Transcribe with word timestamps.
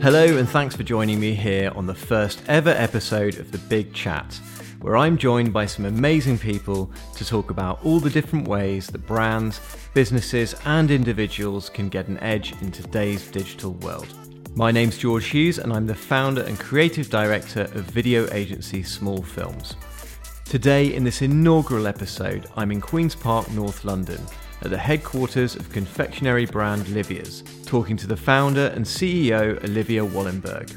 Hello, 0.00 0.38
and 0.38 0.48
thanks 0.48 0.76
for 0.76 0.84
joining 0.84 1.18
me 1.18 1.34
here 1.34 1.72
on 1.74 1.84
the 1.84 1.94
first 1.94 2.40
ever 2.46 2.70
episode 2.70 3.38
of 3.38 3.50
The 3.50 3.58
Big 3.58 3.92
Chat, 3.92 4.40
where 4.80 4.96
I'm 4.96 5.18
joined 5.18 5.52
by 5.52 5.66
some 5.66 5.86
amazing 5.86 6.38
people 6.38 6.92
to 7.16 7.24
talk 7.24 7.50
about 7.50 7.84
all 7.84 7.98
the 7.98 8.08
different 8.08 8.46
ways 8.46 8.86
that 8.86 9.04
brands, 9.06 9.60
businesses, 9.94 10.54
and 10.64 10.92
individuals 10.92 11.68
can 11.68 11.88
get 11.88 12.06
an 12.06 12.16
edge 12.20 12.54
in 12.62 12.70
today's 12.70 13.28
digital 13.28 13.72
world. 13.72 14.14
My 14.54 14.70
name's 14.70 14.98
George 14.98 15.26
Hughes, 15.26 15.58
and 15.58 15.72
I'm 15.72 15.86
the 15.86 15.96
founder 15.96 16.42
and 16.42 16.60
creative 16.60 17.10
director 17.10 17.62
of 17.62 17.90
video 17.90 18.32
agency 18.32 18.84
Small 18.84 19.20
Films. 19.20 19.74
Today, 20.44 20.94
in 20.94 21.02
this 21.02 21.22
inaugural 21.22 21.88
episode, 21.88 22.46
I'm 22.56 22.70
in 22.70 22.80
Queen's 22.80 23.16
Park, 23.16 23.50
North 23.50 23.84
London, 23.84 24.20
at 24.62 24.70
the 24.70 24.78
headquarters 24.78 25.56
of 25.56 25.70
confectionery 25.70 26.46
brand 26.46 26.88
Livia's, 26.88 27.44
talking 27.64 27.96
to 27.96 28.06
the 28.06 28.16
founder 28.16 28.72
and 28.74 28.84
CEO 28.84 29.62
Olivia 29.64 30.02
Wollenberg. 30.02 30.76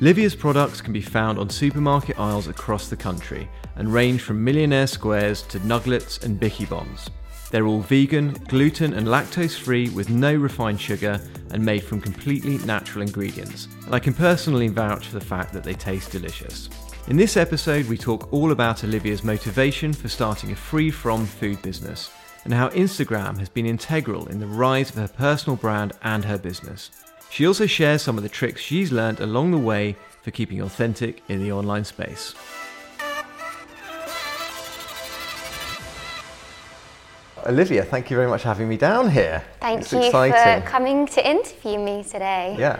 Livia's 0.00 0.34
products 0.34 0.80
can 0.80 0.92
be 0.92 1.00
found 1.00 1.38
on 1.38 1.48
supermarket 1.48 2.18
aisles 2.20 2.48
across 2.48 2.88
the 2.88 2.96
country 2.96 3.48
and 3.76 3.92
range 3.92 4.20
from 4.20 4.44
millionaire 4.44 4.86
squares 4.86 5.42
to 5.42 5.58
nuglets 5.66 6.18
and 6.18 6.38
Biccie 6.38 6.68
Bombs. 6.68 7.08
They're 7.50 7.66
all 7.66 7.80
vegan, 7.80 8.32
gluten 8.48 8.92
and 8.92 9.06
lactose 9.06 9.58
free 9.58 9.88
with 9.90 10.10
no 10.10 10.34
refined 10.34 10.80
sugar 10.80 11.20
and 11.52 11.64
made 11.64 11.82
from 11.84 12.00
completely 12.00 12.58
natural 12.58 13.02
ingredients. 13.02 13.68
And 13.86 13.94
I 13.94 13.98
can 13.98 14.12
personally 14.12 14.68
vouch 14.68 15.06
for 15.08 15.18
the 15.18 15.24
fact 15.24 15.52
that 15.52 15.64
they 15.64 15.74
taste 15.74 16.12
delicious. 16.12 16.68
In 17.08 17.16
this 17.16 17.36
episode, 17.36 17.86
we 17.86 17.96
talk 17.96 18.32
all 18.32 18.50
about 18.50 18.82
Olivia's 18.82 19.22
motivation 19.22 19.92
for 19.92 20.08
starting 20.08 20.50
a 20.50 20.56
free 20.56 20.90
from 20.90 21.24
food 21.24 21.62
business 21.62 22.10
and 22.46 22.54
how 22.54 22.68
Instagram 22.68 23.38
has 23.38 23.48
been 23.48 23.66
integral 23.66 24.28
in 24.28 24.38
the 24.38 24.46
rise 24.46 24.90
of 24.90 24.94
her 24.94 25.08
personal 25.08 25.56
brand 25.56 25.92
and 26.02 26.24
her 26.24 26.38
business. 26.38 26.90
She 27.28 27.44
also 27.44 27.66
shares 27.66 28.02
some 28.02 28.16
of 28.16 28.22
the 28.22 28.28
tricks 28.28 28.60
she's 28.60 28.92
learned 28.92 29.18
along 29.18 29.50
the 29.50 29.58
way 29.58 29.96
for 30.22 30.30
keeping 30.30 30.62
authentic 30.62 31.24
in 31.28 31.42
the 31.42 31.50
online 31.50 31.84
space. 31.84 32.36
Olivia, 37.44 37.84
thank 37.84 38.10
you 38.10 38.16
very 38.16 38.28
much 38.28 38.42
for 38.42 38.48
having 38.48 38.68
me 38.68 38.76
down 38.76 39.10
here. 39.10 39.42
Thank 39.60 39.80
it's 39.80 39.92
you 39.92 40.04
exciting. 40.04 40.62
for 40.62 40.68
coming 40.68 41.06
to 41.08 41.28
interview 41.28 41.80
me 41.80 42.04
today. 42.04 42.54
Yeah, 42.56 42.78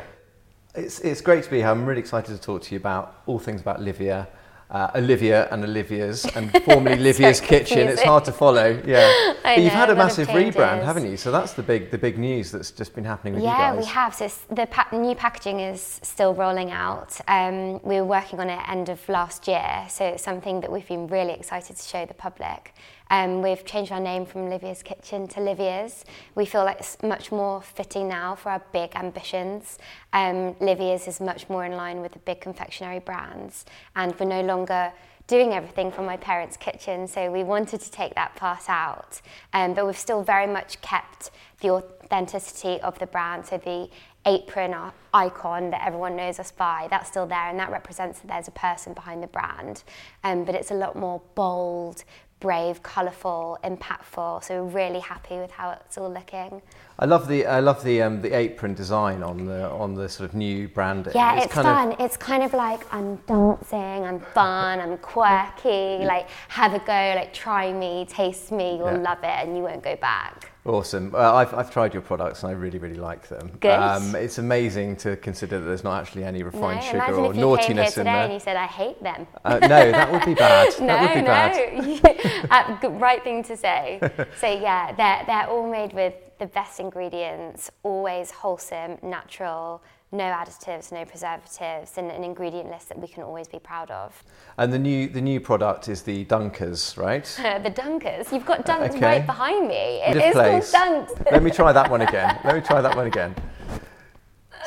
it's, 0.77 1.01
it's 1.01 1.21
great 1.21 1.43
to 1.43 1.51
be 1.51 1.57
here. 1.57 1.71
I'm 1.71 1.85
really 1.85 2.01
excited 2.01 2.37
to 2.37 2.41
talk 2.41 2.63
to 2.63 2.73
you 2.73 2.79
about 2.79 3.21
all 3.27 3.41
things 3.41 3.61
about 3.61 3.83
Livia, 3.83 4.29
uh, 4.71 4.91
Olivia 4.95 5.49
and 5.51 5.65
Olivia's, 5.65 6.25
and 6.37 6.51
formerly 6.65 6.97
Livia's 6.97 7.39
So 7.39 7.47
Kitchen. 7.47 7.89
It's 7.89 8.03
hard 8.03 8.25
to 8.25 8.33
follow. 8.33 8.81
Yeah, 8.87 9.35
but 9.43 9.59
you've 9.59 9.73
had 9.73 9.91
a 9.91 9.93
a 9.93 9.95
massive 9.95 10.29
rebrand, 10.29 10.83
haven't 10.85 11.09
you? 11.09 11.17
So 11.17 11.31
that's 11.31 11.53
the 11.53 11.63
big 11.63 11.91
the 11.91 11.99
big 11.99 12.19
news 12.19 12.51
that's 12.51 12.71
just 12.71 12.95
been 12.95 13.05
happening 13.05 13.35
with 13.35 13.45
Yeah, 13.45 13.73
you 13.73 13.81
we 13.81 13.85
have. 13.87 14.15
So 14.15 14.29
the 14.51 14.67
pa- 14.67 14.89
new 14.93 15.15
packaging 15.15 15.61
is 15.61 16.01
still 16.03 16.35
rolling 16.35 16.71
out. 16.71 17.19
Um, 17.29 17.81
we 17.83 17.97
were 17.97 18.05
working 18.05 18.41
on 18.41 18.51
it 18.51 18.61
end 18.69 18.89
of 18.89 19.07
last 19.09 19.47
year, 19.47 19.87
so 19.89 20.05
it's 20.05 20.23
something 20.23 20.61
that 20.61 20.73
we've 20.73 20.89
been 20.89 21.07
really 21.07 21.33
excited 21.33 21.77
to 21.77 21.83
show 21.83 22.05
the 22.07 22.15
public. 22.15 22.75
Um, 23.11 23.43
we've 23.43 23.65
changed 23.65 23.93
our 23.93 24.01
name 24.01 24.27
from 24.27 24.51
Livia's 24.51 24.83
Kitchen 24.83 25.29
to 25.29 25.41
Livia's. 25.41 26.05
We 26.35 26.45
feel 26.45 26.65
like 26.65 26.79
it's 26.81 27.01
much 27.03 27.31
more 27.31 27.63
fitting 27.63 28.09
now 28.09 28.35
for 28.35 28.51
our 28.51 28.63
big 28.73 28.95
ambitions. 28.97 29.79
Um, 30.13 30.57
Livia's 30.61 31.07
is 31.07 31.21
much 31.21 31.49
more 31.49 31.65
in 31.65 31.73
line 31.73 32.01
with 32.01 32.13
the 32.13 32.19
big 32.21 32.41
confectionery 32.41 32.99
brands, 32.99 33.65
and 33.95 34.19
we're 34.19 34.27
no 34.27 34.43
longer 34.43 34.93
doing 35.27 35.53
everything 35.53 35.91
from 35.91 36.07
my 36.07 36.17
parents' 36.17 36.57
kitchen, 36.57 37.09
so 37.09 37.31
we 37.31 37.43
wanted 37.43 37.81
to 37.81 37.91
take 37.91 38.15
that 38.15 38.35
part 38.37 38.69
out. 38.69 39.21
Um, 39.53 39.75
but 39.75 39.85
we've 39.87 39.99
still 39.99 40.23
very 40.23 40.47
much 40.47 40.81
kept 40.81 41.31
the 41.61 41.71
authenticity 41.71 42.81
of 42.81 42.99
the 42.99 43.07
brand, 43.07 43.47
so 43.47 43.59
the 43.59 43.89
apron 44.25 44.75
our 44.75 44.93
icon 45.15 45.71
that 45.71 45.87
everyone 45.87 46.17
knows 46.17 46.39
us 46.39 46.51
by, 46.51 46.87
that's 46.91 47.09
still 47.09 47.27
there, 47.27 47.49
and 47.49 47.59
that 47.59 47.71
represents 47.71 48.21
that 48.21 48.29
there's 48.29 48.49
a 48.49 48.53
person 48.53 48.93
behind 48.93 49.23
the 49.23 49.29
brand. 49.29 49.83
Um, 50.23 50.45
but 50.45 50.55
it's 50.55 50.71
a 50.71 50.75
lot 50.75 50.97
more 50.97 51.23
bold, 51.35 52.05
brave, 52.41 52.83
colourful, 52.83 53.59
impactful, 53.65 54.45
so 54.45 54.65
we're 54.65 54.71
really 54.71 55.01
happy 55.01 55.37
with 55.37 55.51
how 55.51 55.71
it's 55.71 55.97
all 55.97 56.13
looking. 56.13 56.61
I 56.99 57.05
love 57.07 57.29
the 57.29 57.47
I 57.47 57.61
love 57.61 57.83
the 57.83 58.03
um, 58.03 58.21
the 58.23 58.33
apron 58.35 58.75
design 58.75 59.23
on 59.23 59.47
the 59.47 59.69
on 59.71 59.95
the 59.95 60.09
sort 60.09 60.29
of 60.29 60.35
new 60.35 60.69
branding. 60.69 61.13
Yeah, 61.15 61.41
it's, 61.43 61.53
kind 61.53 61.67
fun. 61.67 61.93
Of, 61.93 62.01
It's 62.01 62.17
kind 62.17 62.43
of 62.43 62.53
like 62.53 62.93
I'm 62.93 63.17
dancing, 63.27 64.05
I'm 64.05 64.21
fun, 64.21 64.81
I'm 64.81 64.99
quirky, 64.99 66.05
like 66.05 66.29
have 66.49 66.75
a 66.75 66.79
go, 66.79 67.13
like 67.21 67.33
try 67.33 67.73
me, 67.73 68.07
taste 68.09 68.53
me, 68.53 68.77
you'll 68.79 68.93
Yeah. 68.93 68.99
love 69.11 69.19
it 69.23 69.37
and 69.47 69.57
you 69.57 69.63
won't 69.63 69.83
go 69.83 69.97
back. 69.97 70.51
Awesome. 70.67 71.13
Well, 71.13 71.37
I've, 71.37 71.55
I've 71.55 71.71
tried 71.71 71.95
your 71.95 72.03
products 72.03 72.43
and 72.43 72.51
I 72.51 72.55
really, 72.55 72.79
really 72.79 72.97
like 72.97 73.29
them. 73.29 73.57
Good. 73.61 73.71
Um, 73.71 74.17
it's 74.17 74.39
amazing 74.39 74.97
to 74.97 75.17
consider 75.17 75.61
that 75.61 75.67
there's 75.67 75.85
not 75.85 76.03
actually 76.03 76.25
any 76.25 76.43
refined 76.43 76.81
no, 76.81 76.87
sugar 76.87 76.97
imagine 76.97 77.15
or 77.15 77.19
if 77.19 77.27
you 77.27 77.33
came 77.33 77.35
here 77.35 77.47
naughtiness 77.47 77.95
today 77.95 78.01
in 78.01 78.07
and 78.09 78.31
there. 78.31 78.35
you 78.35 78.41
said 78.41 78.57
I 78.57 78.67
hate 78.67 79.03
them. 79.03 79.27
Uh, 79.45 79.59
no, 79.61 79.69
that 79.69 80.11
would 80.11 80.25
be 80.25 80.35
bad. 80.47 80.81
no, 80.81 80.87
that 80.87 81.01
would 81.03 81.21
be 81.21 81.27
bad. 81.27 82.83
no. 82.83 82.89
uh, 82.89 82.91
right 82.99 83.23
thing 83.23 83.45
to 83.45 83.57
say. 83.57 84.01
so 84.41 84.47
yeah, 84.49 84.93
they're 84.93 85.23
they're 85.27 85.49
all 85.49 85.71
made 85.71 85.93
with 85.93 86.15
the 86.39 86.47
best 86.47 86.81
ingredients, 86.81 87.71
always 87.83 88.31
wholesome, 88.31 88.99
natural, 89.03 89.83
no 90.13 90.25
additives, 90.25 90.93
no 90.93 91.05
preservatives, 91.05 91.99
and 91.99 92.11
an 92.11 92.23
ingredient 92.23 92.71
list 92.71 92.89
that 92.89 92.99
we 92.99 93.09
can 93.09 93.23
always 93.23 93.49
be 93.49 93.59
proud 93.59 93.91
of. 93.91 94.23
And 94.59 94.73
the 94.73 94.79
new 94.79 95.09
the 95.09 95.21
new 95.21 95.41
product 95.41 95.89
is 95.89 96.03
the 96.03 96.25
Dunkers, 96.27 96.97
right? 96.97 97.25
the 97.63 97.71
Dunkers, 97.71 98.33
you've 98.33 98.47
got 98.47 98.65
Dunks 98.65 98.91
uh, 98.91 98.97
okay. 98.97 99.01
right 99.01 99.27
behind 99.27 99.69
me. 99.69 100.03
It 100.07 100.17
is 100.17 100.25
is 100.25 100.71
called. 100.71 101.09
Dunks. 101.09 101.31
Let 101.33 101.43
me 101.43 101.51
try 101.51 101.73
that 101.73 101.91
one 101.91 102.03
again. 102.03 102.39
Let 102.45 102.55
me 102.55 102.61
try 102.61 102.81
that 102.81 102.97
one 102.97 103.07
again. 103.07 103.35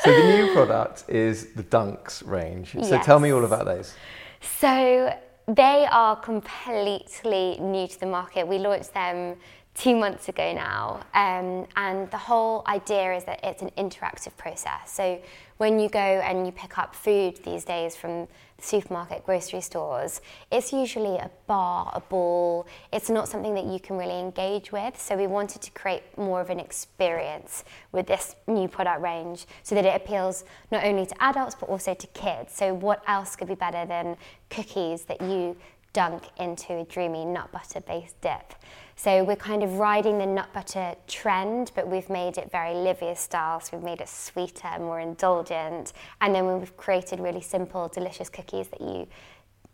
So 0.02 0.10
the 0.10 0.36
new 0.36 0.54
product 0.54 1.04
is 1.08 1.52
the 1.52 1.62
Dunks 1.62 2.26
range. 2.26 2.74
So 2.82 2.98
tell 3.02 3.20
me 3.20 3.32
all 3.32 3.44
about 3.44 3.66
those. 3.66 3.94
So 4.40 5.14
they 5.46 5.86
are 5.90 6.16
completely 6.16 7.58
new 7.60 7.86
to 7.86 8.00
the 8.00 8.06
market. 8.06 8.46
We 8.46 8.58
launched 8.58 8.94
them 8.94 9.36
two 9.74 9.96
months 9.96 10.28
ago 10.28 10.52
now, 10.52 11.00
um, 11.14 11.66
and 11.76 12.10
the 12.10 12.18
whole 12.18 12.62
idea 12.66 13.14
is 13.14 13.24
that 13.24 13.40
it's 13.44 13.62
an 13.62 13.70
interactive 13.78 14.36
process. 14.36 14.92
So 14.92 15.20
when 15.58 15.78
you 15.78 15.88
go 15.88 15.98
and 15.98 16.44
you 16.44 16.52
pick 16.52 16.78
up 16.78 16.94
food 16.94 17.36
these 17.44 17.64
days 17.64 17.94
from 17.94 18.26
supermarket, 18.58 19.24
grocery 19.24 19.60
stores, 19.60 20.20
it's 20.50 20.72
usually 20.72 21.16
a 21.16 21.30
bar, 21.46 21.90
a 21.94 22.00
ball. 22.00 22.66
It's 22.92 23.08
not 23.08 23.28
something 23.28 23.54
that 23.54 23.64
you 23.64 23.78
can 23.78 23.96
really 23.96 24.18
engage 24.18 24.72
with. 24.72 25.00
So 25.00 25.16
we 25.16 25.26
wanted 25.26 25.62
to 25.62 25.70
create 25.70 26.02
more 26.18 26.40
of 26.40 26.50
an 26.50 26.60
experience 26.60 27.64
with 27.92 28.06
this 28.06 28.36
new 28.46 28.68
product 28.68 29.00
range 29.00 29.46
so 29.62 29.74
that 29.74 29.84
it 29.84 29.94
appeals 29.94 30.44
not 30.70 30.84
only 30.84 31.06
to 31.06 31.22
adults 31.22 31.54
but 31.58 31.68
also 31.68 31.94
to 31.94 32.06
kids. 32.08 32.54
So 32.54 32.74
what 32.74 33.02
else 33.06 33.36
could 33.36 33.48
be 33.48 33.54
better 33.54 33.86
than 33.86 34.16
cookies 34.50 35.04
that 35.04 35.20
you 35.20 35.56
dunk 35.92 36.22
into 36.38 36.78
a 36.78 36.84
dreamy 36.84 37.24
nut 37.24 37.50
butter 37.52 37.80
based 37.80 38.20
dip? 38.20 38.54
So 39.02 39.24
we're 39.24 39.34
kind 39.34 39.62
of 39.62 39.78
riding 39.78 40.18
the 40.18 40.26
nut 40.26 40.52
butter 40.52 40.94
trend, 41.06 41.72
but 41.74 41.88
we've 41.88 42.10
made 42.10 42.36
it 42.36 42.52
very 42.52 42.74
Livia 42.74 43.16
style. 43.16 43.58
So 43.58 43.78
we've 43.78 43.84
made 43.84 44.02
it 44.02 44.10
sweeter, 44.10 44.68
more 44.78 45.00
indulgent, 45.00 45.94
and 46.20 46.34
then 46.34 46.58
we've 46.58 46.76
created 46.76 47.18
really 47.18 47.40
simple, 47.40 47.88
delicious 47.88 48.28
cookies 48.28 48.68
that 48.68 48.82
you 48.82 49.08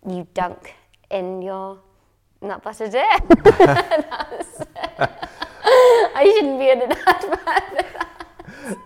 you 0.08 0.28
dunk 0.32 0.74
in 1.10 1.42
your 1.42 1.80
nut 2.40 2.62
butter 2.62 2.88
dip. 2.88 3.02
I 6.14 6.32
shouldn't 6.36 6.60
be 6.60 6.70
in 6.70 6.82
an 6.82 6.92
advert. 7.04 7.86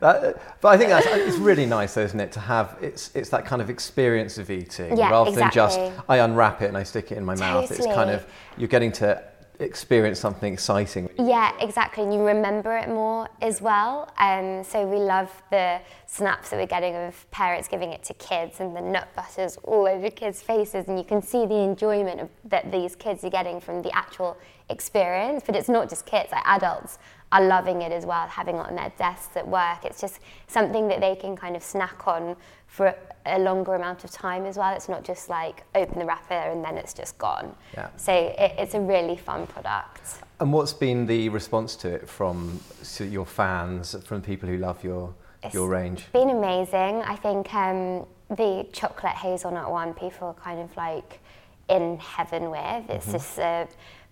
That, 0.00 0.60
but 0.62 0.68
I 0.68 0.78
think 0.78 0.88
that's 0.88 1.06
it's 1.06 1.36
really 1.36 1.66
nice, 1.66 1.92
though, 1.92 2.00
isn't 2.00 2.18
it, 2.18 2.32
to 2.32 2.40
have 2.40 2.78
it's 2.80 3.14
it's 3.14 3.28
that 3.28 3.44
kind 3.44 3.60
of 3.60 3.68
experience 3.68 4.38
of 4.38 4.50
eating 4.50 4.96
Yeah, 4.96 5.10
rather 5.10 5.32
than 5.32 5.50
just. 5.50 5.78
I 6.08 6.16
unwrap 6.16 6.62
it 6.62 6.68
and 6.68 6.78
I 6.78 6.82
stick 6.84 7.12
it 7.12 7.18
in 7.18 7.26
my 7.26 7.34
mouth. 7.34 7.70
It's 7.70 7.84
kind 7.84 8.08
of 8.08 8.24
you're 8.56 8.68
getting 8.68 8.92
to 8.92 9.22
experience 9.60 10.18
something 10.18 10.52
exciting. 10.52 11.08
Yeah, 11.18 11.52
exactly. 11.60 12.04
And 12.04 12.12
you 12.12 12.20
remember 12.24 12.76
it 12.76 12.88
more 12.88 13.28
as 13.40 13.60
well. 13.60 14.12
Um, 14.18 14.64
so 14.64 14.86
we 14.86 14.98
love 14.98 15.30
the 15.50 15.80
snaps 16.06 16.50
that 16.50 16.58
we're 16.58 16.66
getting 16.66 16.94
of 16.96 17.30
parents 17.30 17.68
giving 17.68 17.92
it 17.92 18.02
to 18.04 18.14
kids 18.14 18.60
and 18.60 18.74
the 18.74 18.80
nut 18.80 19.08
butters 19.14 19.56
all 19.64 19.86
over 19.86 20.10
kids' 20.10 20.42
faces. 20.42 20.88
And 20.88 20.98
you 20.98 21.04
can 21.04 21.22
see 21.22 21.46
the 21.46 21.58
enjoyment 21.58 22.20
of, 22.20 22.28
that 22.44 22.72
these 22.72 22.96
kids 22.96 23.22
are 23.24 23.30
getting 23.30 23.60
from 23.60 23.82
the 23.82 23.94
actual 23.94 24.36
experience. 24.68 25.42
But 25.44 25.56
it's 25.56 25.68
not 25.68 25.88
just 25.88 26.06
kids, 26.06 26.32
like 26.32 26.46
adults 26.46 26.98
are 27.32 27.42
loving 27.46 27.82
it 27.82 27.92
as 27.92 28.04
well, 28.04 28.26
having 28.26 28.56
it 28.56 28.66
on 28.66 28.74
their 28.74 28.92
desks 28.98 29.36
at 29.36 29.46
work. 29.46 29.84
It's 29.84 30.00
just 30.00 30.18
something 30.48 30.88
that 30.88 31.00
they 31.00 31.14
can 31.14 31.36
kind 31.36 31.54
of 31.54 31.62
snack 31.62 32.08
on 32.08 32.34
for 32.66 32.94
a 33.26 33.38
longer 33.38 33.74
amount 33.74 34.02
of 34.04 34.10
time 34.10 34.44
as 34.46 34.56
well. 34.56 34.74
It's 34.74 34.88
not 34.88 35.04
just 35.04 35.28
like 35.28 35.62
open 35.74 35.98
the 35.98 36.04
wrapper 36.06 36.34
and 36.34 36.64
then 36.64 36.76
it's 36.76 36.92
just 36.92 37.18
gone. 37.18 37.54
Yeah. 37.74 37.88
So 37.96 38.12
it, 38.12 38.54
it's 38.58 38.74
a 38.74 38.80
really 38.80 39.16
fun 39.16 39.46
product. 39.46 40.22
And 40.40 40.52
what's 40.52 40.72
been 40.72 41.06
the 41.06 41.28
response 41.28 41.76
to 41.76 41.88
it 41.88 42.08
from 42.08 42.60
your 42.98 43.26
fans, 43.26 43.94
from 44.04 44.22
people 44.22 44.48
who 44.48 44.56
love 44.56 44.82
your 44.82 45.14
It's 45.44 45.54
your 45.54 45.68
range? 45.68 46.00
It's 46.00 46.08
been 46.12 46.30
amazing. 46.30 47.02
I 47.02 47.14
think 47.16 47.52
um, 47.54 48.06
the 48.30 48.66
chocolate 48.72 49.12
hazelnut 49.12 49.70
one, 49.70 49.94
people 49.94 50.28
are 50.28 50.34
kind 50.34 50.60
of 50.60 50.76
like 50.76 51.20
in 51.68 51.96
heaven 51.98 52.50
with. 52.50 52.90
It's 52.90 53.04
Mm-hmm. 53.06 53.12
just 53.12 53.38
a 53.38 53.68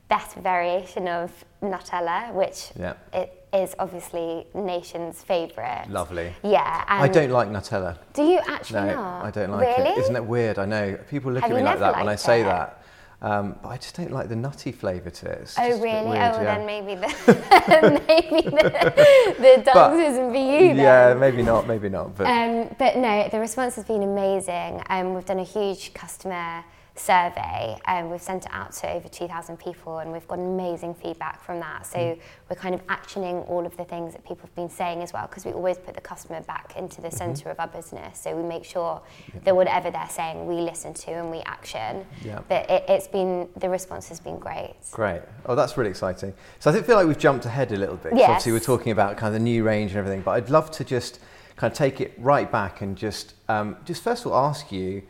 better 0.08 0.40
variation 0.40 1.06
of 1.08 1.30
Nutella, 1.62 2.32
which 2.32 2.70
Yeah. 2.78 2.94
it 3.12 3.34
is 3.52 3.74
obviously 3.78 4.46
nation's 4.54 5.22
favourite. 5.22 5.86
Lovely. 5.88 6.34
Yeah. 6.42 6.84
I 6.88 7.08
don't 7.08 7.30
like 7.30 7.48
Nutella. 7.48 7.96
Do 8.14 8.22
you 8.22 8.40
actually 8.46 8.80
No, 8.88 8.94
not? 8.94 9.24
I 9.26 9.30
don't 9.30 9.50
like 9.50 9.76
really? 9.78 9.90
it. 9.90 9.98
Isn't 9.98 10.16
it 10.16 10.24
weird? 10.24 10.58
I 10.58 10.64
know. 10.66 10.98
People 11.10 11.32
look 11.32 11.42
Have 11.42 11.50
at 11.52 11.56
me 11.56 11.62
like 11.62 11.78
that 11.78 11.96
when 11.96 12.08
I 12.08 12.16
say 12.16 12.40
it? 12.40 12.44
that. 12.44 12.74
Um, 13.20 13.56
but 13.62 13.70
I 13.70 13.76
just 13.78 13.96
don't 13.96 14.12
like 14.12 14.28
the 14.28 14.36
nutty 14.36 14.70
flavour 14.70 15.10
to 15.10 15.26
it. 15.30 15.38
It's 15.42 15.58
Oh 15.58 15.66
just 15.68 15.80
a 15.80 15.82
bit 15.82 15.92
really? 15.92 16.10
weird, 16.10 16.34
oh, 16.36 16.40
yeah. 16.40 16.56
then 16.56 16.66
maybe 16.66 16.94
the 16.94 17.08
maybe 18.08 18.42
the, 18.48 19.34
the 19.64 19.70
dunks 19.70 20.08
isn't 20.10 20.30
for 20.30 20.36
you 20.36 20.68
then. 20.68 20.76
Yeah, 20.76 21.14
maybe 21.14 21.42
not, 21.42 21.66
maybe 21.66 21.88
not. 21.88 22.14
But 22.16 22.28
Um, 22.28 22.74
but 22.78 22.96
no, 22.96 23.28
the 23.28 23.40
response 23.40 23.74
has 23.74 23.84
been 23.84 24.04
amazing. 24.04 24.82
Um, 24.88 25.14
we've 25.14 25.24
done 25.24 25.40
a 25.40 25.44
huge 25.44 25.92
customer 25.94 26.62
survey 26.98 27.78
and 27.86 28.10
we've 28.10 28.20
sent 28.22 28.44
it 28.46 28.50
out 28.52 28.72
to 28.72 28.90
over 28.92 29.08
2,000 29.08 29.56
people 29.58 29.98
and 29.98 30.12
we've 30.12 30.26
got 30.28 30.38
amazing 30.38 30.94
feedback 30.94 31.42
from 31.42 31.60
that. 31.60 31.86
So 31.86 31.98
Mm. 31.98 32.18
we're 32.50 32.56
kind 32.56 32.74
of 32.74 32.86
actioning 32.86 33.48
all 33.48 33.64
of 33.66 33.76
the 33.76 33.84
things 33.84 34.12
that 34.14 34.22
people 34.24 34.42
have 34.42 34.54
been 34.54 34.68
saying 34.70 35.02
as 35.02 35.12
well 35.12 35.26
because 35.26 35.44
we 35.44 35.52
always 35.52 35.78
put 35.78 35.94
the 35.94 36.00
customer 36.00 36.40
back 36.42 36.74
into 36.76 36.96
Mm-hmm. 36.98 37.02
the 37.02 37.10
center 37.16 37.50
of 37.50 37.60
our 37.60 37.66
business. 37.68 38.18
So 38.20 38.34
we 38.36 38.42
make 38.42 38.64
sure 38.64 39.00
that 39.44 39.54
whatever 39.54 39.90
they're 39.90 40.08
saying 40.08 40.46
we 40.46 40.56
listen 40.56 40.94
to 40.94 41.10
and 41.12 41.30
we 41.30 41.38
action. 41.40 42.04
Yeah. 42.24 42.40
But 42.48 42.68
it, 42.70 42.84
it's 42.88 43.08
been, 43.08 43.48
the 43.56 43.68
response 43.68 44.08
has 44.08 44.20
been 44.20 44.38
great. 44.38 44.74
Great. 44.90 45.22
Oh, 45.46 45.54
that's 45.54 45.76
really 45.76 45.90
exciting. 45.90 46.34
So 46.58 46.70
I 46.70 46.72
think- 46.74 46.86
feel 46.86 46.96
like 46.96 47.06
we've 47.06 47.18
jumped 47.18 47.46
ahead 47.46 47.72
a 47.72 47.76
little 47.76 47.96
bit. 47.96 48.14
Yes. 48.16 48.28
Obviously, 48.28 48.52
we're 48.52 48.60
talking 48.60 48.92
about 48.92 49.16
kind 49.16 49.28
of 49.28 49.34
the 49.34 49.44
new 49.44 49.62
range 49.64 49.90
and 49.92 49.98
everything, 49.98 50.22
but 50.22 50.32
I'd 50.32 50.50
love 50.50 50.70
to 50.72 50.84
just 50.84 51.20
kind 51.56 51.70
of 51.70 51.76
take 51.76 52.00
it 52.00 52.12
right 52.18 52.50
back 52.50 52.80
and 52.82 52.96
just, 52.96 53.34
um, 53.48 53.76
just 53.84 54.02
first 54.02 54.24
of 54.24 54.32
all 54.32 54.46
ask 54.46 54.70
you, 54.72 55.02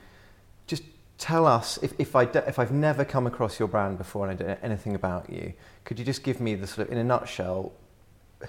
tell 1.18 1.46
us 1.46 1.78
if, 1.82 1.92
if, 1.98 2.14
I 2.16 2.22
if 2.22 2.58
I've 2.58 2.72
never 2.72 3.04
come 3.04 3.26
across 3.26 3.58
your 3.58 3.68
brand 3.68 3.98
before 3.98 4.28
and 4.28 4.32
I 4.32 4.36
don't 4.36 4.48
know 4.48 4.58
anything 4.62 4.94
about 4.94 5.28
you, 5.28 5.52
could 5.84 5.98
you 5.98 6.04
just 6.04 6.22
give 6.22 6.40
me 6.40 6.54
the 6.54 6.66
sort 6.66 6.86
of, 6.86 6.92
in 6.92 6.98
a 6.98 7.04
nutshell, 7.04 7.72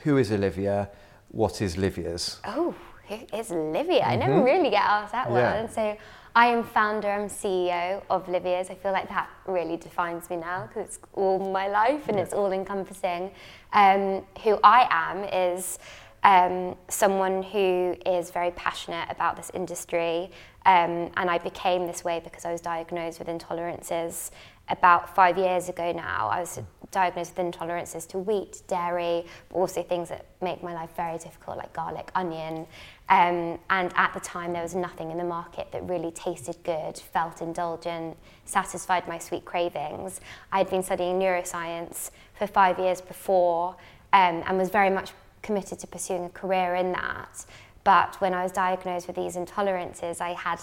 who 0.03 0.17
is 0.17 0.31
Olivia? 0.31 0.89
What 1.29 1.61
is 1.61 1.77
Livia's? 1.77 2.39
Oh, 2.45 2.75
who 3.07 3.17
is 3.33 3.49
Livia? 3.49 4.03
I 4.03 4.15
never 4.15 4.43
really 4.43 4.69
get 4.69 4.83
asked 4.83 5.11
that 5.13 5.29
one. 5.29 5.39
Yeah. 5.39 5.53
And 5.53 5.71
so 5.71 5.97
I 6.35 6.47
am 6.47 6.63
founder, 6.63 7.09
I'm 7.09 7.27
CEO 7.27 8.03
of 8.09 8.27
Livia's. 8.29 8.69
I 8.69 8.75
feel 8.75 8.91
like 8.91 9.09
that 9.09 9.29
really 9.47 9.77
defines 9.77 10.29
me 10.29 10.37
now 10.37 10.67
because 10.67 10.87
it's 10.87 10.99
all 11.13 11.39
my 11.51 11.67
life 11.67 12.07
and 12.07 12.19
it's 12.19 12.33
all 12.33 12.51
encompassing. 12.51 13.31
Um, 13.73 14.23
who 14.43 14.59
I 14.63 14.87
am 14.91 15.23
is 15.23 15.79
um, 16.23 16.75
someone 16.87 17.41
who 17.41 17.95
is 18.05 18.29
very 18.29 18.51
passionate 18.51 19.07
about 19.09 19.37
this 19.37 19.49
industry. 19.53 20.31
Um, 20.65 21.11
and 21.15 21.29
I 21.29 21.37
became 21.37 21.87
this 21.87 22.03
way 22.03 22.21
because 22.23 22.45
I 22.45 22.51
was 22.51 22.61
diagnosed 22.61 23.19
with 23.19 23.27
intolerances 23.27 24.31
about 24.67 25.15
five 25.15 25.37
years 25.37 25.69
ago 25.69 25.91
now. 25.91 26.29
I 26.29 26.41
was 26.41 26.59
diagnosed 26.91 27.35
with 27.35 27.45
intolerances 27.45 28.07
to 28.09 28.19
wheat, 28.19 28.61
dairy, 28.67 29.25
but 29.49 29.55
also 29.55 29.83
things 29.83 30.09
that 30.09 30.25
make 30.41 30.63
my 30.63 30.73
life 30.73 30.89
very 30.95 31.17
difficult, 31.17 31.57
like 31.57 31.73
garlic, 31.73 32.11
onion. 32.15 32.67
Um, 33.09 33.59
and 33.69 33.91
at 33.95 34.13
the 34.13 34.19
time, 34.19 34.53
there 34.53 34.61
was 34.63 34.75
nothing 34.75 35.11
in 35.11 35.17
the 35.17 35.23
market 35.23 35.71
that 35.71 35.87
really 35.87 36.11
tasted 36.11 36.57
good, 36.63 36.97
felt 36.97 37.41
indulgent, 37.41 38.17
satisfied 38.45 39.07
my 39.07 39.17
sweet 39.17 39.45
cravings. 39.45 40.21
I'd 40.51 40.69
been 40.69 40.83
studying 40.83 41.19
neuroscience 41.19 42.11
for 42.37 42.47
five 42.47 42.79
years 42.79 43.01
before 43.01 43.75
um, 44.13 44.43
and 44.45 44.57
was 44.57 44.69
very 44.69 44.89
much 44.89 45.11
committed 45.41 45.79
to 45.79 45.87
pursuing 45.87 46.25
a 46.25 46.29
career 46.29 46.75
in 46.75 46.91
that. 46.91 47.45
But 47.83 48.19
when 48.21 48.33
I 48.33 48.43
was 48.43 48.51
diagnosed 48.51 49.07
with 49.07 49.15
these 49.15 49.35
intolerances, 49.35 50.21
I 50.21 50.33
had 50.33 50.59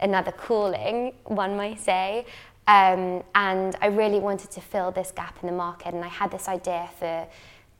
another 0.00 0.32
calling, 0.32 1.14
one 1.24 1.56
might 1.56 1.80
say. 1.80 2.26
Um, 2.66 3.22
and 3.34 3.76
I 3.80 3.86
really 3.86 4.20
wanted 4.20 4.50
to 4.52 4.60
fill 4.60 4.92
this 4.92 5.10
gap 5.10 5.36
in 5.42 5.48
the 5.48 5.54
market. 5.54 5.94
And 5.94 6.04
I 6.04 6.08
had 6.08 6.30
this 6.30 6.48
idea 6.48 6.88
for 6.98 7.26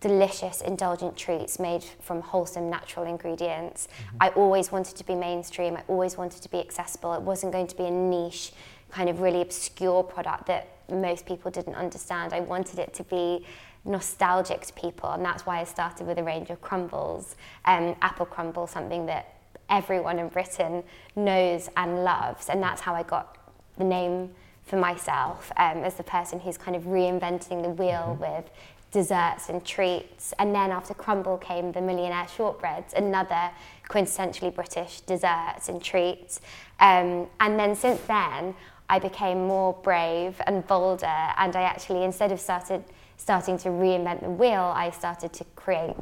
delicious, 0.01 0.61
indulgent 0.61 1.17
treats 1.17 1.61
made 1.61 1.85
from 2.01 2.21
wholesome, 2.21 2.69
natural 2.69 3.07
ingredients. 3.07 3.87
I 4.21 4.31
always 4.31 4.73
wanted 4.73 4.97
to 4.97 5.05
be 5.05 5.15
mainstream. 5.15 5.77
I 5.77 5.83
always 5.87 6.17
wanted 6.17 6.43
to 6.43 6.51
be 6.51 6.59
accessible. 6.59 7.15
It 7.15 7.23
wasn't 7.23 7.53
going 7.53 7.69
to 7.69 7.77
be 7.77 7.85
a 7.85 7.91
niche, 7.91 8.53
kind 8.91 9.09
of 9.09 9.21
really 9.21 9.41
obscure 9.41 10.03
product 10.03 10.47
that 10.47 10.69
most 10.93 11.27
people 11.27 11.51
didn't 11.51 11.75
understand. 11.75 12.33
I 12.33 12.41
wanted 12.41 12.79
it 12.79 12.95
to 12.95 13.05
be 13.05 13.47
nostalgic 13.85 14.63
to 14.67 14.73
people, 14.75 15.11
and 15.11 15.25
that's 15.25 15.45
why 15.45 15.61
I 15.61 15.65
started 15.65 16.07
with 16.07 16.19
a 16.19 16.23
range 16.23 16.51
of 16.51 16.61
crumbles. 16.61 17.37
Um, 17.65 17.97
apple 18.03 18.27
crumble, 18.27 18.67
something 18.67 19.07
that 19.07 19.35
everyone 19.69 20.19
in 20.19 20.29
Britain 20.29 20.85
knows 21.17 21.69
and 21.77 22.05
loves, 22.05 22.49
and 22.49 22.63
that's 22.63 22.81
how 22.81 22.95
I 22.95 23.03
got 23.03 23.39
the 23.79 23.85
name 23.85 24.31
for 24.65 24.77
myself 24.77 25.51
um, 25.57 25.79
as 25.79 25.95
the 25.95 26.05
person 26.05 26.39
who's 26.39 26.57
kind 26.57 26.77
of 26.77 26.85
reinventing 26.85 27.63
the 27.63 27.71
wheel 27.71 28.17
with 28.21 28.49
desserts 28.93 29.49
and 29.49 29.65
treats. 29.65 30.33
And 30.39 30.55
then 30.55 30.71
after 30.71 30.95
crumble 30.95 31.39
came 31.39 31.73
the 31.73 31.81
millionaire 31.81 32.27
shortbreads, 32.27 32.93
another 32.93 33.51
quintessentially 33.89 34.55
British 34.55 35.01
desserts 35.01 35.69
and 35.69 35.83
treats. 35.83 36.41
Um, 36.79 37.27
and 37.41 37.59
then 37.59 37.75
since 37.75 38.01
then, 38.03 38.55
I 38.93 38.99
became 38.99 39.47
more 39.47 39.73
brave 39.73 40.39
and 40.47 40.67
bolder, 40.67 41.07
and 41.39 41.57
I 41.57 41.63
actually, 41.63 42.05
instead 42.05 42.31
of 42.31 42.39
started 42.39 42.85
starting 43.17 43.57
to 43.57 43.71
reinvent 43.71 44.21
the 44.21 44.29
wheel, 44.29 44.71
I 44.77 44.91
started 44.91 45.33
to 45.33 45.45
create 45.57 45.97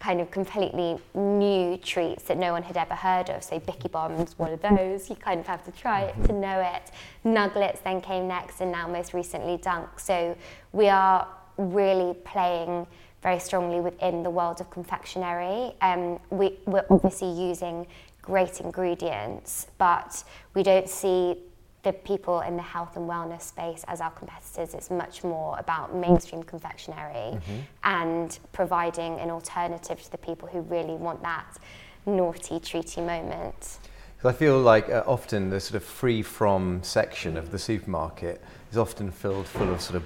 kind 0.00 0.20
of 0.20 0.28
completely 0.32 0.98
new 1.14 1.76
treats 1.76 2.24
that 2.24 2.36
no 2.36 2.50
one 2.50 2.64
had 2.64 2.76
ever 2.76 2.96
heard 2.96 3.30
of. 3.30 3.44
So 3.44 3.60
Biccie 3.60 3.88
Bombs, 3.88 4.36
one 4.40 4.52
of 4.52 4.60
those. 4.60 5.08
You 5.08 5.14
kind 5.14 5.38
of 5.38 5.46
have 5.46 5.62
to 5.66 5.70
try 5.70 6.00
it 6.00 6.16
to 6.24 6.32
know 6.32 6.58
it. 6.58 6.90
Nuglets 7.22 7.80
then 7.84 8.00
came 8.00 8.26
next, 8.26 8.60
and 8.60 8.72
now 8.72 8.88
most 8.88 9.14
recently 9.14 9.58
Dunk. 9.58 10.00
So 10.00 10.36
we 10.72 10.88
are 10.88 11.28
really 11.58 12.12
playing 12.24 12.88
very 13.22 13.38
strongly 13.38 13.80
within 13.80 14.24
the 14.24 14.30
world 14.30 14.60
of 14.60 14.68
confectionery. 14.68 15.74
Um, 15.80 16.18
we, 16.30 16.58
we're 16.66 16.86
obviously 16.90 17.30
using 17.30 17.86
great 18.20 18.60
ingredients, 18.60 19.68
but 19.78 20.24
we 20.54 20.64
don't 20.64 20.88
see 20.88 21.36
the 21.82 21.92
people 21.92 22.40
in 22.40 22.56
the 22.56 22.62
health 22.62 22.96
and 22.96 23.08
wellness 23.08 23.42
space 23.42 23.84
as 23.88 24.00
our 24.00 24.10
competitors. 24.10 24.74
It's 24.74 24.90
much 24.90 25.24
more 25.24 25.58
about 25.58 25.94
mainstream 25.94 26.42
confectionery 26.42 27.40
and 27.82 28.38
providing 28.52 29.18
an 29.18 29.30
alternative 29.30 30.00
to 30.02 30.10
the 30.10 30.18
people 30.18 30.48
who 30.48 30.60
really 30.60 30.94
want 30.94 31.22
that 31.22 31.58
naughty, 32.06 32.60
treaty 32.60 33.00
moment. 33.00 33.78
Because 34.16 34.34
I 34.34 34.38
feel 34.38 34.60
like 34.60 34.88
uh, 34.88 35.02
often 35.06 35.50
the 35.50 35.58
sort 35.58 35.76
of 35.76 35.84
free 35.84 36.22
from 36.22 36.82
section 36.82 37.36
of 37.36 37.50
the 37.50 37.58
supermarket 37.58 38.40
is 38.70 38.78
often 38.78 39.10
filled 39.10 39.46
full 39.46 39.72
of 39.72 39.80
sort 39.80 39.96
of 39.96 40.04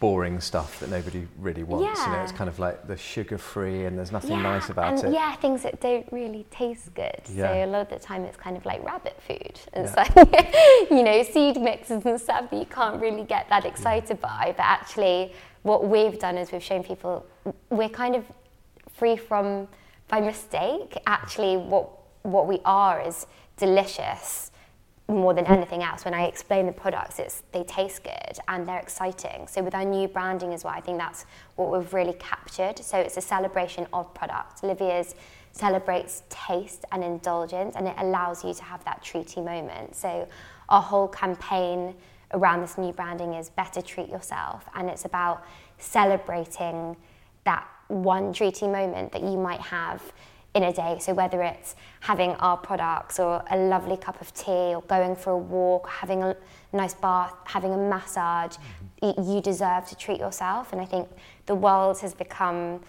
boring 0.00 0.38
stuff 0.40 0.78
that 0.78 0.90
nobody 0.90 1.26
really 1.38 1.64
wants. 1.64 2.00
You 2.00 2.12
know, 2.12 2.22
it's 2.22 2.30
kind 2.32 2.48
of 2.48 2.58
like 2.58 2.86
the 2.86 2.96
sugar 2.96 3.36
free 3.36 3.84
and 3.84 3.98
there's 3.98 4.12
nothing 4.12 4.40
nice 4.42 4.68
about 4.68 4.98
and 5.02 5.08
it. 5.08 5.14
Yeah, 5.14 5.34
things 5.36 5.62
that 5.64 5.80
don't 5.80 6.06
really 6.12 6.46
taste 6.50 6.94
good. 6.94 7.20
Yeah. 7.32 7.48
So 7.52 7.64
a 7.64 7.66
lot 7.66 7.80
of 7.82 7.88
the 7.88 7.98
time 7.98 8.22
it's 8.24 8.36
kind 8.36 8.56
of 8.56 8.64
like 8.64 8.84
rabbit 8.84 9.20
food. 9.26 9.58
It's 9.72 9.92
Yeah. 9.96 10.08
like, 10.16 10.90
you 10.90 11.02
know, 11.02 11.22
seed 11.24 11.60
mixes 11.60 12.04
and 12.06 12.20
stuff 12.20 12.48
that 12.50 12.56
you 12.56 12.66
can't 12.66 13.00
really 13.00 13.24
get 13.24 13.48
that 13.48 13.64
excited 13.64 14.20
by. 14.20 14.54
But 14.56 14.64
actually, 14.64 15.32
what 15.62 15.88
we've 15.88 16.18
done 16.18 16.38
is 16.38 16.52
we've 16.52 16.62
shown 16.62 16.84
people 16.84 17.26
we're 17.70 17.88
kind 17.88 18.14
of 18.14 18.24
free 18.92 19.16
from, 19.16 19.66
by 20.08 20.20
mistake, 20.20 20.96
actually, 21.06 21.56
what, 21.56 21.88
what 22.22 22.46
we 22.46 22.60
are 22.64 23.00
is 23.00 23.26
delicious 23.56 24.52
more 25.08 25.32
than 25.32 25.46
anything 25.46 25.82
else. 25.82 26.04
When 26.04 26.12
I 26.12 26.26
explain 26.26 26.66
the 26.66 26.72
products, 26.72 27.18
it's 27.18 27.42
they 27.52 27.64
taste 27.64 28.04
good 28.04 28.38
and 28.46 28.68
they're 28.68 28.78
exciting. 28.78 29.46
So 29.48 29.62
with 29.62 29.74
our 29.74 29.84
new 29.84 30.06
branding 30.06 30.52
as 30.52 30.64
well, 30.64 30.74
I 30.74 30.80
think 30.80 30.98
that's 30.98 31.24
what 31.56 31.70
we've 31.70 31.92
really 31.94 32.12
captured. 32.18 32.78
So 32.78 32.98
it's 32.98 33.16
a 33.16 33.22
celebration 33.22 33.86
of 33.92 34.12
products. 34.12 34.62
Olivia's 34.62 35.14
celebrates 35.52 36.22
taste 36.28 36.84
and 36.92 37.02
indulgence, 37.02 37.74
and 37.74 37.88
it 37.88 37.94
allows 37.98 38.44
you 38.44 38.52
to 38.54 38.62
have 38.62 38.84
that 38.84 39.02
treaty 39.02 39.40
moment. 39.40 39.96
So 39.96 40.28
our 40.68 40.82
whole 40.82 41.08
campaign 41.08 41.94
around 42.32 42.60
this 42.60 42.76
new 42.76 42.92
branding 42.92 43.32
is 43.32 43.48
better 43.48 43.80
treat 43.80 44.08
yourself, 44.08 44.66
and 44.74 44.90
it's 44.90 45.06
about 45.06 45.44
celebrating 45.78 46.96
that 47.44 47.66
one 47.88 48.34
treaty 48.34 48.66
moment 48.68 49.12
that 49.12 49.22
you 49.22 49.38
might 49.38 49.60
have 49.60 50.02
in 50.54 50.62
a 50.62 50.72
day. 50.72 50.98
So 51.00 51.14
whether 51.14 51.42
it's 51.42 51.76
having 52.00 52.30
our 52.32 52.56
products 52.56 53.18
or 53.18 53.42
a 53.50 53.56
lovely 53.56 53.96
cup 53.96 54.20
of 54.20 54.32
tea 54.34 54.74
or 54.74 54.82
going 54.82 55.14
for 55.14 55.30
a 55.30 55.38
walk, 55.38 55.88
having 55.88 56.22
a 56.22 56.36
nice 56.72 56.94
bath, 56.94 57.34
having 57.44 57.72
a 57.72 57.76
massage, 57.76 58.56
y- 59.02 59.14
you 59.18 59.40
deserve 59.40 59.86
to 59.88 59.96
treat 59.96 60.18
yourself. 60.18 60.72
And 60.72 60.80
I 60.80 60.84
think 60.84 61.08
the 61.46 61.54
world 61.54 62.00
has 62.00 62.14
become 62.14 62.80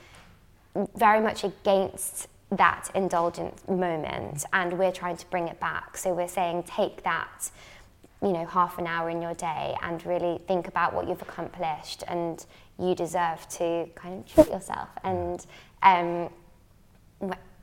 very 0.96 1.22
much 1.22 1.44
against 1.44 2.28
that 2.52 2.90
indulgent 2.96 3.70
moment 3.70 4.46
and 4.54 4.80
we're 4.80 4.92
trying 4.92 5.18
to 5.18 5.26
bring 5.28 5.48
it 5.48 5.60
back. 5.60 5.98
So 5.98 6.14
we're 6.14 6.28
saying 6.28 6.64
take 6.64 7.04
that 7.04 7.52
you 8.22 8.34
know 8.34 8.46
half 8.46 8.78
an 8.78 8.86
hour 8.86 9.10
in 9.10 9.22
your 9.22 9.34
day 9.34 9.76
and 9.82 10.06
really 10.06 10.40
think 10.48 10.68
about 10.68 10.94
what 10.94 11.08
you've 11.08 11.22
accomplished 11.22 12.04
and 12.08 12.46
you 12.78 12.94
deserve 12.94 13.48
to 13.48 13.88
kind 13.96 14.20
of 14.20 14.34
treat 14.34 14.50
yourself 14.50 14.90
and 15.04 15.46
um, 15.84 16.30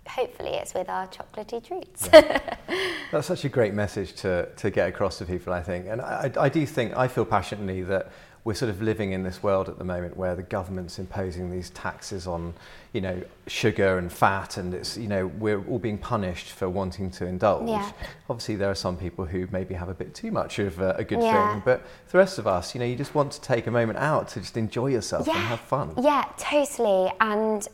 hopefully 0.07 0.51
it's 0.51 0.75
with 0.75 0.89
our 0.89 1.07
chocolatey 1.09 1.65
treats. 1.67 2.09
That's 3.13 3.27
such 3.27 3.45
a 3.45 3.49
great 3.49 3.75
message 3.75 4.15
to, 4.17 4.49
to 4.57 4.71
get 4.71 4.89
across 4.89 5.19
to 5.19 5.25
people, 5.25 5.53
I 5.53 5.63
think. 5.63 5.87
And 5.89 6.01
I, 6.01 6.31
I 6.39 6.49
do 6.49 6.67
think, 6.67 6.97
I 6.97 7.09
feel 7.09 7.25
passionately 7.25 7.83
that 7.83 8.11
we're 8.45 8.55
sort 8.55 8.71
of 8.71 8.81
living 8.81 9.11
in 9.11 9.25
this 9.25 9.43
world 9.43 9.69
at 9.69 9.77
the 9.77 9.83
moment 9.85 10.17
where 10.17 10.37
the 10.37 10.43
government's 10.45 11.01
imposing 11.01 11.51
these 11.51 11.71
taxes 11.71 12.29
on, 12.29 12.55
you 12.93 13.01
know, 13.01 13.21
sugar 13.49 13.99
and 13.99 14.11
fat, 14.13 14.57
and 14.57 14.73
it's 14.73 14.97
you 14.97 15.09
know 15.09 15.27
we're 15.27 15.61
all 15.65 15.81
being 15.81 15.99
punished 15.99 16.53
for 16.53 16.69
wanting 16.69 17.11
to 17.11 17.27
indulge. 17.27 17.69
Yeah. 17.69 17.91
Obviously, 18.31 18.55
there 18.55 18.71
are 18.71 18.77
some 18.77 18.97
people 18.97 19.25
who 19.25 19.49
maybe 19.51 19.75
have 19.75 19.89
a 19.89 19.95
bit 19.95 20.15
too 20.15 20.31
much 20.31 20.61
of 20.61 20.79
a, 20.79 20.91
a 20.91 21.03
good 21.03 21.21
Yeah. 21.23 21.55
thing, 21.55 21.63
but 21.65 21.81
for 22.07 22.13
the 22.13 22.19
rest 22.19 22.39
of 22.39 22.47
us, 22.47 22.73
you 22.73 22.79
know, 22.79 22.87
you 22.87 22.95
just 22.95 23.17
want 23.17 23.33
to 23.33 23.41
take 23.41 23.67
a 23.67 23.71
moment 23.73 23.99
out 23.99 24.29
to 24.29 24.41
just 24.41 24.57
enjoy 24.57 24.87
yourself 24.91 25.27
and 25.27 25.37
have 25.37 25.59
fun. 25.61 25.93
Yeah, 26.01 26.25
totally. 26.39 27.11
And 27.21 27.67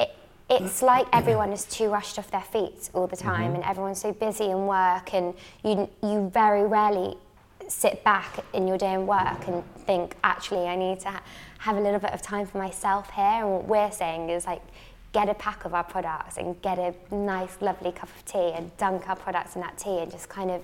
it, 0.00 0.13
it's 0.50 0.82
like 0.82 1.06
everyone 1.12 1.52
is 1.52 1.64
too 1.64 1.88
rushed 1.88 2.18
off 2.18 2.30
their 2.30 2.42
feet 2.42 2.90
all 2.94 3.06
the 3.06 3.16
time, 3.16 3.46
Mm-hmm. 3.52 3.54
and 3.56 3.64
everyone's 3.64 4.00
so 4.00 4.12
busy 4.12 4.44
in 4.50 4.66
work, 4.66 5.14
and 5.14 5.34
you 5.62 5.88
you 6.02 6.30
very 6.32 6.62
rarely 6.66 7.16
sit 7.68 8.04
back 8.04 8.40
in 8.52 8.68
your 8.68 8.76
day 8.76 8.92
and 8.92 9.06
work 9.08 9.48
and 9.48 9.64
think, 9.86 10.14
actually, 10.22 10.66
I 10.66 10.76
need 10.76 11.00
to 11.00 11.08
ha- 11.08 11.22
have 11.58 11.76
a 11.76 11.80
little 11.80 11.98
bit 12.00 12.12
of 12.12 12.20
time 12.20 12.46
for 12.46 12.58
myself 12.58 13.08
here. 13.10 13.24
And 13.24 13.50
what 13.50 13.64
we're 13.66 13.90
saying 13.90 14.30
is 14.30 14.46
like. 14.46 14.62
Get 15.12 15.28
a 15.28 15.34
pack 15.34 15.64
of 15.64 15.74
our 15.74 15.84
products 15.84 16.38
and 16.38 16.60
get 16.60 16.76
a 16.76 16.92
nice, 17.14 17.62
lovely 17.62 17.92
cup 17.92 18.08
of 18.08 18.24
tea 18.24 18.50
and 18.56 18.76
dunk 18.78 19.08
our 19.08 19.14
products 19.14 19.54
in 19.54 19.60
that 19.60 19.78
tea 19.78 19.98
and 20.00 20.10
just 20.10 20.28
kind 20.28 20.50
of 20.50 20.60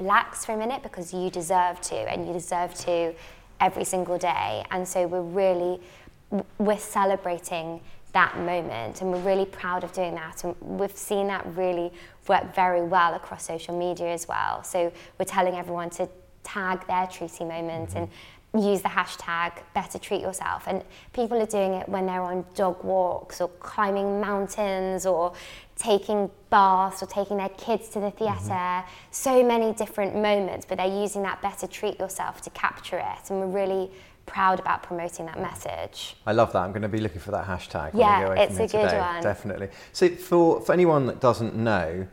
relax 0.00 0.44
for 0.44 0.54
a 0.54 0.56
minute 0.56 0.82
because 0.82 1.14
you 1.14 1.30
deserve 1.30 1.80
to 1.82 1.94
and 2.10 2.26
you 2.26 2.32
deserve 2.32 2.74
to 2.74 3.14
every 3.60 3.84
single 3.84 4.18
day. 4.18 4.64
And 4.72 4.88
so 4.88 5.06
we're 5.06 5.20
really 5.22 5.80
we're 6.58 6.78
celebrating 6.78 7.80
that 8.12 8.38
moment 8.38 9.00
and 9.00 9.10
we're 9.10 9.20
really 9.20 9.46
proud 9.46 9.84
of 9.84 9.92
doing 9.92 10.14
that 10.14 10.44
and 10.44 10.54
we've 10.60 10.96
seen 10.96 11.26
that 11.28 11.46
really 11.56 11.90
work 12.28 12.54
very 12.54 12.82
well 12.82 13.14
across 13.14 13.46
social 13.46 13.76
media 13.76 14.12
as 14.12 14.28
well. 14.28 14.62
So 14.62 14.92
we're 15.18 15.24
telling 15.24 15.54
everyone 15.54 15.90
to 15.90 16.08
tag 16.44 16.86
their 16.86 17.06
treaty 17.06 17.44
moment 17.44 17.90
mm-hmm. 17.90 17.98
and 17.98 18.08
use 18.54 18.82
the 18.82 18.88
hashtag 18.88 19.52
better 19.72 19.98
treat 19.98 20.20
yourself 20.20 20.64
and 20.66 20.84
people 21.14 21.40
are 21.40 21.46
doing 21.46 21.72
it 21.72 21.88
when 21.88 22.04
they're 22.04 22.20
on 22.20 22.44
dog 22.54 22.84
walks 22.84 23.40
or 23.40 23.48
climbing 23.48 24.20
mountains 24.20 25.06
or 25.06 25.32
taking 25.76 26.30
baths 26.50 27.02
or 27.02 27.06
taking 27.06 27.38
their 27.38 27.48
kids 27.50 27.88
to 27.88 27.98
the 27.98 28.10
mm-hmm. 28.10 28.44
theatre. 28.46 28.84
So 29.10 29.42
many 29.42 29.72
different 29.72 30.14
moments 30.14 30.66
but 30.66 30.76
they're 30.76 31.00
using 31.02 31.22
that 31.22 31.40
better 31.40 31.66
treat 31.66 31.98
yourself 31.98 32.42
to 32.42 32.50
capture 32.50 32.98
it 32.98 33.30
and 33.30 33.40
we're 33.40 33.46
really 33.46 33.90
proud 34.26 34.60
about 34.60 34.82
promoting 34.82 35.26
that 35.26 35.40
message 35.40 36.16
I 36.26 36.32
love 36.32 36.52
that. 36.52 36.60
I'm 36.60 36.70
going 36.70 36.82
to 36.82 36.88
be 36.88 37.00
looking 37.00 37.20
for 37.20 37.30
that 37.32 37.46
hashtag. 37.46 37.92
when 37.94 38.00
Yeah, 38.00 38.24
go 38.26 38.32
it's 38.32 38.54
a 38.54 38.58
good 38.58 38.70
today. 38.70 38.98
one. 38.98 39.22
Definitely. 39.22 39.68
So 39.92 40.08
for 40.10 40.60
for 40.60 40.72
anyone 40.72 41.06
that 41.06 41.20
doesn't 41.20 41.54
know, 41.56 42.06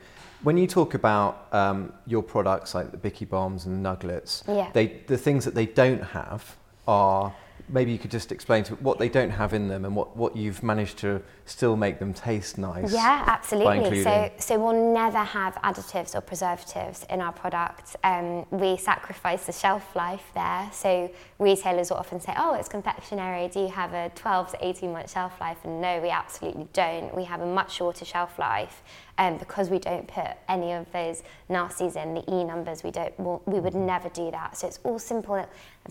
when 0.44 0.58
you 0.58 0.68
talk 0.68 0.94
about 0.94 1.48
um, 1.52 1.94
your 2.08 2.24
products 2.24 2.74
like 2.74 2.92
the 2.92 2.98
Biccie 2.98 3.28
Bombs 3.30 3.66
and 3.66 3.84
nuglets, 3.84 4.44
Yeah. 4.48 4.70
they 4.74 5.02
the 5.08 5.18
things 5.18 5.46
that 5.46 5.56
they 5.56 5.66
don't 5.66 6.04
have 6.04 6.56
are 6.88 7.34
maybe 7.68 7.92
you 7.92 8.00
could 8.00 8.10
just 8.12 8.32
explain 8.32 8.64
to 8.64 8.74
what 8.76 8.98
they 8.98 9.10
don't 9.10 9.30
have 9.30 9.54
in 9.54 9.68
them 9.68 9.86
and 9.86 9.96
what, 9.96 10.18
what 10.18 10.36
you've 10.36 10.64
managed 10.64 10.98
to 10.98 11.22
still 11.50 11.76
make 11.76 12.00
them 12.00 12.14
taste 12.14 12.58
nice. 12.58 12.94
Yeah, 12.94 13.24
absolutely. 13.26 14.04
So, 14.04 14.32
so 14.38 14.60
we'll 14.60 14.94
never 14.94 15.18
have 15.18 15.56
additives 15.56 16.16
or 16.16 16.22
preservatives 16.22 17.06
in 17.10 17.22
our 17.22 17.32
products. 17.32 17.96
Um, 18.04 18.46
we 18.52 18.78
sacrifice 18.78 19.46
the 19.46 19.52
shelf 19.52 19.96
life 19.96 20.32
there. 20.36 20.70
So 20.72 21.12
retailers 21.40 21.90
will 21.90 21.98
often 21.98 22.20
say, 22.20 22.34
"Oh, 22.38 22.54
it's 22.54 22.70
confectionery. 22.70 23.48
Do 23.48 23.62
you 23.62 23.68
have 23.70 23.94
a 23.94 24.10
12 24.16 24.52
to 24.52 24.68
18 24.68 24.92
month 24.92 25.12
shelf 25.12 25.40
life?" 25.42 25.58
And 25.64 25.82
no, 25.82 26.00
we 26.00 26.10
absolutely 26.10 26.68
don't. 26.74 27.14
We 27.16 27.24
have 27.24 27.42
a 27.42 27.46
much 27.46 27.74
shorter 27.74 28.06
shelf 28.06 28.38
life 28.38 28.84
um, 29.18 29.38
because 29.38 29.70
we 29.70 29.80
don't 29.80 30.08
put 30.08 30.32
any 30.48 30.74
of 30.74 30.92
those 30.92 31.24
nasties 31.50 31.96
in 31.96 32.14
the 32.14 32.24
E 32.32 32.44
numbers. 32.44 32.84
We 32.84 32.92
don't. 32.92 33.20
Well, 33.20 33.42
we 33.46 33.60
would 33.60 33.76
never 33.76 34.10
do 34.10 34.30
that. 34.32 34.58
So 34.58 34.68
it's 34.68 34.80
all 34.84 35.00
simple, 35.00 35.46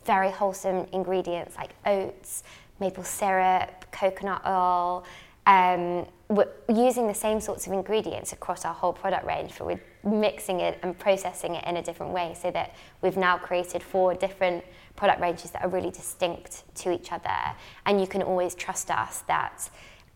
very 0.04 0.30
wholesome 0.30 0.86
ingredients 0.92 1.56
like 1.56 1.70
oats, 1.84 2.44
maple 2.80 3.04
syrup, 3.04 3.86
coconut 3.90 4.42
oil. 4.46 5.04
Um, 5.48 6.06
we're 6.28 6.50
using 6.68 7.06
the 7.06 7.14
same 7.14 7.40
sorts 7.40 7.66
of 7.66 7.72
ingredients 7.72 8.34
across 8.34 8.66
our 8.66 8.74
whole 8.74 8.92
product 8.92 9.24
range, 9.24 9.54
but 9.56 9.66
we're 9.66 9.80
mixing 10.04 10.60
it 10.60 10.78
and 10.82 10.96
processing 10.98 11.54
it 11.54 11.64
in 11.66 11.78
a 11.78 11.82
different 11.82 12.12
way 12.12 12.36
so 12.38 12.50
that 12.50 12.74
we've 13.00 13.16
now 13.16 13.38
created 13.38 13.82
four 13.82 14.12
different 14.12 14.62
product 14.94 15.22
ranges 15.22 15.50
that 15.52 15.64
are 15.64 15.70
really 15.70 15.90
distinct 15.90 16.64
to 16.74 16.92
each 16.92 17.12
other. 17.12 17.34
And 17.86 17.98
you 17.98 18.06
can 18.06 18.20
always 18.20 18.54
trust 18.54 18.90
us 18.90 19.20
that 19.26 19.70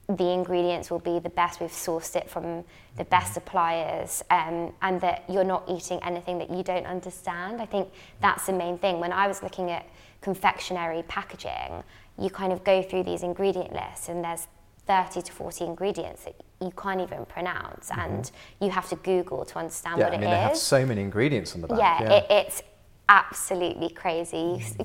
the 0.07 0.29
ingredients 0.29 0.91
will 0.91 0.99
be 0.99 1.19
the 1.19 1.31
best. 1.31 1.61
We've 1.61 1.71
sourced 1.71 2.15
it 2.15 2.29
from 2.29 2.63
the 2.99 3.05
best 3.05 3.33
suppliers, 3.33 4.23
um, 4.29 4.75
and 4.83 5.01
that 5.01 5.25
you're 5.31 5.45
not 5.45 5.65
eating 5.67 5.99
anything 6.03 6.37
that 6.41 6.51
you 6.51 6.63
don't 6.63 6.85
understand. 6.85 7.63
I 7.63 7.67
think 7.67 7.89
that's 8.21 8.45
the 8.45 8.53
main 8.53 8.77
thing. 8.77 9.01
When 9.01 9.13
I 9.13 9.29
was 9.29 9.43
looking 9.43 9.71
at 9.71 9.87
confectionery 10.21 11.05
packaging, 11.05 11.83
you 12.19 12.29
kind 12.29 12.53
of 12.53 12.63
go 12.65 12.83
through 12.83 13.05
these 13.05 13.23
ingredient 13.23 13.73
lists, 13.73 14.11
and 14.11 14.23
there's 14.23 14.47
30 14.87 15.23
to 15.23 15.33
40 15.33 15.65
ingredients 15.65 16.25
that 16.25 16.35
you 16.61 16.73
can't 16.77 17.01
even 17.01 17.25
pronounce, 17.27 17.91
and 17.91 18.31
you 18.61 18.71
have 18.71 18.89
to 18.89 18.97
Google 18.97 19.45
to 19.45 19.59
understand 19.59 19.93
Mm-hmm. 19.95 20.01
Yeah, 20.01 20.05
what 20.07 20.13
I 20.13 20.17
it 20.17 20.21
mean, 20.21 20.31
they 20.31 20.37
have 20.37 20.57
so 20.57 20.87
many 20.87 21.01
ingredients 21.03 21.55
on 21.55 21.61
the 21.61 21.69
back. 21.69 21.79
Yeah, 21.79 22.13
It, 22.13 22.27
it's 22.31 22.63
absolutely 23.09 23.91
crazy. 23.91 24.57
S- 24.61 24.77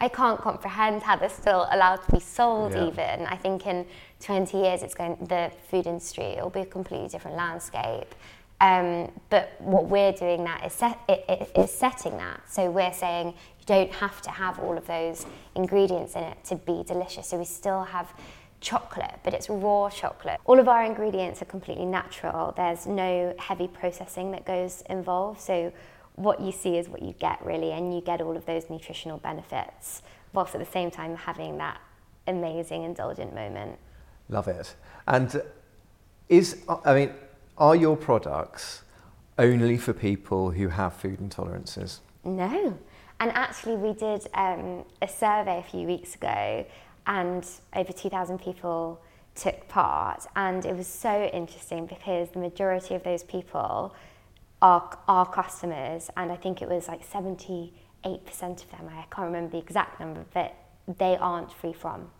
I 0.00 0.08
can't 0.08 0.40
comprehend 0.40 1.02
how 1.02 1.16
they're 1.16 1.28
still 1.28 1.66
allowed 1.70 2.02
to 2.04 2.12
be 2.12 2.20
sold. 2.20 2.72
Yeah. 2.72 2.86
Even 2.88 3.26
I 3.26 3.36
think 3.36 3.66
in 3.66 3.86
20 4.20 4.56
years, 4.58 4.82
it's 4.82 4.94
going 4.94 5.16
the 5.28 5.50
food 5.70 5.86
industry 5.86 6.24
it'll 6.24 6.50
be 6.50 6.60
a 6.60 6.66
completely 6.66 7.08
different 7.08 7.36
landscape. 7.36 8.14
Um, 8.62 9.10
but 9.30 9.54
what 9.58 9.86
we're 9.86 10.12
doing 10.12 10.44
that 10.44 10.66
is, 10.66 10.74
set, 10.74 10.98
it, 11.08 11.24
it, 11.28 11.50
is 11.56 11.70
setting 11.72 12.16
that. 12.18 12.42
So 12.50 12.70
we're 12.70 12.92
saying 12.92 13.28
you 13.28 13.64
don't 13.66 13.92
have 13.92 14.20
to 14.22 14.30
have 14.30 14.58
all 14.58 14.76
of 14.76 14.86
those 14.86 15.24
ingredients 15.54 16.14
in 16.14 16.24
it 16.24 16.44
to 16.44 16.56
be 16.56 16.82
delicious. 16.86 17.28
So 17.28 17.38
we 17.38 17.46
still 17.46 17.84
have 17.84 18.12
chocolate, 18.60 19.18
but 19.24 19.34
it's 19.34 19.48
raw 19.48 19.88
chocolate. 19.88 20.38
All 20.44 20.58
of 20.58 20.68
our 20.68 20.84
ingredients 20.84 21.40
are 21.42 21.46
completely 21.46 21.86
natural. 21.86 22.52
There's 22.56 22.86
no 22.86 23.34
heavy 23.38 23.68
processing 23.68 24.30
that 24.32 24.44
goes 24.44 24.82
involved. 24.88 25.40
So 25.40 25.72
what 26.16 26.40
you 26.40 26.52
see 26.52 26.76
is 26.76 26.88
what 26.88 27.02
you 27.02 27.14
get 27.18 27.44
really, 27.44 27.72
and 27.72 27.94
you 27.94 28.00
get 28.00 28.20
all 28.20 28.36
of 28.36 28.46
those 28.46 28.68
nutritional 28.68 29.18
benefits, 29.18 30.02
whilst 30.32 30.54
at 30.54 30.58
the 30.58 30.70
same 30.70 30.90
time 30.90 31.16
having 31.16 31.58
that 31.58 31.80
amazing 32.26 32.84
indulgent 32.84 33.34
moment. 33.34 33.78
Love 34.28 34.48
it. 34.48 34.74
And 35.08 35.42
is, 36.28 36.62
I 36.84 36.94
mean, 36.94 37.14
are 37.58 37.74
your 37.74 37.96
products 37.96 38.82
only 39.38 39.76
for 39.78 39.92
people 39.92 40.50
who 40.50 40.68
have 40.68 40.92
food 40.94 41.18
intolerances? 41.18 42.00
No. 42.24 42.78
And 43.18 43.30
actually, 43.32 43.76
we 43.76 43.92
did 43.92 44.26
um, 44.34 44.84
a 45.02 45.08
survey 45.08 45.58
a 45.58 45.62
few 45.62 45.86
weeks 45.86 46.14
ago, 46.14 46.64
and 47.10 47.44
over 47.74 47.92
2,000 47.92 48.38
people 48.38 49.02
took 49.34 49.66
part. 49.68 50.26
And 50.36 50.64
it 50.64 50.76
was 50.76 50.86
so 50.86 51.24
interesting 51.24 51.86
because 51.86 52.30
the 52.30 52.38
majority 52.38 52.94
of 52.94 53.02
those 53.02 53.24
people 53.24 53.94
are 54.62 54.98
our 55.08 55.26
customers, 55.26 56.08
and 56.16 56.30
I 56.30 56.36
think 56.36 56.62
it 56.62 56.68
was 56.68 56.86
like 56.86 57.08
78% 57.10 57.72
of 58.04 58.70
them, 58.70 58.88
I 58.88 59.04
can't 59.10 59.26
remember 59.26 59.50
the 59.50 59.58
exact 59.58 59.98
number, 59.98 60.24
but 60.32 60.54
they 60.98 61.16
aren't 61.16 61.52
free 61.52 61.72
from. 61.72 62.10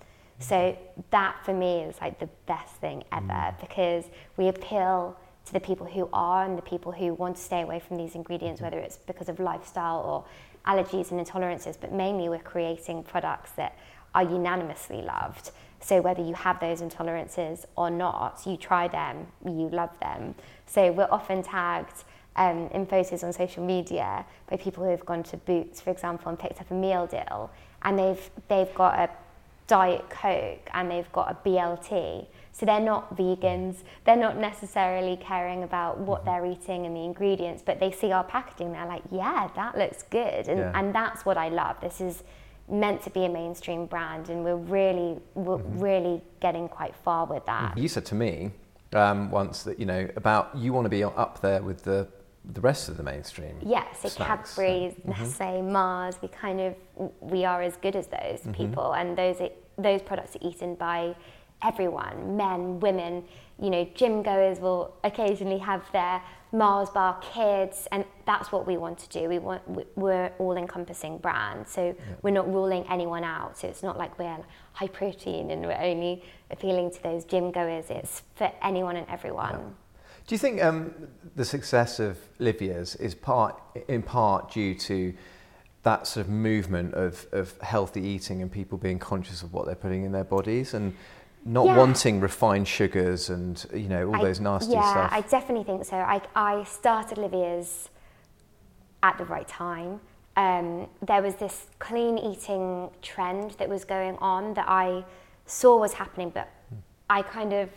So 0.41 0.77
that 1.11 1.37
for 1.45 1.53
me 1.53 1.83
is 1.83 2.01
like 2.01 2.19
the 2.19 2.31
best 2.47 2.75
thing 2.77 3.05
ever 3.13 3.27
mm. 3.27 3.61
because 3.61 4.07
we 4.39 4.49
appeal 4.49 5.17
to 5.45 5.53
the 5.53 5.61
people 5.61 5.87
who 5.87 6.09
are 6.15 6.47
and 6.47 6.57
the 6.57 6.63
people 6.63 6.93
who 6.93 7.13
want 7.13 7.37
to 7.37 7.43
stay 7.43 7.61
away 7.61 7.79
from 7.79 7.99
these 7.99 8.15
ingredients, 8.15 8.61
mm. 8.61 8.65
whether 8.65 8.79
it's 8.79 8.97
because 8.97 9.29
of 9.29 9.39
lifestyle 9.39 10.01
or 10.01 10.25
allergies 10.67 11.11
and 11.11 11.25
intolerances, 11.25 11.77
but 11.79 11.93
mainly 11.93 12.31
we're 12.31 12.39
creating 12.39 13.03
products 13.03 13.53
that 13.53 13.77
are 14.15 14.23
unanimously 14.23 15.03
loved. 15.03 15.51
So 15.81 16.01
whether 16.01 16.23
you 16.23 16.35
have 16.35 16.61
those 16.61 16.83
intolerances 16.83 17.65
or 17.77 17.91
not, 17.91 18.43
you 18.47 18.57
try 18.57 18.87
them, 18.89 19.27
you 19.45 19.69
love 19.71 19.91
them. 20.01 20.35
So 20.67 20.93
we're 20.93 21.09
often 21.11 21.43
tagged 21.43 22.05
um, 22.37 22.69
in 22.73 22.87
photos 22.87 23.25
on 23.25 23.33
social 23.33 23.65
media 23.65 24.25
by 24.49 24.57
people 24.57 24.85
who 24.85 24.91
have 24.91 25.05
gone 25.07 25.23
to 25.25 25.37
Boots, 25.39 25.81
for 25.81 25.91
example, 25.91 26.29
and 26.29 26.39
picked 26.39 26.61
up 26.61 26.71
a 26.71 26.75
meal 26.75 27.07
deal, 27.07 27.51
and 27.83 27.99
they've 27.99 28.31
they've 28.49 28.73
got 28.75 28.99
a 28.99 29.11
Diet 29.67 30.11
Coke 30.11 30.69
and 30.75 30.91
they've 30.91 31.11
got 31.13 31.31
a 31.31 31.49
BLT. 31.49 32.27
So 32.53 32.67
they're 32.67 32.81
not 32.81 33.17
vegans. 33.17 33.77
They're 34.05 34.17
not 34.17 34.37
necessarily 34.37 35.17
caring 35.17 35.63
about 35.63 35.99
what 35.99 36.25
they're 36.25 36.45
eating 36.45 36.87
and 36.87 36.95
the 36.97 37.05
ingredients, 37.05 37.63
but 37.65 37.79
they 37.79 37.93
see 37.93 38.11
our 38.11 38.25
packaging. 38.25 38.73
They're 38.73 38.87
like, 38.87 39.03
yeah, 39.13 39.49
that 39.55 39.79
looks 39.79 40.03
good, 40.03 40.49
and 40.49 40.59
Yeah. 40.59 40.73
and 40.75 40.95
that's 40.95 41.25
what 41.25 41.39
I 41.39 41.49
love. 41.49 41.81
This 41.81 42.01
is 42.01 42.23
meant 42.71 43.03
to 43.03 43.11
be 43.11 43.25
a 43.25 43.29
mainstream 43.29 43.87
brand, 43.87 44.29
and 44.31 44.45
we're 44.45 44.57
really 44.57 45.19
we're 45.35 45.57
really 45.57 46.23
getting 46.41 46.69
quite 46.69 46.95
far 47.05 47.27
with 47.27 47.45
that. 47.47 47.77
You 47.77 47.89
said 47.89 48.05
to 48.07 48.15
me 48.15 48.53
um, 48.93 49.31
once 49.31 49.63
that, 49.65 49.79
you 49.79 49.87
know, 49.87 50.09
about 50.17 50.57
you 50.57 50.73
want 50.73 50.85
to 50.85 50.89
be 50.91 51.03
up 51.05 51.41
there 51.41 51.63
with 51.63 51.83
the, 51.83 52.09
the 52.53 52.61
rest 52.61 52.89
of 52.89 52.97
the 52.97 53.03
mainstream. 53.03 53.57
Yeah, 53.63 53.85
so 53.95 54.09
snacks. 54.09 54.55
Cadbury's, 54.55 54.95
Nestle, 55.05 55.63
Mars, 55.63 56.17
we 56.23 56.29
kind 56.29 56.61
of 56.61 56.75
we 57.21 57.45
are 57.45 57.63
as 57.63 57.77
good 57.77 57.97
as 57.97 58.07
those 58.07 58.41
Mm-hmm. 58.41 58.53
people, 58.53 58.93
and 58.95 59.17
those 59.17 59.41
those 59.79 60.03
products 60.03 60.37
are 60.37 60.47
eaten 60.49 60.75
by 60.75 61.15
everyone, 61.63 62.37
men, 62.37 62.81
women, 62.81 63.23
you 63.61 63.71
know, 63.71 63.87
gym 63.95 64.23
goers 64.23 64.59
will 64.59 64.95
occasionally 65.05 65.59
have 65.59 65.85
their 65.93 66.23
Mars 66.53 66.91
bar 66.91 67.21
kids, 67.21 67.87
and 67.93 68.05
that's 68.27 68.51
what 68.51 68.67
we 68.67 68.77
want 68.77 68.99
to 68.99 69.09
do. 69.09 69.29
We 69.29 69.39
want 69.39 69.63
we're 69.97 70.33
all 70.39 70.57
encompassing 70.57 71.19
brand, 71.19 71.69
so 71.69 71.95
yeah. 71.97 72.15
we're 72.23 72.33
not 72.33 72.53
ruling 72.53 72.85
anyone 72.91 73.23
out. 73.23 73.57
So 73.59 73.69
it's 73.69 73.83
not 73.83 73.97
like 73.97 74.19
we're 74.19 74.39
high 74.73 74.89
protein 74.89 75.51
and 75.51 75.63
we're 75.63 75.81
only 75.81 76.25
appealing 76.51 76.91
to 76.93 77.03
those 77.03 77.25
gym 77.25 77.53
goers. 77.53 77.87
It's 77.89 78.23
for 78.35 78.51
anyone 78.63 78.97
and 78.97 79.07
everyone. 79.09 79.53
Yeah. 79.53 79.69
Do 80.27 80.35
you 80.35 80.39
think 80.39 80.63
um, 80.63 80.93
the 81.37 81.45
success 81.45 82.01
of 82.01 82.19
Livia's 82.39 82.97
is 82.97 83.15
part 83.15 83.61
in 83.89 84.03
part 84.03 84.53
due 84.53 84.75
to 84.75 85.15
that 85.83 86.07
sort 86.07 86.27
of 86.27 86.31
movement 86.31 86.95
of, 86.95 87.27
of 87.33 87.59
healthy 87.61 88.03
eating 88.03 88.43
and 88.43 88.51
people 88.51 88.77
being 88.77 88.99
conscious 88.99 89.43
of 89.43 89.53
what 89.53 89.67
they're 89.67 89.75
putting 89.75 90.05
in 90.05 90.13
their 90.13 90.25
bodies 90.25 90.75
and 90.75 90.95
not 91.45 91.67
yeah. 91.67 91.77
wanting 91.77 92.21
refined 92.21 92.69
sugars 92.69 93.31
and 93.31 93.65
you 93.73 93.89
know 93.89 94.09
all 94.09 94.17
I, 94.17 94.23
those 94.23 94.41
nasty 94.41 94.73
yeah, 94.73 94.91
stuff. 94.91 95.11
Yeah, 95.11 95.19
I 95.19 95.21
definitely 95.23 95.65
think 95.65 95.85
so. 95.85 95.97
I, 95.97 96.21
I 96.35 96.65
started 96.65 97.19
Livia's 97.19 97.89
at 99.03 99.17
the 99.19 99.25
right 99.25 99.49
time. 99.49 100.01
Um, 100.37 100.89
there 101.03 101.23
was 101.23 101.37
this 101.37 101.67
clean 101.79 102.19
eating 102.19 102.91
trend 103.03 103.53
that 103.53 103.69
was 103.69 103.85
going 103.85 104.17
on 104.17 104.55
that 104.55 104.67
I 104.69 105.05
saw 105.47 105.79
was 105.79 105.95
happening, 105.95 106.31
but 106.31 106.49
mm. 106.73 106.79
I 107.09 107.23
kind 107.23 107.53
of 107.53 107.71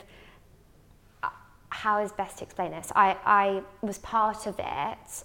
uh, 1.24 1.29
how 1.70 2.01
is 2.01 2.12
best 2.12 2.39
to 2.39 2.43
explain 2.43 2.72
this? 2.72 2.91
I, 2.96 3.17
I 3.25 3.63
was 3.82 3.98
part 4.00 4.46
of 4.46 4.55
it, 4.60 5.24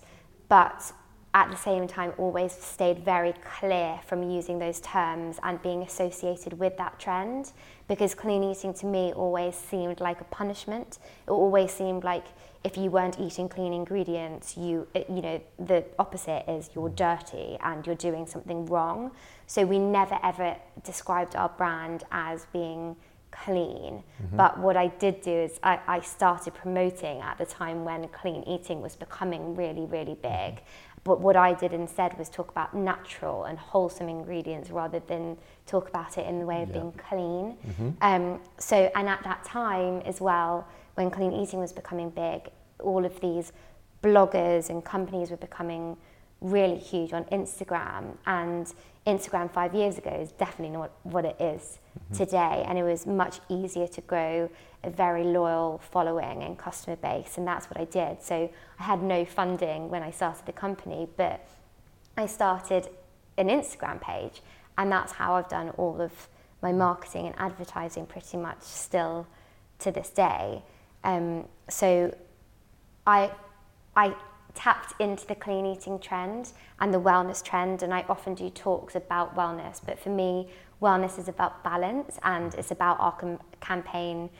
but 0.49 0.93
at 1.35 1.51
the 1.51 1.57
same 1.57 1.87
time 1.87 2.13
always 2.17 2.53
stayed 2.53 2.99
very 3.05 3.35
clear 3.59 4.01
from 4.07 4.23
using 4.31 4.59
those 4.59 4.81
terms 4.81 5.39
and 5.43 5.61
being 5.63 5.83
associated 5.83 6.59
with 6.59 6.77
that 6.79 6.99
trend 6.99 7.53
because 7.87 8.15
clean 8.15 8.43
eating 8.43 8.73
to 8.73 8.87
me 8.87 9.13
always 9.13 9.55
seemed 9.55 10.01
like 10.01 10.21
a 10.21 10.25
punishment 10.25 10.99
it 11.27 11.31
always 11.31 11.71
seemed 11.71 12.03
like 12.03 12.25
if 12.65 12.77
you 12.79 12.91
weren't 12.91 13.21
eating 13.21 13.49
clean 13.49 13.75
ingredients 13.75 14.57
you 14.57 14.87
you 14.95 15.21
know 15.21 15.41
the 15.59 15.85
opposite 15.99 16.45
is 16.49 16.71
you're 16.75 16.89
dirty 16.91 17.59
and 17.63 17.87
you're 17.87 17.95
doing 17.95 18.27
something 18.27 18.65
wrong 18.67 19.11
so 19.47 19.65
we 19.67 19.79
never 19.79 20.19
ever 20.23 20.57
described 20.83 21.37
our 21.37 21.51
brand 21.51 22.05
as 22.11 22.47
being 22.53 22.97
clean. 23.31 24.03
Mm-hmm. 24.23 24.37
But 24.37 24.59
what 24.59 24.77
I 24.77 24.89
did 24.89 25.21
do 25.21 25.31
is 25.31 25.59
I, 25.63 25.81
I, 25.87 26.01
started 26.01 26.55
promoting 26.55 27.21
at 27.21 27.39
the 27.39 27.47
time 27.47 27.85
when 27.85 28.09
clean 28.09 28.43
eating 28.45 28.81
was 28.81 28.97
becoming 28.97 29.55
really, 29.55 29.85
really 29.85 30.15
big. 30.15 30.63
But 31.05 31.21
what 31.21 31.37
I 31.37 31.55
did 31.55 31.73
instead 31.73 32.19
was 32.19 32.29
talk 32.29 32.51
about 32.51 32.75
natural 32.75 33.45
and 33.45 33.59
wholesome 33.59 34.09
ingredients 34.09 34.71
rather 34.71 35.01
than 35.01 35.37
talk 35.67 35.89
about 35.89 36.19
it 36.19 36.27
in 36.27 36.39
the 36.39 36.47
way 36.47 36.63
of 36.63 36.69
yeah. 36.69 36.75
being 36.75 36.93
clean. 36.93 37.57
Mm-hmm. 37.67 37.91
Um, 38.03 38.41
so, 38.59 38.91
and 38.95 39.09
at 39.09 39.23
that 39.25 39.45
time 39.45 40.01
as 40.05 40.21
well, 40.21 40.67
when 40.95 41.11
clean 41.11 41.33
eating 41.33 41.61
was 41.61 41.73
becoming 41.73 42.11
big, 42.11 42.51
all 42.81 43.05
of 43.05 43.21
these 43.21 43.53
bloggers 44.03 44.71
and 44.71 44.85
companies 44.85 45.31
were 45.31 45.37
becoming 45.37 45.97
really 46.41 46.79
huge 46.79 47.13
on 47.13 47.25
Instagram. 47.25 48.17
And 48.27 48.73
Instagram 49.07 49.53
five 49.53 49.75
years 49.75 49.99
ago 49.99 50.11
is 50.11 50.33
definitely 50.33 50.77
not 50.77 50.91
what 51.03 51.25
it 51.25 51.41
is 51.41 51.79
mm-hmm. 51.99 52.15
today. 52.15 52.65
And 52.67 52.79
it 52.79 52.83
was 52.83 53.07
much 53.07 53.41
easier 53.49 53.87
to 53.89 54.01
grow 54.03 54.51
a 54.85 54.91
very 54.91 55.25
loyal 55.25 55.81
following 55.91 56.43
and 56.43 56.59
customer 56.59 56.97
base. 56.97 57.37
And 57.37 57.47
that's 57.47 57.67
what 57.71 57.81
I 57.81 57.85
did. 57.85 58.23
So 58.23 58.51
I 58.79 58.83
had 58.83 59.03
no 59.03 59.25
funding 59.25 59.89
when 59.89 60.03
I 60.03 60.11
started 60.11 60.47
the 60.47 60.53
company, 60.53 61.09
but 61.17 61.47
I 62.17 62.27
started 62.27 62.89
an 63.37 63.49
Instagram 63.49 64.01
page. 64.01 64.43
And 64.77 64.93
that's 64.93 65.13
how 65.13 65.35
I've 65.35 65.49
done 65.49 65.71
all 65.71 66.01
of 66.01 66.29
my 66.63 66.73
marketing 66.73 67.27
and 67.27 67.35
advertising 67.39 68.07
pretty 68.07 68.37
much 68.37 68.63
still 68.63 69.27
to 69.81 69.91
this 69.91 70.11
day. 70.11 70.63
Um, 71.05 71.47
so 71.69 72.15
I, 73.07 73.31
I 73.97 74.15
tapped 74.55 75.01
into 75.01 75.27
the 75.27 75.35
clean 75.35 75.67
eating 75.67 75.99
trend 75.99 76.53
and 76.81 76.93
the 76.93 77.01
wellness 77.01 77.45
trend, 77.45 77.83
and 77.83 77.95
I 77.95 78.05
often 78.09 78.35
do 78.35 78.51
talks 78.51 78.95
about 78.95 79.37
wellness. 79.37 79.81
But 79.85 79.99
for 79.99 80.11
me, 80.11 80.49
wellness 80.83 81.19
is 81.19 81.29
about 81.29 81.63
balance, 81.63 82.19
and 82.23 82.55
it's 82.55 82.71
about 82.71 82.99
our 83.01 83.13
com- 83.13 83.41
campaign 83.61 84.31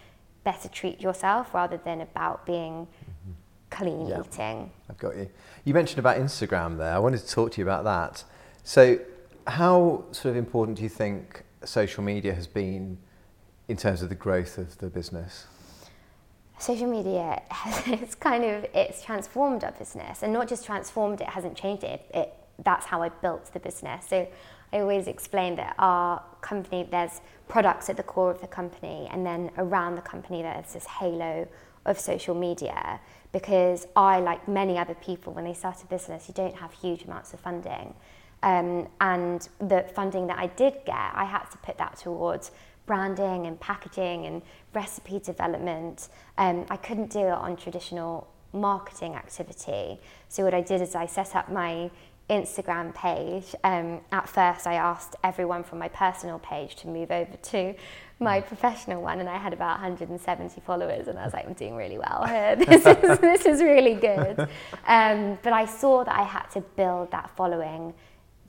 better 0.49 0.69
treat 0.69 0.99
yourself 0.99 1.53
rather 1.53 1.77
than 1.77 2.01
about 2.01 2.47
being 2.47 2.87
mm-hmm. 2.87 3.33
clean 3.69 4.07
yeah, 4.07 4.21
eating. 4.21 4.71
I've 4.89 4.97
got 4.97 5.15
you. 5.15 5.29
You 5.67 5.75
mentioned 5.75 5.99
about 5.99 6.17
Instagram 6.17 6.79
there. 6.79 6.95
I 6.95 6.99
wanted 6.99 7.21
to 7.21 7.29
talk 7.29 7.53
to 7.53 7.61
you 7.61 7.67
about 7.67 7.85
that. 7.85 8.25
So, 8.65 8.99
how 9.47 10.05
sort 10.11 10.31
of 10.33 10.37
important 10.37 10.79
do 10.79 10.83
you 10.85 10.89
think 10.89 11.45
social 11.65 12.03
media 12.03 12.33
has 12.33 12.47
been 12.47 12.97
in 13.69 13.77
terms 13.77 14.01
of 14.01 14.09
the 14.09 14.15
growth 14.15 14.57
of 14.57 14.79
the 14.79 14.89
business? 14.89 15.47
social 16.61 16.91
media 16.91 17.41
has 17.51 17.87
it's 17.87 18.17
kind 18.17 18.43
of 18.45 18.67
it's 18.75 19.01
transformed 19.01 19.63
our 19.63 19.71
business 19.73 20.25
and 20.25 20.33
not 20.33 20.49
just 20.49 20.65
transformed 20.67 21.21
it 21.21 21.29
hasn't 21.29 21.57
changed 21.57 21.85
it, 21.85 22.01
it 22.13 22.35
that's 22.65 22.85
how 22.87 23.01
I 23.01 23.11
built 23.11 23.53
the 23.53 23.61
business 23.61 24.09
so 24.09 24.27
I 24.73 24.81
always 24.81 25.07
explain 25.07 25.57
that 25.57 25.75
our 25.79 26.23
company 26.41 26.87
there's 26.91 27.21
products 27.49 27.89
at 27.89 27.97
the 27.97 28.03
core 28.03 28.31
of 28.31 28.41
the 28.41 28.47
company 28.47 29.09
and 29.11 29.25
then 29.25 29.51
around 29.57 29.97
the 29.97 30.03
company 30.03 30.43
there's 30.43 30.73
this 30.73 30.87
halo 30.87 31.49
of 31.87 31.99
social 31.99 32.35
media 32.35 33.01
because 33.33 33.87
I 33.97 34.21
like 34.21 34.47
many 34.47 34.79
other 34.79 34.95
people 34.95 35.33
when 35.33 35.45
they 35.45 35.55
start 35.55 35.83
a 35.83 35.87
business 35.87 36.29
you 36.29 36.35
don't 36.35 36.57
have 36.57 36.73
huge 36.73 37.05
amounts 37.05 37.33
of 37.33 37.41
funding 37.41 37.95
um, 38.43 38.87
and 39.01 39.49
the 39.59 39.87
funding 39.95 40.27
that 40.29 40.39
I 40.39 40.49
did 40.49 40.75
get 40.85 41.13
I 41.15 41.25
had 41.25 41.45
to 41.51 41.59
put 41.59 41.79
that 41.79 41.97
towards 41.97 42.51
branding 42.89 43.47
and 43.47 43.61
packaging 43.61 44.27
and 44.27 44.43
recipe 44.73 45.21
development. 45.21 46.09
Um, 46.39 46.67
I 46.71 46.77
couldn't 46.77 47.11
do 47.11 47.21
it 47.21 47.39
on 47.47 47.57
traditional 47.57 48.27
marketing 48.53 49.15
activity. 49.15 50.01
So 50.29 50.43
what 50.43 50.55
I 50.55 50.63
did 50.63 50.81
is 50.81 50.97
I 50.97 51.07
set 51.07 51.37
up 51.37 51.53
my 51.53 51.91
Instagram 52.29 52.95
page. 52.95 53.55
Um, 53.65 54.01
at 54.13 54.29
first, 54.29 54.67
I 54.67 54.75
asked 54.75 55.17
everyone 55.25 55.65
from 55.65 55.79
my 55.79 55.89
personal 55.89 56.39
page 56.39 56.77
to 56.77 56.89
move 56.89 57.11
over 57.11 57.37
to 57.37 57.75
my 58.21 58.41
professional 58.41 59.01
one, 59.01 59.21
and 59.21 59.29
I 59.29 59.39
had 59.39 59.53
about 59.53 59.81
170 59.81 60.61
followers, 60.63 61.09
and 61.09 61.19
I 61.19 61.25
was 61.25 61.33
like, 61.33 61.47
I'm 61.47 61.55
doing 61.55 61.77
really 61.77 61.99
well 61.99 62.25
here. 62.29 62.57
This 62.57 62.85
is, 62.85 63.19
this 63.19 63.47
is 63.47 63.63
really 63.63 63.95
good. 63.95 64.49
Um, 64.87 65.39
but 65.43 65.53
I 65.53 65.65
saw 65.65 66.05
that 66.05 66.15
I 66.15 66.25
had 66.25 66.47
to 66.51 66.61
build 66.61 67.11
that 67.13 67.31
following 67.37 67.95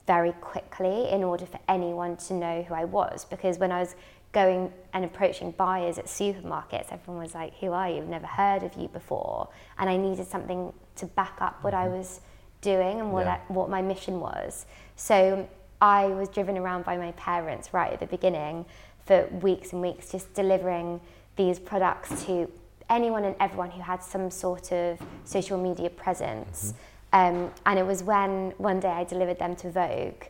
very 0.06 0.32
quickly 0.40 1.08
in 1.10 1.22
order 1.22 1.46
for 1.46 1.60
anyone 1.68 2.16
to 2.16 2.34
know 2.34 2.62
who 2.62 2.74
I 2.74 2.84
was, 2.84 3.24
because 3.24 3.58
when 3.58 3.70
I 3.70 3.80
was 3.80 3.94
going 4.32 4.72
and 4.92 5.04
approaching 5.04 5.52
buyers 5.52 5.98
at 5.98 6.06
supermarkets, 6.06 6.92
everyone 6.92 7.22
was 7.22 7.34
like, 7.34 7.54
Who 7.58 7.72
are 7.72 7.88
you? 7.88 7.98
I've 7.98 8.08
never 8.08 8.26
heard 8.26 8.62
of 8.62 8.74
you 8.74 8.88
before. 8.88 9.48
And 9.78 9.88
I 9.88 9.96
needed 9.96 10.26
something 10.26 10.72
to 10.96 11.06
back 11.06 11.38
up 11.40 11.62
what 11.62 11.74
I 11.74 11.86
mm-hmm. 11.86 11.98
was 11.98 12.20
doing 12.60 13.00
and 13.00 13.12
what, 13.12 13.26
yeah. 13.26 13.40
I, 13.48 13.52
what 13.52 13.70
my 13.70 13.82
mission 13.82 14.20
was. 14.20 14.66
So 14.96 15.48
I 15.80 16.06
was 16.06 16.28
driven 16.28 16.58
around 16.58 16.84
by 16.84 16.96
my 16.96 17.12
parents 17.12 17.72
right 17.72 17.92
at 17.92 18.00
the 18.00 18.06
beginning 18.06 18.66
for 19.06 19.26
weeks 19.42 19.72
and 19.72 19.80
weeks, 19.80 20.10
just 20.10 20.32
delivering 20.34 21.00
these 21.36 21.58
products 21.58 22.24
to 22.26 22.50
anyone 22.90 23.24
and 23.24 23.34
everyone 23.40 23.70
who 23.70 23.80
had 23.80 24.02
some 24.02 24.30
sort 24.30 24.72
of 24.72 25.00
social 25.24 25.56
media 25.56 25.88
presence. 25.88 26.72
Mm-hmm. 26.72 26.76
Um, 27.12 27.50
and 27.66 27.78
it 27.78 27.86
was 27.86 28.02
when 28.02 28.52
one 28.58 28.78
day 28.78 28.90
I 28.90 29.04
delivered 29.04 29.38
them 29.38 29.56
to 29.56 29.70
Vogue 29.70 30.24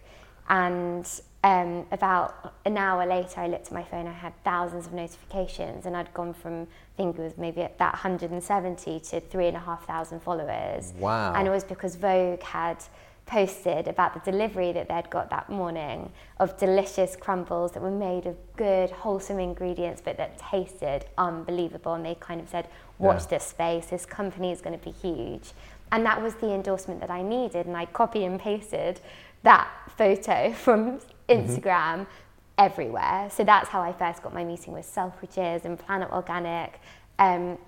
and 0.48 1.06
um, 1.42 1.86
about 1.90 2.54
an 2.66 2.76
hour 2.76 3.06
later, 3.06 3.40
I 3.40 3.46
looked 3.46 3.68
at 3.68 3.72
my 3.72 3.82
phone. 3.82 4.06
I 4.06 4.12
had 4.12 4.32
thousands 4.44 4.86
of 4.86 4.92
notifications, 4.92 5.86
and 5.86 5.96
I'd 5.96 6.12
gone 6.12 6.34
from 6.34 6.62
I 6.62 6.96
think 6.96 7.18
it 7.18 7.22
was 7.22 7.38
maybe 7.38 7.62
at 7.62 7.78
that 7.78 7.94
170 7.94 9.00
to 9.00 9.20
three 9.20 9.46
and 9.46 9.56
a 9.56 9.60
half 9.60 9.86
thousand 9.86 10.20
followers. 10.20 10.92
Wow! 10.98 11.32
And 11.34 11.48
it 11.48 11.50
was 11.50 11.64
because 11.64 11.96
Vogue 11.96 12.42
had 12.42 12.76
posted 13.24 13.88
about 13.88 14.12
the 14.12 14.30
delivery 14.30 14.72
that 14.72 14.88
they'd 14.88 15.08
got 15.08 15.30
that 15.30 15.48
morning 15.48 16.10
of 16.40 16.58
delicious 16.58 17.16
crumbles 17.16 17.72
that 17.72 17.82
were 17.82 17.90
made 17.90 18.26
of 18.26 18.36
good, 18.56 18.90
wholesome 18.90 19.38
ingredients, 19.38 20.02
but 20.04 20.16
that 20.18 20.36
tasted 20.36 21.06
unbelievable. 21.16 21.94
And 21.94 22.04
they 22.04 22.16
kind 22.16 22.42
of 22.42 22.50
said, 22.50 22.68
"Watch 22.98 23.22
yeah. 23.22 23.38
this 23.38 23.44
space. 23.44 23.86
This 23.86 24.04
company 24.04 24.52
is 24.52 24.60
going 24.60 24.78
to 24.78 24.84
be 24.84 24.90
huge." 24.90 25.52
And 25.90 26.04
that 26.04 26.20
was 26.20 26.34
the 26.34 26.52
endorsement 26.52 27.00
that 27.00 27.10
I 27.10 27.22
needed, 27.22 27.64
and 27.64 27.78
I 27.78 27.86
copy 27.86 28.24
and 28.24 28.38
pasted 28.38 29.00
that 29.42 29.68
photo 29.96 30.52
from. 30.64 31.00
Instagram, 31.30 32.00
mm-hmm. 32.00 32.04
everywhere. 32.58 33.28
So 33.30 33.44
that's 33.44 33.68
how 33.68 33.80
I 33.80 33.92
first 33.92 34.22
got 34.22 34.34
my 34.34 34.44
meeting 34.44 34.72
with 34.72 34.86
Selfridges 34.86 35.64
and 35.64 35.78
Planet 35.78 36.10
Organic. 36.10 36.80
Um, 37.18 37.58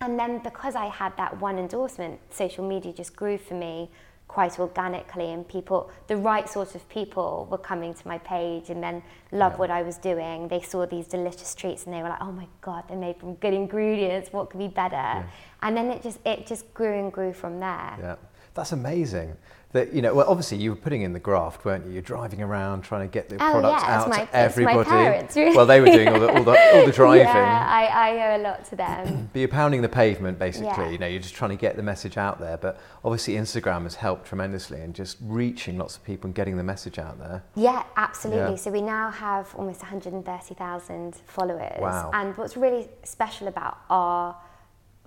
and 0.00 0.18
then 0.18 0.40
because 0.42 0.74
I 0.74 0.86
had 0.86 1.16
that 1.16 1.40
one 1.40 1.58
endorsement, 1.58 2.20
social 2.30 2.66
media 2.66 2.92
just 2.92 3.16
grew 3.16 3.38
for 3.38 3.54
me 3.54 3.90
quite 4.28 4.58
organically 4.58 5.32
and 5.32 5.46
people 5.46 5.88
the 6.08 6.16
right 6.16 6.48
sort 6.48 6.74
of 6.74 6.86
people 6.88 7.46
were 7.48 7.56
coming 7.58 7.94
to 7.94 8.08
my 8.08 8.18
page 8.18 8.70
and 8.70 8.82
then 8.82 9.00
loved 9.30 9.54
yeah. 9.54 9.58
what 9.58 9.70
I 9.70 9.82
was 9.82 9.98
doing 9.98 10.48
they 10.48 10.60
saw 10.60 10.84
these 10.84 11.06
delicious 11.06 11.54
treats 11.54 11.84
and 11.84 11.94
they 11.94 12.02
were 12.02 12.08
like 12.08 12.20
oh 12.20 12.32
my 12.32 12.48
god 12.60 12.82
they're 12.88 12.96
made 12.98 13.18
from 13.18 13.34
good 13.34 13.54
ingredients 13.54 14.32
what 14.32 14.50
could 14.50 14.58
be 14.58 14.66
better 14.66 14.96
yeah. 14.96 15.26
and 15.62 15.76
then 15.76 15.92
it 15.92 16.02
just 16.02 16.18
it 16.26 16.44
just 16.44 16.74
grew 16.74 16.98
and 16.98 17.12
grew 17.12 17.32
from 17.32 17.60
there 17.60 17.96
yeah 18.00 18.16
That's 18.56 18.72
amazing. 18.72 19.36
That 19.72 19.92
you 19.92 20.00
know, 20.00 20.14
well, 20.14 20.26
obviously 20.28 20.58
you 20.58 20.70
were 20.70 20.76
putting 20.76 21.02
in 21.02 21.12
the 21.12 21.18
graft, 21.18 21.64
weren't 21.64 21.84
you? 21.86 21.92
You're 21.92 22.00
driving 22.02 22.40
around 22.40 22.82
trying 22.82 23.06
to 23.06 23.12
get 23.12 23.28
the 23.28 23.34
Oh, 23.34 23.50
products 23.60 23.82
yeah, 23.82 23.98
out 24.00 24.08
my- 24.08 24.24
to 24.24 24.34
everybody. 24.36 24.88
parents, 24.88 25.36
really. 25.36 25.56
Well, 25.56 25.66
they 25.66 25.80
were 25.80 25.86
doing 25.88 26.08
all 26.08 26.20
the 26.20 26.28
all 26.32 26.44
the, 26.44 26.74
all 26.76 26.86
the 26.86 26.92
driving. 27.02 27.26
Yeah, 27.26 27.66
I, 27.68 27.84
I 28.12 28.32
owe 28.32 28.36
a 28.40 28.42
lot 28.42 28.64
to 28.66 28.76
them. 28.76 29.28
But 29.32 29.40
you're 29.40 29.48
pounding 29.48 29.82
the 29.82 29.88
pavement, 29.88 30.38
basically. 30.38 30.68
Yeah. 30.68 30.88
You 30.90 30.98
know, 30.98 31.06
you're 31.08 31.20
just 31.20 31.34
trying 31.34 31.50
to 31.50 31.56
get 31.56 31.76
the 31.76 31.82
message 31.82 32.16
out 32.16 32.38
there. 32.40 32.56
But 32.56 32.80
obviously, 33.04 33.34
Instagram 33.34 33.82
has 33.82 33.96
helped 33.96 34.26
tremendously 34.26 34.80
in 34.80 34.92
just 34.94 35.18
reaching 35.20 35.76
lots 35.78 35.96
of 35.96 36.04
people 36.04 36.28
and 36.28 36.34
getting 36.34 36.56
the 36.56 36.62
message 36.62 36.98
out 36.98 37.18
there. 37.18 37.42
Yeah, 37.56 37.82
absolutely. 37.96 38.52
Yeah. 38.52 38.56
So 38.56 38.70
we 38.70 38.80
now 38.80 39.10
have 39.10 39.52
almost 39.56 39.80
130,000 39.82 41.16
followers. 41.26 41.80
Wow. 41.80 42.10
And 42.14 42.36
what's 42.38 42.56
really 42.56 42.88
special 43.02 43.48
about 43.48 43.78
our 43.90 44.36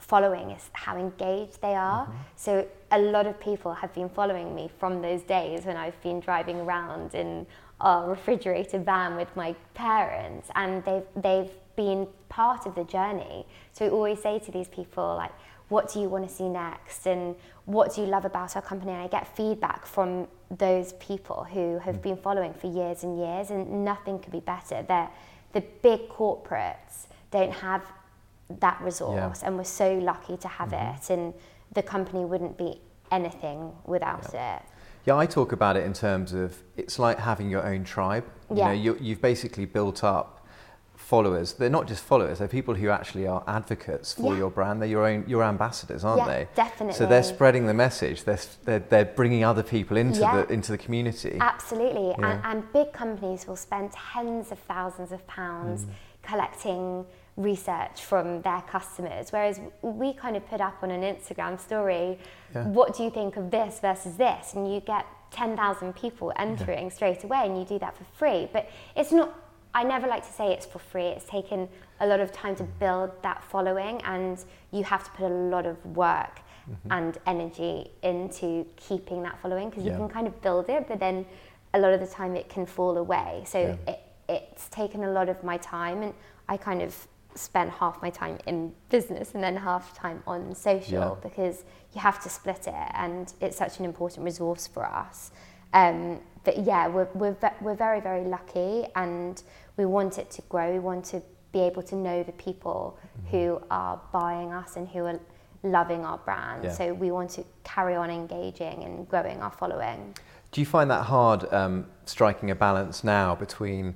following 0.09 0.49
is 0.49 0.69
how 0.73 0.97
engaged 0.97 1.61
they 1.61 1.75
are. 1.75 2.05
Mm-hmm. 2.05 2.17
So 2.35 2.67
a 2.91 2.99
lot 2.99 3.27
of 3.27 3.39
people 3.39 3.73
have 3.75 3.93
been 3.93 4.09
following 4.09 4.55
me 4.55 4.69
from 4.79 5.01
those 5.01 5.21
days 5.21 5.65
when 5.65 5.77
I've 5.77 6.01
been 6.01 6.19
driving 6.19 6.61
around 6.61 7.13
in 7.13 7.45
our 7.79 8.09
refrigerated 8.09 8.83
van 8.83 9.15
with 9.15 9.33
my 9.35 9.55
parents 9.75 10.49
and 10.55 10.83
they've 10.83 11.09
they've 11.15 11.51
been 11.75 12.07
part 12.27 12.65
of 12.65 12.73
the 12.75 12.83
journey. 12.83 13.45
So 13.71 13.85
we 13.85 13.91
always 13.91 14.21
say 14.21 14.39
to 14.39 14.51
these 14.51 14.67
people 14.67 15.15
like 15.15 15.31
what 15.69 15.93
do 15.93 15.99
you 16.01 16.09
want 16.09 16.27
to 16.27 16.33
see 16.33 16.49
next 16.49 17.05
and 17.05 17.35
what 17.65 17.93
do 17.93 18.01
you 18.01 18.07
love 18.07 18.25
about 18.25 18.55
our 18.55 18.61
company 18.61 18.91
and 18.91 19.01
I 19.03 19.07
get 19.07 19.35
feedback 19.37 19.85
from 19.85 20.27
those 20.49 20.93
people 20.93 21.43
who 21.43 21.77
have 21.77 22.01
been 22.01 22.17
following 22.17 22.53
for 22.53 22.67
years 22.67 23.03
and 23.03 23.19
years 23.19 23.51
and 23.51 23.85
nothing 23.85 24.17
could 24.17 24.31
be 24.31 24.39
better. 24.39 24.83
They're, 24.87 25.09
the 25.53 25.61
big 25.61 26.09
corporates 26.09 27.05
don't 27.31 27.53
have 27.53 27.83
that 28.59 28.81
resource 28.81 29.43
and 29.43 29.55
we're 29.57 29.63
so 29.63 29.93
lucky 29.95 30.35
to 30.37 30.47
have 30.47 30.73
it 30.73 31.09
and 31.09 31.33
the 31.73 31.83
company 31.83 32.25
wouldn't 32.25 32.57
be 32.57 32.81
anything 33.11 33.71
without 33.85 34.33
it. 34.33 34.61
Yeah, 35.05 35.15
I 35.17 35.25
talk 35.25 35.51
about 35.51 35.77
it 35.77 35.83
in 35.85 35.93
terms 35.93 36.33
of 36.33 36.57
it's 36.75 36.97
like 36.99 37.19
having 37.19 37.49
your 37.49 37.65
own 37.65 37.83
tribe. 37.83 38.25
You 38.49 38.57
Yeah. 38.57 38.65
know, 38.67 38.73
you, 38.73 38.97
you've 38.99 39.21
basically 39.21 39.65
built 39.65 40.03
up 40.03 40.45
followers. 40.95 41.53
They're 41.53 41.69
not 41.69 41.87
just 41.87 42.03
followers; 42.03 42.39
they're 42.39 42.47
people 42.47 42.75
who 42.75 42.89
actually 42.89 43.25
are 43.25 43.43
advocates 43.47 44.13
for 44.13 44.33
Yeah. 44.33 44.39
your 44.39 44.49
brand. 44.51 44.81
They're 44.81 44.89
your 44.89 45.05
own, 45.07 45.23
your 45.27 45.43
ambassadors, 45.43 46.03
aren't 46.03 46.27
Yeah, 46.27 46.45
they? 46.65 46.91
So 46.91 47.05
they're 47.05 47.23
spreading 47.23 47.65
the 47.65 47.73
message. 47.73 48.25
They're 48.25 48.39
they're, 48.65 48.79
they're 48.79 49.05
bringing 49.05 49.43
other 49.43 49.63
people 49.63 49.95
into 49.97 50.19
Yeah. 50.19 50.41
the 50.43 50.53
into 50.53 50.71
the 50.71 50.77
community. 50.77 51.37
Absolutely. 51.39 52.09
Yeah. 52.19 52.31
And, 52.31 52.41
and 52.45 52.73
big 52.73 52.91
companies 52.93 53.47
will 53.47 53.55
spend 53.55 53.91
tens 53.93 54.51
of 54.51 54.59
thousands 54.59 55.11
of 55.11 55.25
pounds 55.27 55.85
Mm. 55.85 55.89
collecting 56.21 57.05
research 57.39 58.01
from 58.03 58.41
their 58.41 58.61
customers. 58.61 59.31
Whereas 59.31 59.59
we 59.81 60.13
kind 60.13 60.35
of 60.35 60.45
put 60.47 60.59
up 60.61 60.77
on 60.83 60.91
an 60.91 61.01
Instagram 61.01 61.59
story, 61.59 62.19
Yeah. 62.53 62.65
what 62.67 62.95
do 62.95 63.03
you 63.03 63.09
think 63.09 63.37
of 63.37 63.49
this 63.49 63.79
versus 63.79 64.17
this? 64.17 64.53
And 64.53 64.71
you 64.71 64.81
get 64.81 65.05
10,000 65.31 65.95
people 65.95 66.33
entering 66.35 66.89
straight 66.91 67.23
away 67.23 67.41
and 67.45 67.57
you 67.57 67.63
do 67.63 67.79
that 67.79 67.95
for 67.95 68.03
free. 68.03 68.49
But 68.51 68.69
it's 68.95 69.11
not, 69.13 69.33
I 69.73 69.83
never 69.83 70.05
like 70.07 70.25
to 70.27 70.33
say 70.33 70.51
it's 70.51 70.65
for 70.65 70.79
free. 70.79 71.05
It's 71.15 71.25
taken 71.25 71.69
a 72.01 72.05
lot 72.07 72.19
of 72.19 72.31
time 72.31 72.55
to 72.57 72.63
build 72.63 73.11
that 73.23 73.43
following 73.43 74.01
and 74.03 74.43
you 74.71 74.83
have 74.83 75.03
to 75.05 75.11
put 75.11 75.25
a 75.31 75.33
lot 75.33 75.65
of 75.65 75.77
work 75.95 76.41
Mm-hmm. 76.69 76.91
and 76.91 77.17
energy 77.25 77.89
into 78.03 78.63
keeping 78.75 79.23
that 79.23 79.39
following 79.41 79.69
because 79.71 79.85
Yeah. 79.85 79.93
you 79.93 79.97
can 79.97 80.07
kind 80.07 80.27
of 80.27 80.39
build 80.39 80.69
it, 80.69 80.87
but 80.87 80.99
then 80.99 81.25
a 81.73 81.79
lot 81.79 81.93
of 81.93 81.99
the 81.99 82.05
time 82.05 82.35
it 82.35 82.47
can 82.47 82.67
fall 82.67 82.95
away. 82.97 83.41
So 83.47 83.57
Yeah. 83.59 83.93
it, 83.93 83.99
it's 84.27 84.69
taken 84.69 85.03
a 85.03 85.09
lot 85.09 85.29
of 85.29 85.43
my 85.43 85.57
time, 85.57 86.03
and 86.03 86.13
I 86.47 86.57
kind 86.57 86.83
of 86.83 87.07
spend 87.39 87.71
half 87.71 88.01
my 88.01 88.09
time 88.09 88.37
in 88.47 88.73
business 88.89 89.33
and 89.33 89.43
then 89.43 89.55
half 89.55 89.95
time 89.95 90.21
on 90.27 90.53
social 90.55 90.93
Yeah. 90.93 91.15
because 91.29 91.63
you 91.93 92.01
have 92.01 92.21
to 92.23 92.29
split 92.29 92.67
it, 92.67 92.91
and 92.93 93.33
it's 93.41 93.57
such 93.57 93.79
an 93.79 93.85
important 93.85 94.23
resource 94.25 94.67
for 94.67 94.85
us. 94.85 95.31
Um, 95.73 96.19
but 96.43 96.57
yeah, 96.63 96.87
we're, 96.87 97.07
we're, 97.13 97.35
we're 97.61 97.75
very, 97.75 97.99
very 98.01 98.23
lucky, 98.25 98.85
and 98.95 99.41
we 99.77 99.85
want 99.85 100.17
it 100.17 100.29
to 100.31 100.41
grow. 100.43 100.71
We 100.73 100.79
want 100.79 101.05
to 101.05 101.21
be 101.51 101.61
able 101.61 101.83
to 101.83 101.95
know 101.95 102.23
the 102.23 102.33
people 102.33 102.99
Mm-hmm. 102.99 103.37
who 103.37 103.61
are 103.69 103.99
buying 104.13 104.53
us 104.53 104.75
and 104.77 104.87
who 104.87 105.03
are 105.05 105.19
loving 105.63 106.05
our 106.05 106.17
brand. 106.19 106.63
Yeah. 106.63 106.71
So 106.71 106.93
we 106.93 107.11
want 107.11 107.31
to 107.31 107.43
carry 107.63 107.95
on 107.95 108.09
engaging 108.09 108.83
and 108.83 109.07
growing 109.09 109.41
our 109.41 109.51
following. 109.51 110.15
Do 110.51 110.61
you 110.61 110.65
find 110.65 110.89
that 110.89 111.03
hard 111.05 111.51
um, 111.53 111.85
striking 112.05 112.49
a 112.49 112.55
balance 112.55 113.03
now 113.03 113.35
between 113.35 113.95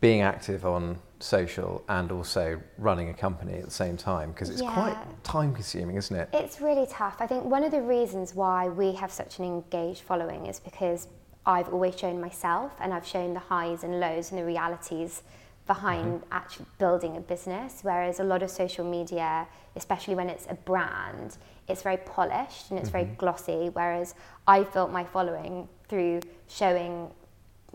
being 0.00 0.20
active 0.20 0.64
on 0.64 0.98
social 1.18 1.82
and 1.88 2.12
also 2.12 2.60
running 2.78 3.08
a 3.10 3.14
company 3.14 3.54
at 3.54 3.64
the 3.64 3.70
same 3.70 3.96
time? 3.96 4.32
Because 4.32 4.50
it's 4.50 4.62
quite 4.62 4.96
time 5.24 5.54
consuming, 5.54 5.96
isn't 5.96 6.16
it? 6.16 6.28
It's 6.32 6.60
really 6.60 6.86
tough. 6.86 7.16
I 7.20 7.26
think 7.26 7.44
one 7.44 7.64
of 7.64 7.70
the 7.70 7.82
reasons 7.82 8.34
why 8.34 8.68
we 8.68 8.92
have 8.92 9.10
such 9.10 9.38
an 9.38 9.44
engaged 9.44 10.02
following 10.02 10.46
is 10.46 10.60
because 10.60 11.08
I've 11.44 11.68
always 11.68 11.98
shown 11.98 12.20
myself 12.20 12.72
and 12.80 12.92
I've 12.92 13.06
shown 13.06 13.34
the 13.34 13.40
highs 13.40 13.84
and 13.84 14.00
lows 14.00 14.30
and 14.30 14.40
the 14.40 14.44
realities 14.44 15.22
behind 15.66 16.20
mm-hmm. 16.20 16.32
actually 16.32 16.66
building 16.78 17.16
a 17.16 17.20
business. 17.20 17.80
Whereas 17.82 18.20
a 18.20 18.24
lot 18.24 18.42
of 18.42 18.50
social 18.50 18.84
media, 18.84 19.46
especially 19.76 20.14
when 20.14 20.28
it's 20.28 20.46
a 20.48 20.54
brand, 20.54 21.36
it's 21.68 21.82
very 21.82 21.96
polished 21.98 22.70
and 22.70 22.78
it's 22.78 22.88
very 22.88 23.04
mm-hmm. 23.04 23.14
glossy. 23.14 23.70
Whereas 23.72 24.14
I've 24.46 24.72
built 24.72 24.90
my 24.90 25.04
following 25.04 25.68
through 25.88 26.20
showing 26.48 27.10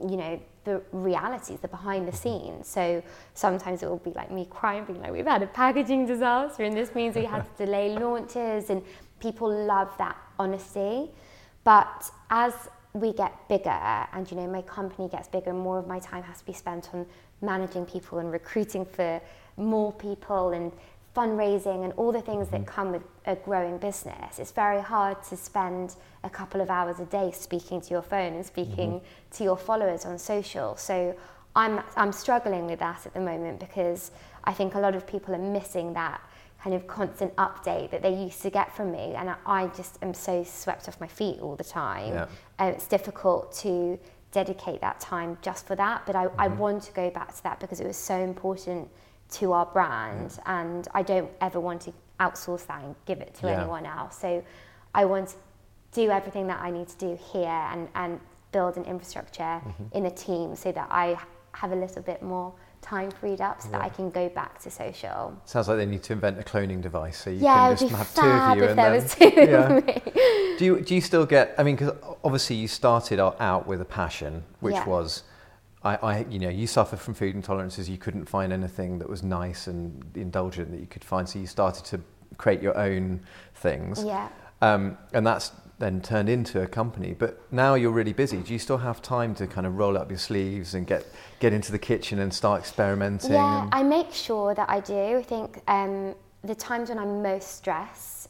you 0.09 0.17
know 0.17 0.39
the 0.63 0.81
realities 0.91 1.59
the 1.59 1.67
behind 1.67 2.07
the 2.07 2.15
scenes. 2.15 2.67
So 2.67 3.03
sometimes 3.33 3.83
it 3.83 3.89
will 3.89 3.97
be 3.97 4.11
like 4.11 4.31
me 4.31 4.47
crying 4.49 4.85
being 4.85 5.01
like 5.01 5.11
we've 5.11 5.25
had 5.25 5.41
a 5.41 5.47
packaging 5.47 6.05
disaster 6.05 6.63
and 6.63 6.75
this 6.75 6.93
means 6.93 7.15
we 7.15 7.25
had 7.25 7.43
to 7.57 7.65
delay 7.65 7.97
launches 7.97 8.69
and 8.69 8.83
people 9.19 9.49
love 9.65 9.89
that 9.97 10.17
honesty. 10.37 11.09
But 11.63 12.09
as 12.29 12.53
we 12.93 13.13
get 13.13 13.33
bigger 13.47 13.69
and 13.69 14.29
you 14.29 14.37
know 14.37 14.47
my 14.47 14.61
company 14.63 15.07
gets 15.07 15.27
bigger 15.27 15.53
more 15.53 15.79
of 15.79 15.87
my 15.87 15.99
time 15.99 16.23
has 16.23 16.39
to 16.39 16.45
be 16.45 16.53
spent 16.53 16.89
on 16.93 17.05
managing 17.41 17.85
people 17.85 18.19
and 18.19 18.31
recruiting 18.31 18.85
for 18.85 19.21
more 19.57 19.93
people 19.93 20.49
and 20.49 20.71
fundraising 21.15 21.83
and 21.83 21.93
all 21.97 22.11
the 22.11 22.21
things 22.21 22.49
that 22.49 22.61
mm-hmm. 22.61 22.73
come 22.73 22.91
with 22.91 23.03
a 23.25 23.35
growing 23.35 23.77
business, 23.77 24.39
it's 24.39 24.51
very 24.51 24.81
hard 24.81 25.21
to 25.23 25.35
spend 25.35 25.95
a 26.23 26.29
couple 26.29 26.61
of 26.61 26.69
hours 26.69 26.99
a 26.99 27.05
day 27.05 27.31
speaking 27.31 27.81
to 27.81 27.89
your 27.89 28.01
phone 28.01 28.33
and 28.33 28.45
speaking 28.45 28.91
mm-hmm. 28.91 29.05
to 29.31 29.43
your 29.43 29.57
followers 29.57 30.05
on 30.05 30.17
social. 30.17 30.75
So 30.77 31.15
I'm, 31.55 31.81
I'm 31.97 32.11
struggling 32.11 32.65
with 32.65 32.79
that 32.79 33.05
at 33.05 33.13
the 33.13 33.19
moment 33.19 33.59
because 33.59 34.11
I 34.43 34.53
think 34.53 34.75
a 34.75 34.79
lot 34.79 34.95
of 34.95 35.05
people 35.05 35.35
are 35.35 35.39
missing 35.39 35.93
that 35.93 36.21
kind 36.63 36.75
of 36.75 36.85
constant 36.87 37.35
update 37.37 37.89
that 37.89 38.01
they 38.01 38.13
used 38.13 38.41
to 38.43 38.49
get 38.49 38.75
from 38.75 38.91
me. 38.91 39.13
And 39.15 39.29
I, 39.29 39.35
I 39.45 39.67
just 39.67 39.97
am 40.01 40.13
so 40.13 40.43
swept 40.43 40.87
off 40.87 40.99
my 41.01 41.07
feet 41.07 41.39
all 41.39 41.55
the 41.55 41.63
time. 41.63 42.13
Yeah. 42.13 42.27
And 42.59 42.75
it's 42.75 42.87
difficult 42.87 43.51
to 43.57 43.99
dedicate 44.31 44.79
that 44.81 44.99
time 44.99 45.37
just 45.41 45.65
for 45.65 45.75
that. 45.75 46.03
But 46.05 46.15
I, 46.15 46.25
I 46.37 46.47
mm-hmm. 46.47 46.57
want 46.57 46.83
to 46.83 46.93
go 46.93 47.09
back 47.09 47.35
to 47.35 47.43
that 47.43 47.59
because 47.59 47.79
it 47.79 47.87
was 47.87 47.97
so 47.97 48.15
important 48.15 48.89
to 49.31 49.53
our 49.53 49.65
brand. 49.65 50.39
And 50.45 50.87
I 50.93 51.01
don't 51.03 51.29
ever 51.41 51.59
want 51.59 51.81
to 51.81 51.93
outsource 52.19 52.65
that 52.67 52.83
and 52.83 52.95
give 53.05 53.19
it 53.19 53.33
to 53.35 53.47
Yeah. 53.47 53.59
anyone 53.61 53.85
else. 53.85 54.17
So 54.19 54.43
I 54.93 55.05
want 55.05 55.29
to 55.29 55.35
do 55.91 56.09
everything 56.09 56.47
that 56.47 56.61
I 56.61 56.71
need 56.71 56.87
to 56.87 56.97
do 56.97 57.17
here 57.33 57.47
and, 57.71 57.87
and 57.95 58.19
build 58.51 58.77
an 58.77 58.85
infrastructure 58.85 59.43
mm-hmm. 59.43 59.83
in 59.93 60.05
a 60.05 60.11
team 60.11 60.55
so 60.55 60.71
that 60.71 60.87
I 60.91 61.17
have 61.53 61.71
a 61.71 61.75
little 61.75 62.01
bit 62.01 62.21
more 62.21 62.53
time 62.81 63.11
freed 63.11 63.41
up 63.41 63.61
so 63.61 63.69
that 63.69 63.81
I 63.81 63.89
can 63.89 64.09
go 64.09 64.27
back 64.29 64.59
to 64.61 64.71
social. 64.71 65.39
Sounds 65.45 65.67
like 65.67 65.77
they 65.77 65.85
need 65.85 66.03
to 66.03 66.13
invent 66.13 66.39
a 66.39 66.43
cloning 66.43 66.81
device 66.81 67.17
so 67.17 67.29
you 67.29 67.39
yeah, 67.41 67.75
can 67.75 67.77
just 67.77 67.95
have 67.95 68.13
two 68.15 68.21
of 68.21 68.57
you 68.57 68.63
if 68.63 68.69
and 68.71 68.79
there 68.79 68.91
then 68.91 69.03
was 69.03 69.15
two 69.15 69.31
Yeah. 69.35 69.77
of 69.77 69.85
me. 69.85 70.01
do 70.57 70.65
you 70.65 70.81
do 70.81 70.95
you 70.95 71.01
still 71.01 71.25
get 71.25 71.53
i 71.57 71.63
mean 71.63 71.75
because 71.75 71.95
obviously 72.23 72.55
you 72.55 72.67
started 72.67 73.19
out 73.19 73.67
with 73.67 73.81
a 73.81 73.85
passion 73.85 74.43
which 74.61 74.73
Yeah. 74.73 74.85
was 74.85 75.23
I, 75.83 75.95
I 75.95 76.25
you 76.29 76.39
know 76.39 76.49
you 76.49 76.67
suffer 76.67 76.95
from 76.95 77.13
food 77.13 77.35
intolerances 77.35 77.89
you 77.89 77.97
couldn't 77.97 78.25
find 78.25 78.53
anything 78.53 78.99
that 78.99 79.09
was 79.09 79.23
nice 79.23 79.67
and 79.67 80.03
indulgent 80.15 80.71
that 80.71 80.79
you 80.79 80.87
could 80.87 81.03
find 81.03 81.27
so 81.27 81.39
you 81.39 81.47
started 81.47 81.85
to 81.85 82.01
create 82.37 82.61
your 82.61 82.77
own 82.77 83.21
things 83.55 84.03
Yeah. 84.03 84.29
um, 84.61 84.97
and 85.13 85.25
that's 85.25 85.51
then 85.79 85.99
turned 86.01 86.29
into 86.29 86.61
a 86.61 86.67
company 86.67 87.15
but 87.17 87.41
now 87.51 87.73
you're 87.73 87.91
really 87.91 88.13
busy 88.13 88.37
do 88.37 88.53
you 88.53 88.59
still 88.59 88.77
have 88.77 89.01
time 89.01 89.33
to 89.35 89.47
kind 89.47 89.65
of 89.65 89.75
roll 89.77 89.97
up 89.97 90.09
your 90.11 90.19
sleeves 90.19 90.75
and 90.75 90.85
get 90.85 91.05
get 91.39 91.53
into 91.53 91.71
the 91.71 91.79
kitchen 91.79 92.19
and 92.19 92.31
start 92.31 92.59
experimenting 92.61 93.31
Yeah, 93.33 93.67
I 93.71 93.81
make 93.81 94.13
sure 94.13 94.53
that 94.53 94.69
I 94.69 94.79
do. 94.79 95.17
I 95.17 95.23
think 95.23 95.61
um, 95.67 96.13
the 96.43 96.53
times 96.53 96.89
when 96.89 96.99
I'm 96.99 97.23
most 97.23 97.55
stressed 97.57 98.29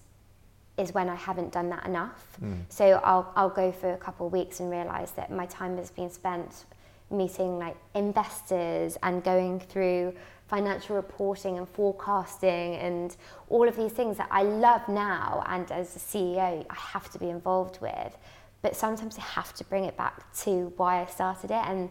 is 0.78 0.94
when 0.94 1.10
I 1.10 1.16
haven't 1.16 1.52
done 1.52 1.70
that 1.70 1.86
enough. 1.86 2.38
So 2.70 3.02
I'll, 3.04 3.32
I'll 3.36 3.50
go 3.50 3.72
for 3.74 3.92
a 3.92 3.98
couple 3.98 4.26
of 4.28 4.32
weeks 4.34 4.62
and 4.62 4.72
realise 4.72 5.12
that 5.12 5.30
my 5.30 5.46
time 5.48 5.78
has 5.78 5.92
been 5.92 6.10
spent 6.10 6.64
meeting 7.12 7.60
like 7.60 7.78
investors 7.95 8.97
and 9.04 9.24
going 9.24 9.60
through 9.60 10.13
financial 10.47 10.95
reporting 10.95 11.58
and 11.58 11.67
forecasting 11.69 12.76
and 12.76 13.15
all 13.50 13.67
of 13.67 13.76
these 13.78 13.91
things 13.91 14.17
that 14.17 14.28
I 14.32 14.43
love 14.43 14.88
now 14.89 15.43
and 15.47 15.71
as 15.71 15.95
a 15.95 16.00
CEO 16.00 16.65
I 16.69 16.76
have 16.76 17.10
to 17.12 17.19
be 17.19 17.30
involved 17.30 17.80
with. 17.82 18.17
But 18.62 18.76
sometimes 18.76 19.17
I 19.17 19.21
have 19.21 19.54
to 19.56 19.63
bring 19.63 19.86
it 19.86 19.97
back 19.97 20.32
to 20.43 20.74
why 20.78 21.02
I 21.02 21.06
started 21.06 21.52
it 21.52 21.63
and 21.65 21.89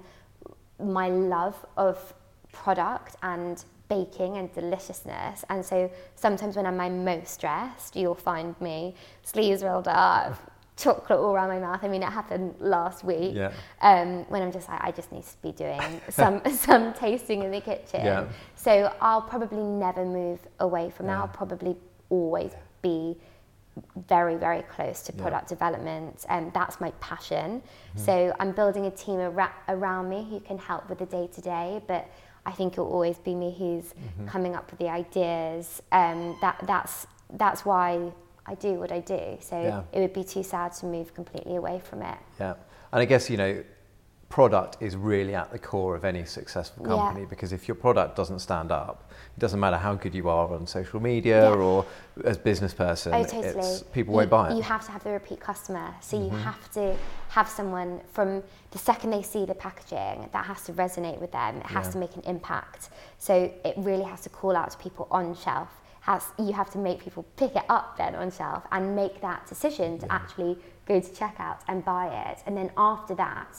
my 0.78 1.08
love 1.08 1.64
of 1.76 2.14
product 2.52 3.16
and 3.22 3.64
baking 3.88 4.36
and 4.36 4.52
deliciousness. 4.54 5.44
And 5.48 5.64
so 5.64 5.90
sometimes 6.14 6.56
when 6.56 6.66
I'm 6.66 6.76
my 6.76 6.88
most 6.88 7.34
stressed, 7.34 7.96
you'll 7.96 8.14
find 8.14 8.58
me 8.60 8.94
sleeves 9.22 9.62
rolled 9.62 9.88
up, 9.88 10.38
chocolate 10.80 11.18
all 11.18 11.32
around 11.34 11.48
my 11.48 11.58
mouth. 11.58 11.80
I 11.82 11.88
mean, 11.88 12.02
it 12.02 12.12
happened 12.20 12.54
last 12.58 13.04
week 13.04 13.34
Yeah. 13.34 13.52
um, 13.82 14.24
when 14.28 14.42
I'm 14.42 14.52
just 14.52 14.68
like, 14.68 14.82
I 14.82 14.90
just 14.90 15.10
need 15.12 15.24
to 15.24 15.36
be 15.42 15.52
doing 15.52 16.00
some 16.10 16.40
some 16.50 16.92
tasting 16.94 17.42
in 17.42 17.50
the 17.50 17.60
kitchen. 17.60 18.04
Yeah. 18.04 18.24
So 18.56 18.72
I'll 19.00 19.22
probably 19.22 19.62
never 19.62 20.04
move 20.04 20.40
away 20.58 20.90
from 20.90 21.06
that. 21.06 21.18
I'll 21.18 21.28
probably 21.28 21.76
always 22.08 22.52
be 22.82 23.16
very, 24.08 24.36
very 24.36 24.62
close 24.62 25.02
to 25.04 25.12
Yeah. 25.14 25.22
product 25.22 25.48
development, 25.48 26.26
and 26.28 26.52
that's 26.52 26.80
my 26.80 26.90
passion. 27.00 27.60
Mm-hmm. 27.62 27.98
So 28.06 28.34
I'm 28.40 28.52
building 28.52 28.86
a 28.86 28.90
team 28.90 29.20
ara- 29.20 29.54
around 29.68 30.08
me 30.08 30.26
who 30.28 30.40
can 30.40 30.58
help 30.58 30.88
with 30.88 30.98
the 30.98 31.06
day 31.06 31.28
to 31.34 31.40
day, 31.40 31.80
but 31.86 32.06
I 32.44 32.52
think 32.52 32.72
it'll 32.74 32.90
always 32.92 33.18
be 33.18 33.34
me 33.34 33.54
who's 33.58 33.84
Mm-hmm. 33.94 34.26
coming 34.26 34.54
up 34.56 34.70
with 34.70 34.80
the 34.80 34.88
ideas. 34.88 35.82
Um, 35.92 36.36
that 36.40 36.56
that's 36.66 37.06
that's 37.34 37.64
why 37.64 38.10
I 38.46 38.54
do 38.54 38.74
what 38.74 38.92
I 38.92 39.00
do. 39.00 39.36
So 39.40 39.60
Yeah. 39.60 39.82
it 39.92 40.00
would 40.00 40.12
be 40.12 40.24
too 40.24 40.42
sad 40.42 40.72
to 40.74 40.86
move 40.86 41.14
completely 41.14 41.56
away 41.56 41.80
from 41.80 42.02
it. 42.02 42.18
Yeah. 42.38 42.54
And 42.92 43.00
I 43.02 43.04
guess, 43.04 43.30
you 43.30 43.36
know, 43.36 43.62
product 44.28 44.76
is 44.80 44.96
really 44.96 45.34
at 45.34 45.50
the 45.50 45.58
core 45.58 45.96
of 45.96 46.04
any 46.04 46.24
successful 46.24 46.86
Yeah. 46.86 46.94
company 46.96 47.26
because 47.26 47.52
if 47.52 47.66
your 47.66 47.74
product 47.74 48.14
doesn't 48.14 48.38
stand 48.38 48.70
up, 48.70 49.10
it 49.36 49.40
doesn't 49.40 49.58
matter 49.58 49.76
how 49.76 49.94
good 49.94 50.14
you 50.14 50.28
are 50.28 50.52
on 50.54 50.68
social 50.68 51.00
media 51.00 51.50
Yeah. 51.50 51.56
or 51.56 51.84
as 52.24 52.38
business 52.38 52.72
person, 52.72 53.12
Oh, 53.12 53.24
totally. 53.24 53.46
it's, 53.58 53.82
people 53.82 54.12
you, 54.14 54.18
won't 54.18 54.30
buy 54.30 54.50
it. 54.50 54.54
You 54.56 54.62
have 54.62 54.86
to 54.86 54.92
have 54.92 55.02
the 55.02 55.10
repeat 55.10 55.40
customer. 55.40 55.94
So 56.00 56.16
Mm-hmm. 56.16 56.36
you 56.36 56.42
have 56.42 56.70
to 56.74 56.96
have 57.30 57.48
someone 57.48 58.00
from 58.12 58.44
the 58.70 58.78
second 58.78 59.10
they 59.10 59.22
see 59.22 59.44
the 59.46 59.54
packaging 59.54 60.28
that 60.32 60.44
has 60.44 60.62
to 60.64 60.72
resonate 60.74 61.18
with 61.20 61.32
them. 61.32 61.56
It 61.56 61.66
has 61.66 61.86
Yeah. 61.86 61.92
to 61.92 61.98
make 61.98 62.14
an 62.14 62.22
impact. 62.22 62.90
So 63.18 63.34
it 63.64 63.74
really 63.78 64.04
has 64.04 64.20
to 64.22 64.28
call 64.28 64.54
out 64.54 64.70
to 64.70 64.78
people 64.78 65.08
on 65.10 65.34
shelf. 65.34 65.79
Has 66.10 66.24
you 66.46 66.52
have 66.60 66.70
to 66.76 66.78
make 66.78 66.98
people 67.06 67.24
pick 67.36 67.52
it 67.60 67.66
up 67.68 67.96
then 68.00 68.14
on 68.22 68.28
shelf 68.38 68.62
and 68.72 68.96
make 69.02 69.20
that 69.28 69.40
decision 69.52 69.88
to 70.02 70.06
actually 70.18 70.54
go 70.90 70.94
to 71.06 71.10
checkout 71.20 71.60
and 71.68 71.84
buy 71.84 72.06
it. 72.28 72.38
And 72.46 72.56
then 72.58 72.70
after 72.76 73.14
that, 73.14 73.52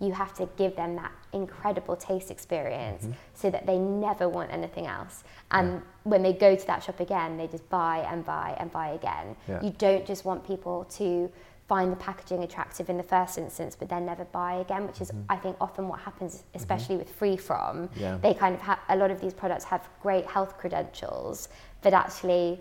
you 0.00 0.12
have 0.12 0.32
to 0.40 0.48
give 0.56 0.72
them 0.76 0.96
that 0.96 1.12
incredible 1.32 1.96
taste 1.96 2.30
experience 2.30 3.02
Mm-hmm. 3.04 3.12
so 3.42 3.50
that 3.54 3.66
they 3.66 3.78
never 3.78 4.26
want 4.36 4.48
anything 4.58 4.86
else. 4.86 5.16
And 5.50 5.82
when 6.04 6.22
they 6.22 6.32
go 6.46 6.50
to 6.62 6.66
that 6.66 6.80
shop 6.84 6.98
again, 7.00 7.30
they 7.36 7.46
just 7.56 7.68
buy 7.68 7.96
and 8.10 8.24
buy 8.24 8.56
and 8.60 8.72
buy 8.72 8.88
again. 9.00 9.26
Yeah. 9.48 9.62
You 9.64 9.72
don't 9.86 10.06
just 10.12 10.24
want 10.24 10.46
people 10.52 10.84
to 11.00 11.30
find 11.68 11.92
the 11.92 11.96
packaging 11.96 12.42
attractive 12.42 12.88
in 12.88 12.96
the 12.96 13.02
first 13.02 13.36
instance, 13.36 13.76
but 13.78 13.88
then 13.90 14.06
never 14.06 14.24
buy 14.24 14.54
again, 14.54 14.86
which 14.86 15.02
is, 15.02 15.12
I 15.28 15.36
think, 15.36 15.54
often 15.60 15.86
what 15.86 16.00
happens, 16.00 16.44
especially 16.54 16.96
with 16.96 17.10
free 17.10 17.36
from. 17.36 17.88
Mm-hmm. 17.88 18.00
Yeah. 18.00 18.18
They 18.22 18.32
kind 18.32 18.54
of 18.54 18.62
have 18.62 18.78
a 18.88 18.96
lot 18.96 19.10
of 19.10 19.20
these 19.20 19.34
products 19.34 19.64
have 19.64 19.86
great 20.02 20.24
health 20.26 20.56
credentials, 20.56 21.50
but 21.82 21.92
actually, 21.92 22.58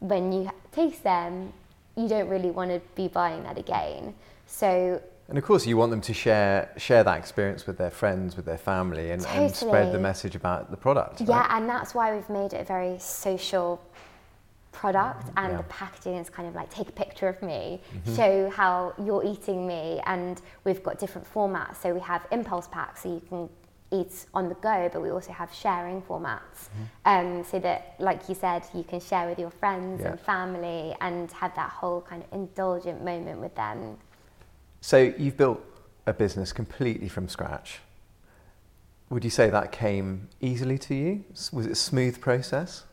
when 0.00 0.32
you 0.32 0.50
taste 0.70 1.02
them, 1.02 1.52
you 1.96 2.08
don't 2.08 2.28
really 2.28 2.50
want 2.50 2.70
to 2.70 2.80
be 2.94 3.08
buying 3.08 3.42
that 3.44 3.56
again. 3.58 4.14
So 4.46 5.00
And 5.28 5.38
of 5.38 5.44
course, 5.44 5.66
you 5.66 5.78
want 5.78 5.90
them 5.90 6.02
to 6.02 6.12
share 6.12 6.70
share 6.76 7.02
that 7.04 7.16
experience 7.18 7.66
with 7.66 7.78
their 7.78 7.90
friends, 7.90 8.36
with 8.36 8.44
their 8.44 8.58
family, 8.58 9.12
and, 9.12 9.24
and 9.26 9.54
spread 9.54 9.92
the 9.92 9.98
message 9.98 10.34
about 10.34 10.70
the 10.70 10.76
product. 10.76 11.20
right? 11.20 11.28
Yeah, 11.28 11.56
and 11.56 11.66
that's 11.68 11.94
why 11.94 12.14
we've 12.14 12.28
made 12.28 12.52
it 12.52 12.60
a 12.60 12.64
very 12.64 12.98
social 12.98 13.80
product 14.72 15.30
and 15.36 15.52
Yeah. 15.52 15.58
the 15.58 15.62
packaging 15.64 16.16
is 16.16 16.28
kind 16.30 16.48
of 16.48 16.54
like 16.54 16.70
take 16.70 16.88
a 16.88 16.92
picture 16.92 17.28
of 17.28 17.40
me, 17.42 17.80
show 18.16 18.50
how 18.50 18.94
you're 18.98 19.22
eating 19.24 19.66
me 19.66 20.00
and 20.06 20.40
we've 20.64 20.82
got 20.82 20.98
different 20.98 21.32
formats. 21.32 21.76
So 21.76 21.94
we 21.94 22.00
have 22.00 22.26
impulse 22.32 22.66
packs 22.68 23.02
so 23.02 23.10
you 23.14 23.20
can 23.28 23.48
eat 23.90 24.24
on 24.32 24.48
the 24.48 24.54
go, 24.56 24.88
but 24.92 25.02
we 25.02 25.10
also 25.10 25.32
have 25.32 25.52
sharing 25.52 26.00
formats. 26.02 26.68
Um, 27.04 27.44
so 27.44 27.58
that 27.60 27.94
like 27.98 28.28
you 28.28 28.34
said, 28.34 28.64
you 28.74 28.82
can 28.82 29.00
share 29.00 29.28
with 29.28 29.38
your 29.38 29.50
friends 29.50 30.00
Yeah. 30.00 30.12
and 30.12 30.20
family 30.20 30.96
and 31.00 31.30
have 31.32 31.54
that 31.56 31.70
whole 31.70 32.00
kind 32.00 32.22
of 32.24 32.32
indulgent 32.32 33.04
moment 33.04 33.40
with 33.40 33.54
them. 33.54 33.98
So 34.80 34.96
you've 34.96 35.36
built 35.36 35.60
a 36.06 36.12
business 36.14 36.52
completely 36.52 37.08
from 37.08 37.28
scratch. 37.28 37.80
Would 39.10 39.24
you 39.24 39.30
say 39.30 39.50
that 39.50 39.70
came 39.70 40.28
easily 40.40 40.78
to 40.78 40.94
you? 40.94 41.24
Was 41.52 41.66
it 41.66 41.72
a 41.72 41.76
smooth 41.76 42.20
process? 42.20 42.84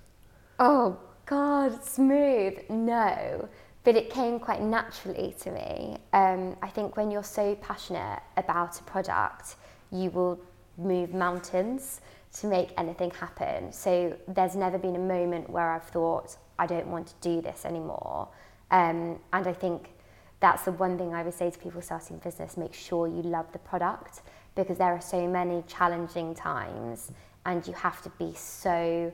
Oh 0.60 0.98
God, 1.30 1.84
smooth? 1.84 2.58
No, 2.72 3.48
but 3.84 3.96
it 3.96 4.10
came 4.10 4.40
quite 4.40 4.64
naturally 4.64 5.36
to 5.42 5.52
me. 5.52 5.98
Um, 6.12 6.58
I 6.64 6.70
think 6.70 6.98
when 6.98 7.12
you're 7.12 7.24
so 7.24 7.54
passionate 7.62 8.20
about 8.36 8.80
a 8.80 8.84
product, 8.86 9.56
you 9.92 10.10
will 10.10 10.40
move 10.80 11.14
mountains 11.14 12.02
to 12.38 12.48
make 12.48 12.72
anything 12.80 13.12
happen. 13.12 13.72
So 13.72 14.18
there's 14.28 14.56
never 14.56 14.80
been 14.80 14.96
a 14.96 15.06
moment 15.18 15.48
where 15.52 15.70
I've 15.70 15.84
thought 15.84 16.36
I 16.58 16.66
don't 16.66 16.88
want 16.88 17.06
to 17.10 17.14
do 17.22 17.42
this 17.42 17.64
anymore. 17.64 18.30
Um, 18.72 19.20
and 19.32 19.46
I 19.46 19.54
think 19.54 19.92
that's 20.40 20.64
the 20.64 20.72
one 20.72 20.98
thing 20.98 21.14
I 21.14 21.22
would 21.22 21.36
say 21.36 21.52
to 21.52 21.60
people 21.60 21.84
starting 21.84 22.18
business: 22.18 22.58
make 22.58 22.74
sure 22.74 23.08
you 23.08 23.22
love 23.22 23.52
the 23.52 23.60
product 23.60 24.22
because 24.56 24.80
there 24.80 24.96
are 24.96 25.02
so 25.02 25.28
many 25.28 25.64
challenging 25.68 26.34
times, 26.34 27.12
and 27.46 27.68
you 27.68 27.74
have 27.74 28.02
to 28.02 28.10
be 28.18 28.34
so 28.34 29.12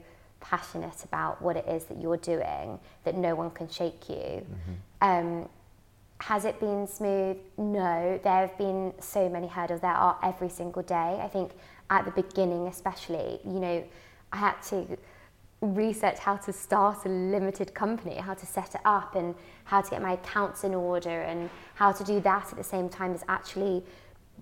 passionate 0.49 1.03
about 1.03 1.41
what 1.41 1.57
it 1.57 1.67
is 1.67 1.85
that 1.85 1.99
you're 2.01 2.17
doing 2.17 2.79
that 3.03 3.15
no 3.15 3.35
one 3.35 3.49
can 3.51 3.67
shake 3.67 4.09
you. 4.09 4.45
Um, 5.01 5.49
has 6.19 6.45
it 6.45 6.59
been 6.59 6.87
smooth? 6.87 7.37
No. 7.57 8.19
There 8.23 8.47
have 8.47 8.57
been 8.57 8.93
so 8.99 9.27
many 9.27 9.47
hurdles. 9.47 9.81
There 9.81 9.91
are 9.91 10.17
every 10.23 10.49
single 10.49 10.81
day. 10.81 11.19
I 11.21 11.27
think 11.27 11.51
at 11.89 12.05
the 12.05 12.11
beginning, 12.11 12.67
especially, 12.67 13.39
you 13.43 13.59
know, 13.59 13.83
I 14.31 14.37
had 14.37 14.61
to 14.69 14.97
research 15.61 16.19
how 16.19 16.37
to 16.37 16.53
start 16.53 17.05
a 17.05 17.09
limited 17.09 17.73
company, 17.73 18.15
how 18.15 18.33
to 18.33 18.45
set 18.45 18.75
it 18.75 18.81
up, 18.85 19.15
and 19.15 19.35
how 19.65 19.81
to 19.81 19.89
get 19.89 20.01
my 20.01 20.13
accounts 20.13 20.63
in 20.63 20.73
order, 20.73 21.21
and 21.21 21.49
how 21.75 21.91
to 21.91 22.03
do 22.03 22.19
that 22.21 22.51
at 22.51 22.57
the 22.57 22.63
same 22.63 22.87
time 22.89 23.13
as 23.13 23.23
actually 23.27 23.83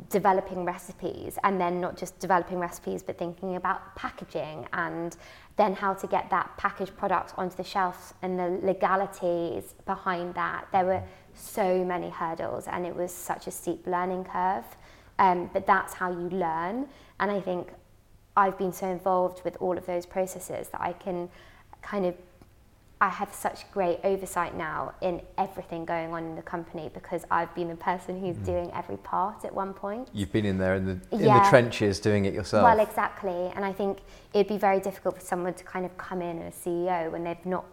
developing 0.10 0.66
recipes 0.66 1.38
and 1.44 1.60
then 1.62 1.80
not 1.80 1.96
just 1.98 2.18
developing 2.20 2.58
recipes 2.58 3.04
but 3.04 3.18
thinking 3.18 3.56
about 3.56 3.96
packaging 3.96 4.68
and 4.74 5.18
then 5.56 5.74
how 5.74 5.94
to 5.94 6.08
get 6.08 6.30
that 6.32 6.56
packaged 6.58 6.96
product 6.98 7.34
onto 7.38 7.56
the 7.56 7.64
shelves 7.64 8.14
and 8.22 8.40
the 8.40 8.60
legalities 8.64 9.76
behind 9.86 10.34
that. 10.34 10.66
There 10.72 10.86
were 10.86 11.04
so 11.36 11.84
many 11.86 12.10
hurdles 12.10 12.68
and 12.68 12.86
it 12.86 12.96
was 12.96 13.12
such 13.12 13.48
a 13.48 13.52
steep 13.52 13.86
learning 13.86 14.24
curve. 14.26 14.66
Um, 15.20 15.50
but 15.54 15.68
that's 15.68 15.94
how 15.94 16.12
you 16.12 16.30
learn. 16.30 16.88
And 17.20 17.32
i 17.32 17.40
think 17.40 17.70
i've 18.36 18.58
been 18.58 18.74
so 18.74 18.88
involved 18.88 19.44
with 19.44 19.56
all 19.60 19.78
of 19.78 19.86
those 19.86 20.06
processes 20.06 20.70
that 20.70 20.82
i 20.82 20.92
can 20.94 21.30
kind 21.82 22.06
of 22.06 22.16
I 23.04 23.10
have 23.10 23.34
such 23.34 23.70
great 23.70 24.00
oversight 24.06 24.56
now 24.56 24.94
in 25.02 25.22
everything 25.38 25.84
going 25.84 26.14
on 26.14 26.24
in 26.24 26.36
the 26.38 26.42
company 26.42 26.90
because 26.94 27.26
I've 27.30 27.54
been 27.54 27.68
the 27.68 27.76
person 27.76 28.18
who's 28.18 28.38
doing 28.38 28.72
every 28.74 28.96
part 28.96 29.44
at 29.44 29.54
one 29.54 29.74
point. 29.74 30.08
You've 30.14 30.32
been 30.32 30.46
in 30.46 30.58
there 30.58 30.76
in 30.76 30.86
the 30.86 30.98
in 31.12 31.20
the 31.20 31.46
trenches 31.50 32.00
doing 32.00 32.24
it 32.24 32.34
yourself. 32.34 32.64
Well, 32.64 32.80
exactly. 32.80 33.52
And 33.56 33.66
I 33.66 33.74
think 33.74 33.98
it'd 34.34 34.48
be 34.48 34.58
very 34.58 34.80
difficult 34.80 35.16
for 35.16 35.22
someone 35.22 35.54
to 35.56 35.66
kind 35.66 35.86
of 35.86 35.98
come 35.98 36.22
in 36.22 36.42
as 36.44 36.54
CEO 36.54 37.12
when 37.12 37.26
they've 37.26 37.46
not 37.46 37.66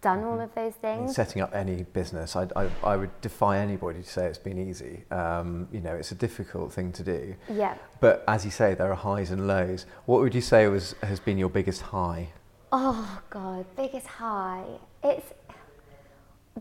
done 0.00 0.22
all 0.22 0.40
of 0.40 0.54
those 0.54 0.74
things. 0.74 1.12
setting 1.12 1.42
up 1.42 1.52
any 1.52 1.82
business, 1.82 2.36
I, 2.36 2.46
I, 2.54 2.68
I 2.84 2.96
would 2.96 3.20
defy 3.20 3.58
anybody 3.58 4.02
to 4.04 4.08
say 4.08 4.26
it's 4.26 4.38
been 4.38 4.60
easy. 4.68 5.02
Um, 5.10 5.66
you 5.72 5.80
know, 5.80 5.96
it's 5.96 6.12
a 6.12 6.14
difficult 6.14 6.72
thing 6.72 6.92
to 6.92 7.02
do. 7.02 7.34
Yeah. 7.52 7.74
But 7.98 8.22
as 8.28 8.44
you 8.44 8.52
say, 8.52 8.74
there 8.74 8.92
are 8.92 8.94
highs 8.94 9.32
and 9.32 9.48
lows. 9.48 9.86
What 10.06 10.20
would 10.20 10.36
you 10.36 10.40
say 10.40 10.68
was 10.68 10.94
has 11.02 11.18
been 11.18 11.36
your 11.36 11.48
biggest 11.48 11.82
high? 11.82 12.28
Oh 12.70 13.22
God, 13.30 13.64
biggest 13.76 14.06
high. 14.06 14.64
It's 15.02 15.32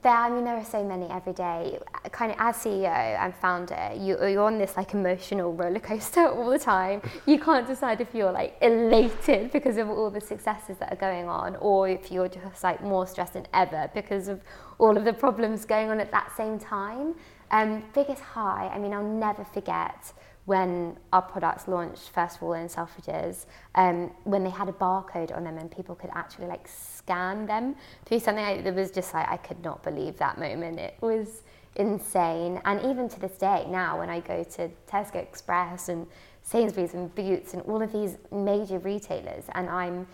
there. 0.02 0.13
I 0.13 0.30
mean, 0.30 0.46
there 0.46 0.56
are 0.56 0.63
so 0.63 0.82
many 0.82 1.06
every 1.08 1.34
day. 1.34 1.80
Kind 2.13 2.32
of 2.32 2.38
as 2.39 2.56
CEO 2.56 2.88
and 2.88 3.36
founder, 3.36 3.91
you, 3.93 4.17
you're 4.26 4.46
on 4.46 4.58
this 4.58 4.78
like 4.78 4.93
emotional 4.93 5.52
roller 5.52 5.82
coaster 5.82 6.26
all 6.30 6.50
the 6.50 6.60
time. 6.60 7.02
You 7.26 7.38
can't 7.39 7.67
decide 7.67 8.00
if 8.00 8.15
you're 8.15 8.32
like 8.32 8.56
elated 8.62 9.52
because 9.52 9.76
of 9.76 9.89
all 9.89 10.10
the 10.10 10.22
successes 10.22 10.78
that 10.78 10.93
are 10.93 10.96
going 10.98 11.28
on, 11.28 11.58
or 11.58 11.89
if 11.89 12.10
you're 12.10 12.30
just 12.30 12.63
like 12.63 12.82
more 12.82 13.06
stressed 13.06 13.34
than 13.34 13.46
ever 13.54 13.91
because 13.93 14.30
of 14.30 14.39
all 14.80 14.96
of 14.96 15.04
the 15.04 15.13
problems 15.13 15.65
going 15.65 15.89
on 15.89 16.00
at 16.00 16.12
that 16.12 16.32
same 16.38 16.58
time. 16.58 17.15
Um, 17.52 17.84
biggest 17.93 18.22
high. 18.22 18.72
I 18.74 18.78
mean, 18.80 18.93
I'll 18.93 19.04
never 19.04 19.43
forget 19.43 20.13
when 20.47 20.95
our 21.12 21.21
products 21.21 21.67
launched, 21.67 22.10
first 22.10 22.38
of 22.38 22.43
all 22.43 22.53
in 22.53 22.69
Selfridges, 22.69 23.47
um, 23.75 24.10
when 24.23 24.45
they 24.45 24.49
had 24.49 24.69
a 24.69 24.71
barcode 24.71 25.36
on 25.36 25.43
them 25.43 25.57
and 25.57 25.69
people 25.69 25.93
could 25.93 26.10
actually 26.13 26.47
like 26.47 26.65
scan 26.69 27.45
them 27.45 27.75
through 28.05 28.19
something, 28.21 28.45
I, 28.45 28.71
was 28.71 28.89
just 28.89 29.13
like, 29.13 29.29
I 29.29 29.36
could 29.36 29.62
not 29.62 29.83
believe 29.83 30.17
that 30.19 30.39
moment. 30.39 30.79
It 30.79 30.95
was 31.01 31.43
insane. 31.75 32.62
And 32.63 32.79
even 32.89 33.10
to 33.10 33.19
this 33.19 33.33
day 33.33 33.65
now, 33.67 33.99
when 33.99 34.10
I 34.10 34.21
go 34.21 34.41
to 34.41 34.69
Tesco 34.89 35.15
Express 35.15 35.89
and 35.89 36.07
Sainsbury's 36.43 36.93
and 36.93 37.13
Boots 37.13 37.53
and 37.53 37.62
all 37.63 37.81
of 37.81 37.91
these 37.91 38.15
major 38.31 38.79
retailers 38.79 39.43
and 39.53 39.69
I'm 39.69 40.07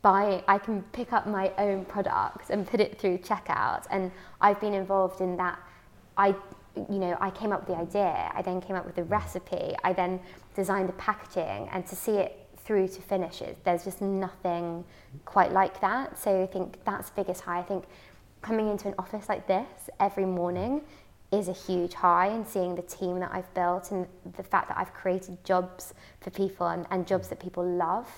buying, 0.00 0.42
I 0.48 0.56
can 0.56 0.80
pick 0.92 1.12
up 1.12 1.26
my 1.26 1.52
own 1.58 1.84
product 1.84 2.48
and 2.48 2.66
put 2.66 2.80
it 2.80 2.98
through 2.98 3.18
checkout. 3.18 3.84
And 3.90 4.10
I've 4.40 4.62
been 4.62 4.72
involved 4.72 5.20
in 5.20 5.36
that. 5.36 5.58
I, 6.16 6.34
you 6.76 6.98
know, 6.98 7.16
I 7.20 7.30
came 7.30 7.52
up 7.52 7.66
with 7.66 7.76
the 7.76 7.82
idea. 7.82 8.30
I 8.34 8.42
then 8.42 8.60
came 8.60 8.76
up 8.76 8.84
with 8.84 8.96
the 8.96 9.04
recipe. 9.04 9.74
I 9.84 9.92
then 9.92 10.20
designed 10.54 10.88
the 10.88 10.94
packaging, 10.94 11.68
and 11.72 11.86
to 11.86 11.96
see 11.96 12.16
it 12.16 12.44
through 12.64 12.88
to 12.88 13.02
finish, 13.02 13.42
it, 13.42 13.58
there's 13.64 13.84
just 13.84 14.00
nothing 14.00 14.84
quite 15.24 15.52
like 15.52 15.80
that. 15.80 16.18
So 16.18 16.42
I 16.42 16.46
think 16.46 16.78
that's 16.84 17.10
the 17.10 17.22
biggest 17.22 17.42
high. 17.42 17.58
I 17.58 17.62
think 17.62 17.84
coming 18.42 18.68
into 18.68 18.88
an 18.88 18.94
office 18.98 19.28
like 19.28 19.46
this 19.46 19.88
every 20.00 20.26
morning 20.26 20.82
is 21.32 21.48
a 21.48 21.52
huge 21.52 21.94
high 21.94 22.28
and 22.28 22.46
seeing 22.46 22.74
the 22.74 22.82
team 22.82 23.18
that 23.20 23.30
I've 23.32 23.52
built 23.54 23.90
and 23.90 24.06
the 24.36 24.42
fact 24.42 24.68
that 24.68 24.78
I've 24.78 24.94
created 24.94 25.42
jobs 25.44 25.94
for 26.20 26.30
people 26.30 26.68
and, 26.68 26.86
and 26.90 27.06
jobs 27.06 27.28
that 27.28 27.40
people 27.40 27.64
love. 27.64 28.08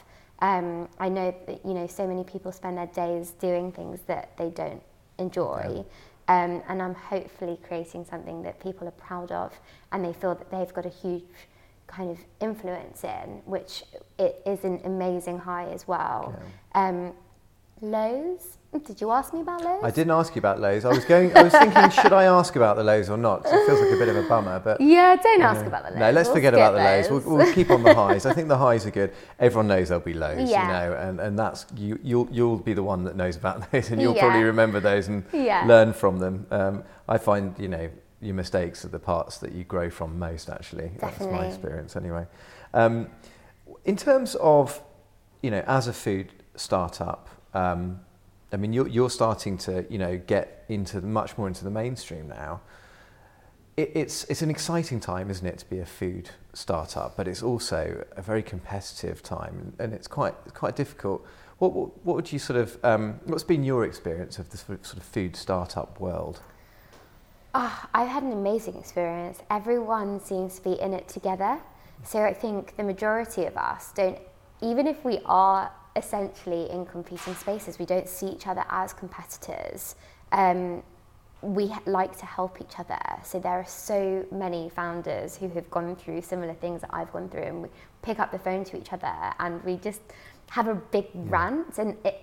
Um, 0.41 0.89
I 0.99 1.09
know 1.09 1.35
that 1.47 1.65
you 1.65 1.73
know 1.73 1.87
so 1.87 2.07
many 2.07 2.25
people 2.25 2.53
spend 2.53 2.77
their 2.77 2.89
days 2.89 3.31
doing 3.31 3.73
things 3.73 4.01
that 4.07 4.37
they 4.37 4.51
don't 4.51 4.83
enjoy. 5.19 5.73
Yeah. 5.77 5.83
Um, 6.29 6.63
and 6.69 6.83
I'm 6.83 6.95
hopefully 6.95 7.59
creating 7.67 8.05
something 8.05 8.43
that 8.43 8.61
people 8.61 8.89
are 8.89 8.93
proud 8.93 9.31
of 9.31 9.53
and 9.93 10.05
they 10.05 10.13
feel 10.13 10.35
that 10.35 10.51
they've 10.51 10.75
got 10.75 10.85
a 10.85 10.91
huge 10.91 11.23
kind 11.87 12.11
of 12.11 12.19
influence 12.41 13.05
in, 13.05 13.43
which 13.45 13.85
it 14.19 14.43
is 14.45 14.65
an 14.65 14.81
amazing 14.85 15.39
high 15.39 15.69
as 15.69 15.87
well. 15.87 16.35
Yeah. 16.75 16.89
Um, 16.89 17.13
Lows. 17.81 18.59
Did 18.85 19.01
you 19.01 19.11
ask 19.11 19.33
me 19.33 19.41
about 19.41 19.63
lows? 19.63 19.83
I 19.83 19.91
didn't 19.91 20.11
ask 20.11 20.35
you 20.35 20.39
about 20.39 20.61
lows. 20.61 20.85
I 20.85 20.91
was 20.91 21.05
going. 21.05 21.35
I 21.37 21.43
was 21.43 21.53
thinking, 21.53 21.91
should 21.91 22.13
I 22.13 22.25
ask 22.25 22.57
about 22.57 22.77
the 22.77 22.85
lows 22.85 23.09
or 23.09 23.17
not? 23.17 23.45
It 23.47 23.67
feels 23.67 23.81
like 23.81 23.91
a 23.91 23.97
bit 23.97 24.09
of 24.09 24.17
a 24.17 24.29
bummer, 24.29 24.61
but 24.61 24.81
yeah, 24.81 25.17
don't 25.17 25.41
ask 25.43 25.63
know. 25.63 25.69
about 25.69 25.85
the 25.85 25.91
lows. 25.91 25.99
No, 25.99 26.11
let's 26.11 26.27
we'll 26.29 26.37
forget 26.37 26.55
about 26.55 26.73
the 26.73 26.79
lows. 26.79 27.11
We'll, 27.11 27.37
we'll, 27.37 27.53
keep 27.55 27.71
on 27.71 27.83
the 27.83 27.95
highs. 28.03 28.27
I 28.27 28.35
think 28.35 28.49
the 28.49 28.59
highs 28.59 28.85
are 28.87 28.91
good. 28.91 29.13
Everyone 29.39 29.69
knows 29.69 29.89
there'll 29.89 30.05
be 30.05 30.15
lows, 30.15 30.51
yeah. 30.51 30.63
you 30.63 30.91
know, 30.91 30.97
and, 30.97 31.21
and 31.21 31.39
that's 31.39 31.67
you. 31.77 31.99
You'll 32.03 32.29
you'll 32.31 32.59
be 32.59 32.75
the 32.75 32.83
one 32.83 33.05
that 33.05 33.17
knows 33.17 33.37
about 33.37 33.71
those, 33.73 33.91
and 33.91 34.01
you'll 34.01 34.15
yeah. 34.15 34.23
probably 34.23 34.43
remember 34.43 34.81
those 34.81 35.09
and 35.09 35.25
yeah. 35.33 35.65
learn 35.67 35.93
from 35.93 36.19
them. 36.19 36.47
Um, 36.51 36.85
I 37.09 37.19
find 37.19 37.59
you 37.59 37.69
know 37.69 37.91
your 38.21 38.35
mistakes 38.35 38.85
are 38.85 38.89
the 38.89 38.99
parts 38.99 39.39
that 39.39 39.53
you 39.53 39.65
grow 39.65 39.89
from 39.91 40.19
most. 40.19 40.51
Actually, 40.51 40.89
Definitely. 40.99 41.27
that's 41.27 41.43
my 41.43 41.47
experience 41.47 41.97
anyway. 41.97 42.27
Um, 42.75 43.09
in 43.85 43.97
terms 43.97 44.35
of 44.37 44.83
you 45.43 45.51
know, 45.51 45.63
as 45.67 45.89
a 45.89 45.93
food 45.93 46.33
startup. 46.57 47.29
Um, 47.57 48.01
I 48.53 48.57
mean, 48.59 48.73
you're, 48.73 48.87
you're 48.87 49.11
starting 49.11 49.57
to, 49.59 49.85
you 49.89 49.99
know, 49.99 50.19
get 50.19 50.65
into 50.69 51.01
the, 51.01 51.07
much 51.07 51.37
more 51.39 51.49
into 51.49 51.65
the 51.65 51.71
mainstream 51.71 52.29
now. 52.29 52.61
It, 53.77 53.93
it's, 53.95 54.25
it's 54.25 54.43
an 54.43 54.51
exciting 54.51 55.01
time, 55.01 55.31
isn't 55.31 55.47
it, 55.47 55.59
to 55.59 55.71
be 55.71 55.79
a 55.79 55.87
food 55.87 56.31
startup, 56.53 57.17
but 57.17 57.27
it's 57.27 57.43
also 57.43 58.05
a 58.15 58.23
very 58.23 58.43
competitive 58.43 59.23
time 59.23 59.73
and 59.79 59.93
it's 59.93 60.07
quite, 60.07 60.35
quite 60.55 60.77
difficult. 60.77 61.27
What, 61.59 61.73
what, 61.73 62.05
what 62.05 62.17
would 62.17 62.31
you 62.31 62.39
sort 62.39 62.59
of, 62.59 62.79
um, 62.85 63.21
what's 63.25 63.43
been 63.43 63.65
your 63.65 63.85
experience 63.85 64.39
of 64.39 64.51
the 64.51 64.59
sort 64.59 64.97
of 64.97 65.03
food 65.03 65.35
startup 65.35 65.99
world? 65.99 66.41
Oh, 67.55 67.87
I've 67.95 68.09
had 68.09 68.23
an 68.23 68.33
amazing 68.33 68.77
experience. 68.77 69.41
Everyone 69.51 70.21
seems 70.21 70.57
to 70.57 70.63
be 70.63 70.75
in 70.79 70.93
it 70.93 71.09
together. 71.09 71.59
So 72.05 72.23
I 72.23 72.35
think 72.35 72.77
the 72.77 72.85
majority 72.85 73.47
of 73.47 73.57
us 73.57 73.93
don't, 73.93 74.19
even 74.61 74.87
if 74.87 75.03
we 75.07 75.21
are 75.25 75.73
essentially 75.97 76.71
in 76.71 76.87
competing 76.87 77.35
spaces. 77.35 77.79
We 77.79 77.87
don't 77.87 78.09
see 78.09 78.27
each 78.29 78.47
other 78.47 78.65
as 78.69 78.93
competitors. 78.93 79.97
Um, 80.33 80.83
we 81.43 81.73
like 81.87 82.17
to 82.19 82.27
help 82.27 82.61
each 82.61 82.79
other. 82.79 82.99
So 83.23 83.39
there 83.39 83.53
are 83.53 83.67
so 83.67 84.25
many 84.31 84.69
founders 84.69 85.37
who 85.37 85.49
have 85.51 85.71
gone 85.71 85.97
through 85.97 86.23
similar 86.23 86.55
things 86.55 86.81
that 86.81 86.91
I've 86.93 87.13
gone 87.13 87.29
through, 87.29 87.43
and 87.43 87.63
we 87.63 87.69
pick 88.03 88.19
up 88.19 88.33
the 88.33 88.39
phone 88.39 88.65
to 88.65 88.77
each 88.79 88.93
other, 88.93 89.13
and 89.39 89.63
we 89.65 89.77
just 89.77 90.01
have 90.51 90.69
a 90.69 90.75
big 90.75 91.07
yeah. 91.15 91.23
rant. 91.27 91.79
And 91.79 91.97
it, 92.05 92.21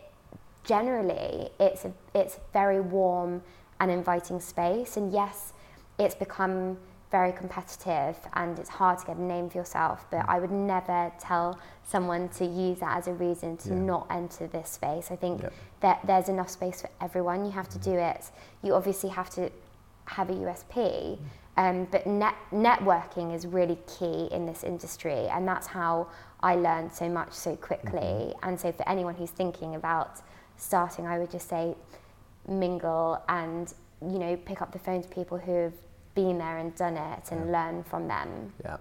generally, 0.64 1.50
it's 1.60 1.86
a 1.86 1.94
it's 2.14 2.40
very 2.54 2.82
warm 2.82 3.44
and 3.80 3.92
inviting 3.92 4.40
space. 4.40 4.98
And 4.98 5.12
yes, 5.12 5.54
it's 6.00 6.16
become 6.16 6.78
very 7.14 7.32
competitive 7.32 8.18
and 8.34 8.58
it's 8.58 8.70
hard 8.70 8.98
to 8.98 9.06
get 9.06 9.18
a 9.18 9.22
name 9.22 9.48
for 9.48 9.60
yourself. 9.60 10.04
But 10.10 10.26
I 10.28 10.40
would 10.40 10.52
never 10.52 11.12
tell 11.20 11.60
someone 11.86 12.28
to 12.40 12.46
use 12.46 12.80
that 12.80 12.98
as 12.98 13.08
a 13.08 13.14
reason 13.14 13.56
to 13.58 13.70
yeah. 13.70 13.76
not 13.92 14.08
enter 14.10 14.48
this 14.48 14.70
space. 14.70 15.12
I 15.12 15.16
think 15.16 15.46
that 15.82 16.00
there's 16.08 16.28
enough 16.28 16.50
space 16.50 16.82
for 16.82 16.90
everyone. 17.00 17.46
You 17.46 17.52
have 17.52 17.70
to 17.70 17.78
do 17.78 17.94
it. 17.94 18.32
You 18.64 18.74
obviously 18.74 19.12
have 19.12 19.30
to 19.36 19.52
have 20.06 20.32
a 20.32 20.34
USP. 20.34 21.20
Um, 21.56 21.88
but 21.92 22.08
net, 22.08 22.34
networking 22.52 23.36
is 23.36 23.46
really 23.46 23.78
key 23.86 24.28
in 24.32 24.48
this 24.48 24.64
industry, 24.64 25.28
and 25.28 25.48
that's 25.48 25.68
how 25.68 26.08
I 26.42 26.56
learned 26.56 26.92
so 26.92 27.08
much 27.10 27.32
so 27.32 27.56
quickly. 27.56 28.00
Mm-hmm. 28.02 28.50
And 28.50 28.60
so, 28.60 28.72
for 28.72 28.90
anyone 28.90 29.14
who's 29.14 29.30
thinking 29.30 29.76
about 29.76 30.22
starting, 30.58 31.06
I 31.06 31.20
would 31.20 31.30
just 31.30 31.48
say 31.48 31.76
mingle 32.48 33.24
and 33.30 33.72
you 34.02 34.18
know 34.18 34.36
pick 34.36 34.64
up 34.64 34.72
the 34.72 34.80
phone 34.80 35.04
to 35.04 35.10
people 35.10 35.38
who 35.38 35.52
have 35.52 35.74
been 36.16 36.38
there 36.38 36.58
and 36.58 36.76
done 36.76 36.98
it 36.98 37.32
and 37.32 37.46
yeah. 37.46 37.52
learn 37.52 37.84
from 37.84 38.08
them. 38.08 38.54
Yeah. 38.64 38.78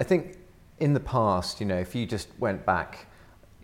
I 0.00 0.04
think 0.04 0.38
in 0.78 0.92
the 0.92 1.00
past, 1.00 1.60
you 1.60 1.66
know, 1.66 1.78
if 1.78 1.94
you 1.94 2.06
just 2.06 2.28
went 2.38 2.64
back 2.66 3.06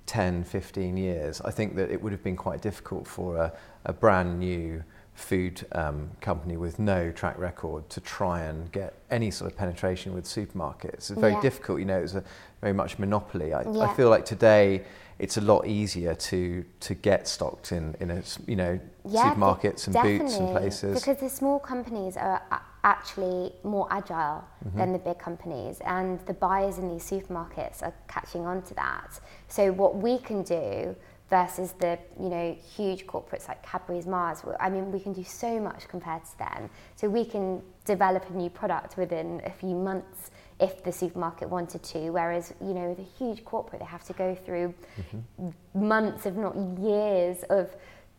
10, 0.06 0.44
15 0.44 0.96
years, 0.96 1.40
I 1.40 1.50
think 1.50 1.76
that 1.76 1.90
it 1.90 2.00
would 2.00 2.12
have 2.12 2.22
been 2.22 2.36
quite 2.36 2.60
difficult 2.60 3.06
for 3.06 3.36
a, 3.36 3.52
a 3.84 3.92
brand 3.92 4.38
new 4.38 4.82
food 5.14 5.66
um, 5.72 6.10
company 6.20 6.56
with 6.56 6.78
no 6.78 7.10
track 7.10 7.38
record 7.38 7.88
to 7.90 8.00
try 8.00 8.42
and 8.42 8.72
get 8.72 8.94
any 9.10 9.30
sort 9.30 9.50
of 9.50 9.56
penetration 9.56 10.14
with 10.14 10.24
supermarkets. 10.24 11.10
It's 11.10 11.10
very 11.10 11.34
yeah. 11.34 11.42
difficult, 11.42 11.78
you 11.78 11.84
know, 11.84 11.98
it's 11.98 12.14
a 12.14 12.24
very 12.60 12.72
much 12.72 12.98
monopoly. 12.98 13.52
I, 13.52 13.62
yeah. 13.62 13.80
I 13.80 13.94
feel 13.94 14.08
like 14.08 14.24
today 14.24 14.84
it's 15.18 15.36
a 15.36 15.40
lot 15.40 15.66
easier 15.66 16.14
to 16.14 16.64
to 16.80 16.94
get 16.94 17.28
stocked 17.28 17.72
in 17.72 17.94
in 18.00 18.10
a, 18.10 18.22
you 18.46 18.56
know 18.56 18.80
yeah, 19.06 19.34
supermarkets 19.34 19.86
and 19.86 19.94
boots 19.94 20.36
and 20.36 20.50
places 20.50 20.98
because 20.98 21.20
the 21.20 21.28
small 21.28 21.58
companies 21.58 22.16
are 22.16 22.42
actually 22.84 23.52
more 23.62 23.86
agile 23.90 24.44
mm-hmm. 24.64 24.78
than 24.78 24.92
the 24.92 24.98
big 24.98 25.18
companies 25.18 25.80
and 25.84 26.20
the 26.26 26.34
buyers 26.34 26.78
in 26.78 26.88
these 26.88 27.08
supermarkets 27.08 27.82
are 27.82 27.94
catching 28.08 28.46
on 28.46 28.62
to 28.62 28.74
that 28.74 29.20
so 29.48 29.70
what 29.72 29.96
we 29.96 30.18
can 30.18 30.42
do 30.42 30.94
versus 31.30 31.72
the 31.78 31.98
you 32.18 32.28
know 32.28 32.56
huge 32.76 33.06
corporates 33.06 33.46
like 33.48 33.62
Cadbury's 33.62 34.06
Mars 34.06 34.42
I 34.58 34.68
mean 34.68 34.90
we 34.90 34.98
can 34.98 35.12
do 35.12 35.22
so 35.22 35.60
much 35.60 35.88
compared 35.88 36.24
to 36.24 36.38
them 36.38 36.70
so 36.96 37.08
we 37.08 37.24
can 37.24 37.62
develop 37.84 38.28
a 38.28 38.32
new 38.32 38.50
product 38.50 38.96
within 38.96 39.40
a 39.44 39.50
few 39.50 39.74
months 39.74 40.32
if 40.58 40.82
the 40.82 40.92
supermarket 40.92 41.48
wanted 41.48 41.82
to 41.84 42.10
whereas 42.10 42.52
you 42.60 42.74
know 42.74 42.88
with 42.88 42.98
a 42.98 43.10
huge 43.18 43.44
corporate 43.44 43.80
they 43.80 43.86
have 43.86 44.04
to 44.04 44.12
go 44.12 44.34
through 44.34 44.74
mm-hmm. 44.98 45.88
months 45.88 46.26
if 46.26 46.34
not 46.34 46.56
years 46.80 47.44
of 47.48 47.70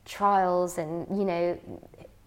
trials 0.06 0.78
and 0.78 1.06
you 1.16 1.26
know 1.26 1.60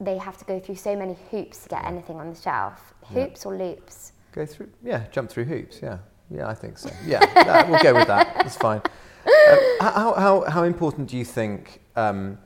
they 0.01 0.19
have 0.19 0.37
to 0.39 0.45
go 0.45 0.59
through 0.59 0.77
so 0.77 0.97
many 0.97 1.17
hoops 1.31 1.63
to 1.65 1.69
get 1.69 1.85
anything 1.85 2.17
on 2.17 2.31
the 2.31 2.41
shelf. 2.41 2.95
Hoops 3.13 3.45
yeah. 3.45 3.51
or 3.51 3.57
loops? 3.57 4.13
Go 4.33 4.45
through, 4.47 4.71
yeah, 4.83 5.05
jump 5.13 5.31
through 5.31 5.45
hoops. 5.45 5.81
Yeah, 5.83 5.99
yeah, 6.31 6.49
I 6.49 6.55
think 6.55 6.79
so. 6.79 6.91
Yeah, 7.07 7.21
that, 7.35 7.69
we'll 7.69 7.83
go 7.83 7.95
with 7.95 8.09
that. 8.09 8.45
It's 8.47 8.57
fine. 8.57 8.83
Uh, 9.27 9.57
how, 9.81 10.15
how, 10.15 10.45
how 10.51 10.63
important 10.65 11.09
do 11.09 11.17
you 11.17 11.25
think 11.25 11.81
um, 11.97 12.39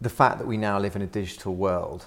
the 0.00 0.08
fact 0.08 0.38
that 0.38 0.46
we 0.46 0.56
now 0.56 0.78
live 0.78 0.96
in 0.96 1.02
a 1.02 1.06
digital 1.06 1.54
world 1.54 2.06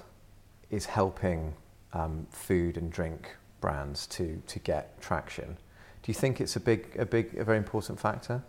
is 0.69 0.85
helping 0.85 1.53
um, 1.93 2.25
food 2.29 2.77
and 2.77 2.91
drink 2.91 3.35
brands 3.61 4.07
to, 4.07 4.41
to 4.47 4.59
get 4.59 4.99
traction? 5.01 5.57
Do 6.03 6.11
you 6.11 6.13
think 6.13 6.39
it's 6.39 6.55
a 6.55 6.59
big, 6.59 6.95
a 6.97 7.05
big, 7.05 7.35
a 7.37 7.43
very 7.43 7.57
important 7.57 7.99
factor? 7.99 8.43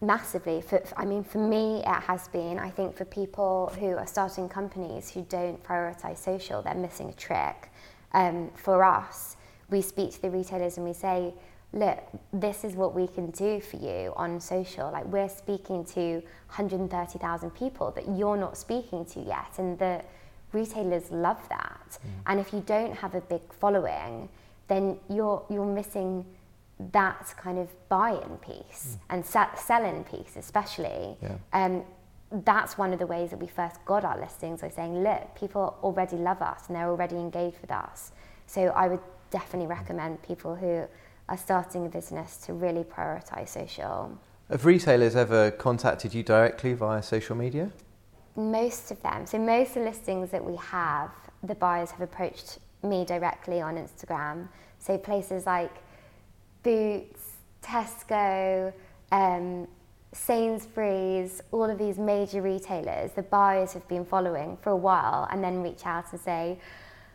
Massively. 0.00 0.60
For, 0.60 0.82
I 0.96 1.04
mean, 1.04 1.24
for 1.24 1.38
me, 1.38 1.80
it 1.80 2.02
has 2.02 2.28
been. 2.28 2.58
I 2.58 2.70
think 2.70 2.96
for 2.96 3.04
people 3.04 3.72
who 3.78 3.96
are 3.96 4.06
starting 4.06 4.48
companies 4.48 5.10
who 5.10 5.22
don't 5.28 5.62
prioritize 5.62 6.18
social, 6.18 6.62
they're 6.62 6.74
missing 6.74 7.10
a 7.10 7.12
trick. 7.12 7.70
Um, 8.12 8.50
for 8.56 8.82
us, 8.82 9.36
we 9.68 9.82
speak 9.82 10.12
to 10.12 10.22
the 10.22 10.30
retailers 10.30 10.76
and 10.76 10.86
we 10.86 10.92
say, 10.92 11.34
look, 11.72 12.02
this 12.32 12.64
is 12.64 12.74
what 12.74 12.94
we 12.94 13.06
can 13.06 13.30
do 13.30 13.60
for 13.60 13.76
you 13.76 14.12
on 14.16 14.40
social. 14.40 14.90
Like 14.90 15.04
we're 15.06 15.28
speaking 15.28 15.84
to 15.86 16.14
130,000 16.56 17.50
people 17.50 17.92
that 17.92 18.08
you're 18.16 18.36
not 18.36 18.56
speaking 18.56 19.04
to 19.06 19.20
yet. 19.20 19.58
And 19.58 19.78
the 19.78 20.02
retailers 20.52 21.10
love 21.10 21.40
that. 21.48 21.90
Mm. 21.90 22.08
And 22.26 22.40
if 22.40 22.52
you 22.52 22.60
don't 22.60 22.94
have 22.96 23.14
a 23.14 23.20
big 23.20 23.42
following, 23.52 24.28
then 24.66 24.98
you're, 25.08 25.44
you're 25.48 25.66
missing 25.66 26.24
that 26.92 27.34
kind 27.36 27.58
of 27.58 27.68
buy-in 27.88 28.36
piece 28.38 28.96
mm. 28.96 28.98
and 29.10 29.24
sell-in 29.24 30.04
piece 30.04 30.36
especially 30.36 31.16
yeah. 31.22 31.36
um, 31.52 31.82
that's 32.44 32.78
one 32.78 32.92
of 32.92 32.98
the 32.98 33.06
ways 33.06 33.30
that 33.30 33.38
we 33.38 33.46
first 33.46 33.84
got 33.84 34.04
our 34.04 34.18
listings 34.18 34.60
by 34.60 34.68
saying 34.68 35.02
look 35.02 35.34
people 35.34 35.76
already 35.82 36.16
love 36.16 36.40
us 36.40 36.64
and 36.68 36.76
they're 36.76 36.88
already 36.88 37.16
engaged 37.16 37.60
with 37.60 37.70
us 37.70 38.12
so 38.46 38.68
i 38.68 38.88
would 38.88 39.00
definitely 39.30 39.66
mm. 39.66 39.78
recommend 39.78 40.22
people 40.22 40.54
who 40.54 40.86
are 41.28 41.36
starting 41.36 41.86
a 41.86 41.88
business 41.88 42.36
to 42.38 42.52
really 42.54 42.84
prioritize 42.84 43.48
social 43.48 44.18
have 44.48 44.64
retailers 44.64 45.14
ever 45.14 45.50
contacted 45.50 46.14
you 46.14 46.22
directly 46.22 46.72
via 46.72 47.02
social 47.02 47.36
media 47.36 47.70
most 48.36 48.90
of 48.90 49.02
them 49.02 49.26
so 49.26 49.38
most 49.38 49.70
of 49.70 49.74
the 49.74 49.90
listings 49.90 50.30
that 50.30 50.44
we 50.44 50.56
have 50.56 51.10
the 51.42 51.54
buyers 51.54 51.90
have 51.90 52.00
approached 52.00 52.58
me 52.82 53.04
directly 53.04 53.60
on 53.60 53.76
instagram 53.76 54.48
so 54.78 54.96
places 54.96 55.46
like 55.46 55.82
Boots, 56.62 57.20
Tesco, 57.62 58.72
um, 59.12 59.66
Sainsbury's, 60.12 61.40
all 61.52 61.64
of 61.64 61.78
these 61.78 61.98
major 61.98 62.42
retailers, 62.42 63.12
the 63.12 63.22
buyers 63.22 63.72
have 63.72 63.86
been 63.88 64.04
following 64.04 64.56
for 64.60 64.70
a 64.70 64.76
while 64.76 65.28
and 65.30 65.42
then 65.42 65.62
reach 65.62 65.86
out 65.86 66.12
and 66.12 66.20
say, 66.20 66.58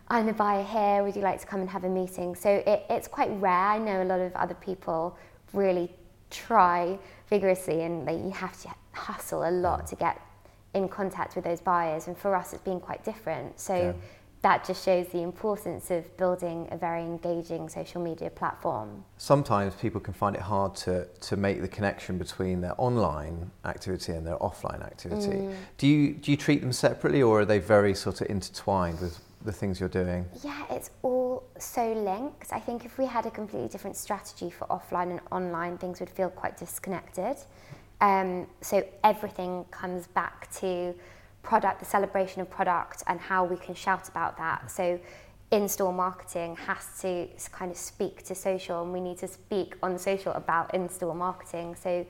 I'm 0.07 0.29
a 0.29 0.33
buyer 0.33 0.63
here, 0.63 1.03
would 1.03 1.15
you 1.15 1.21
like 1.21 1.41
to 1.41 1.47
come 1.47 1.61
and 1.61 1.69
have 1.69 1.83
a 1.83 1.89
meeting? 1.89 2.35
So 2.35 2.49
it, 2.49 2.85
it's 2.89 3.07
quite 3.07 3.29
rare. 3.41 3.51
I 3.51 3.77
know 3.79 4.03
a 4.03 4.05
lot 4.05 4.19
of 4.19 4.33
other 4.35 4.53
people 4.53 5.17
really 5.51 5.91
try 6.29 6.97
vigorously 7.29 7.81
and 7.81 8.07
they, 8.07 8.15
you 8.15 8.31
have 8.31 8.61
to 8.61 8.69
hustle 8.93 9.49
a 9.49 9.51
lot 9.51 9.87
to 9.87 9.95
get 9.95 10.21
in 10.73 10.87
contact 10.87 11.35
with 11.35 11.43
those 11.43 11.59
buyers. 11.59 12.07
And 12.07 12.17
for 12.17 12.35
us, 12.35 12.53
it's 12.53 12.61
been 12.61 12.79
quite 12.79 13.03
different. 13.03 13.59
So 13.59 13.75
yeah. 13.75 13.93
That 14.45 14.63
just 14.63 14.85
shows 14.85 15.07
the 15.07 15.23
importance 15.23 15.89
of 15.89 16.15
building 16.17 16.67
a 16.69 16.77
very 16.77 17.01
engaging 17.01 17.67
social 17.67 17.99
media 17.99 18.29
platform. 18.29 19.03
Sometimes 19.17 19.73
people 19.73 19.99
can 19.99 20.13
find 20.13 20.35
it 20.35 20.41
hard 20.43 20.75
to, 20.75 21.07
to 21.21 21.35
make 21.35 21.61
the 21.61 21.67
connection 21.67 22.19
between 22.19 22.61
their 22.61 22.75
online 22.77 23.49
activity 23.65 24.11
and 24.11 24.23
their 24.27 24.37
offline 24.37 24.85
activity. 24.85 25.37
Mm. 25.37 25.55
Do, 25.79 25.87
you, 25.87 26.13
do 26.13 26.29
you 26.29 26.37
treat 26.37 26.61
them 26.61 26.71
separately 26.71 27.23
or 27.23 27.39
are 27.39 27.45
they 27.45 27.57
very 27.57 27.95
sort 27.95 28.21
of 28.21 28.29
intertwined 28.29 29.01
with 29.01 29.19
the 29.43 29.51
things 29.51 29.79
you're 29.79 29.89
doing? 29.89 30.27
Yeah, 30.43 30.63
it's 30.69 30.91
all 31.01 31.43
so 31.57 31.93
linked. 31.93 32.53
I 32.53 32.59
think 32.59 32.85
if 32.85 32.99
we 32.99 33.07
had 33.07 33.25
a 33.25 33.31
completely 33.31 33.69
different 33.69 33.95
strategy 33.95 34.51
for 34.51 34.67
offline 34.67 35.09
and 35.09 35.21
online, 35.31 35.79
things 35.79 35.99
would 35.99 36.11
feel 36.11 36.29
quite 36.29 36.55
disconnected. 36.55 37.37
Um, 37.99 38.45
so 38.61 38.85
everything 39.03 39.65
comes 39.71 40.05
back 40.05 40.51
to 40.59 40.93
product, 41.45 41.79
the 41.79 41.85
celebration 41.85 42.41
of 42.41 42.49
product, 42.49 43.03
and 43.07 43.19
how 43.19 43.45
we 43.45 43.57
can 43.57 43.75
shout 43.75 44.09
about 44.09 44.37
that. 44.37 44.71
So 44.71 44.99
in-store 45.51 45.93
marketing 45.93 46.55
has 46.55 46.99
to 47.01 47.27
kind 47.51 47.71
of 47.71 47.77
speak 47.77 48.23
to 48.23 48.35
social, 48.35 48.81
and 48.83 48.91
we 48.91 48.99
need 48.99 49.17
to 49.19 49.27
speak 49.27 49.75
on 49.83 49.97
social 49.97 50.33
about 50.33 50.73
in-store 50.73 51.15
marketing. 51.15 51.75
So 51.75 52.05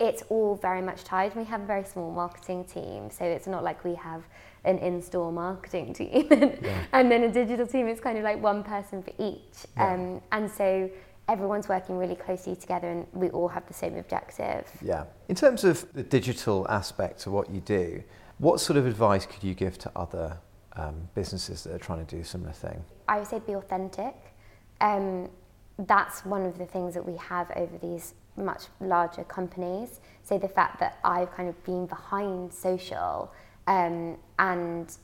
it's 0.00 0.22
all 0.30 0.56
very 0.56 0.80
much 0.82 1.04
tied. 1.04 1.36
We 1.36 1.44
have 1.44 1.62
a 1.62 1.66
very 1.66 1.84
small 1.84 2.10
marketing 2.10 2.64
team, 2.64 3.10
so 3.10 3.24
it's 3.24 3.46
not 3.46 3.62
like 3.62 3.84
we 3.84 3.94
have 3.94 4.22
an 4.64 4.78
in-store 4.78 5.32
marketing 5.32 5.94
team 6.00 6.26
yeah. 6.30 6.84
and 6.92 7.10
then 7.10 7.24
a 7.24 7.32
digital 7.32 7.66
team. 7.66 7.86
It's 7.86 8.00
kind 8.00 8.18
of 8.18 8.24
like 8.24 8.42
one 8.42 8.64
person 8.64 9.02
for 9.02 9.12
each, 9.18 9.66
yeah. 9.76 9.94
um, 9.94 10.22
and 10.32 10.50
so 10.50 10.90
everyone's 11.28 11.68
working 11.68 11.96
really 11.98 12.14
closely 12.14 12.56
together 12.56 12.88
and 12.88 13.06
we 13.12 13.28
all 13.30 13.48
have 13.48 13.66
the 13.66 13.74
same 13.74 13.96
objective. 13.96 14.66
Yeah. 14.82 15.04
In 15.28 15.36
terms 15.36 15.62
of 15.62 15.90
the 15.92 16.02
digital 16.02 16.66
aspect 16.70 17.26
of 17.26 17.32
what 17.32 17.50
you 17.50 17.60
do, 17.60 18.02
what 18.38 18.60
sort 18.60 18.78
of 18.78 18.86
advice 18.86 19.26
could 19.26 19.44
you 19.44 19.54
give 19.54 19.78
to 19.78 19.92
other 19.94 20.38
um, 20.74 21.08
businesses 21.14 21.64
that 21.64 21.74
are 21.74 21.78
trying 21.78 22.04
to 22.04 22.16
do 22.16 22.22
a 22.22 22.24
similar 22.24 22.52
thing? 22.52 22.82
I 23.08 23.18
would 23.18 23.28
say 23.28 23.40
be 23.40 23.54
authentic. 23.54 24.14
Um, 24.80 25.28
that's 25.78 26.24
one 26.24 26.44
of 26.46 26.56
the 26.58 26.66
things 26.66 26.94
that 26.94 27.06
we 27.06 27.16
have 27.18 27.50
over 27.56 27.76
these 27.78 28.14
much 28.36 28.64
larger 28.80 29.24
companies. 29.24 30.00
So 30.22 30.38
the 30.38 30.48
fact 30.48 30.80
that 30.80 30.98
I've 31.04 31.30
kind 31.32 31.48
of 31.48 31.62
been 31.64 31.86
behind 31.86 32.52
social 32.52 33.32
um, 33.66 34.16
and 34.38 34.96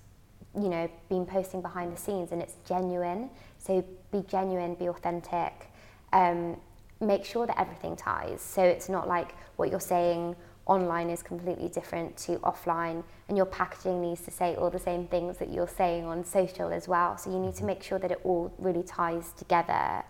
you 0.56 0.68
know 0.68 0.88
been 1.08 1.26
posting 1.26 1.60
behind 1.60 1.92
the 1.92 2.00
scenes 2.00 2.32
and 2.32 2.40
it's 2.40 2.54
genuine. 2.66 3.30
So 3.58 3.84
be 4.10 4.22
genuine, 4.28 4.74
be 4.74 4.86
authentic 4.86 5.70
um, 6.14 6.56
make 7.00 7.24
sure 7.24 7.46
that 7.46 7.60
everything 7.60 7.96
ties. 7.96 8.40
So 8.40 8.62
it's 8.62 8.88
not 8.88 9.06
like 9.06 9.34
what 9.56 9.70
you're 9.70 9.80
saying 9.80 10.36
online 10.66 11.10
is 11.10 11.22
completely 11.22 11.68
different 11.68 12.16
to 12.16 12.38
offline, 12.38 13.04
and 13.28 13.36
your 13.36 13.46
packaging 13.46 14.00
needs 14.00 14.22
to 14.22 14.30
say 14.30 14.54
all 14.54 14.70
the 14.70 14.78
same 14.78 15.06
things 15.08 15.36
that 15.36 15.52
you're 15.52 15.68
saying 15.68 16.06
on 16.06 16.24
social 16.24 16.72
as 16.72 16.88
well. 16.88 17.18
So 17.18 17.30
you 17.30 17.38
need 17.38 17.54
to 17.56 17.64
make 17.64 17.82
sure 17.82 17.98
that 17.98 18.10
it 18.10 18.20
all 18.24 18.50
really 18.58 18.82
ties 18.82 19.32
together. 19.32 20.02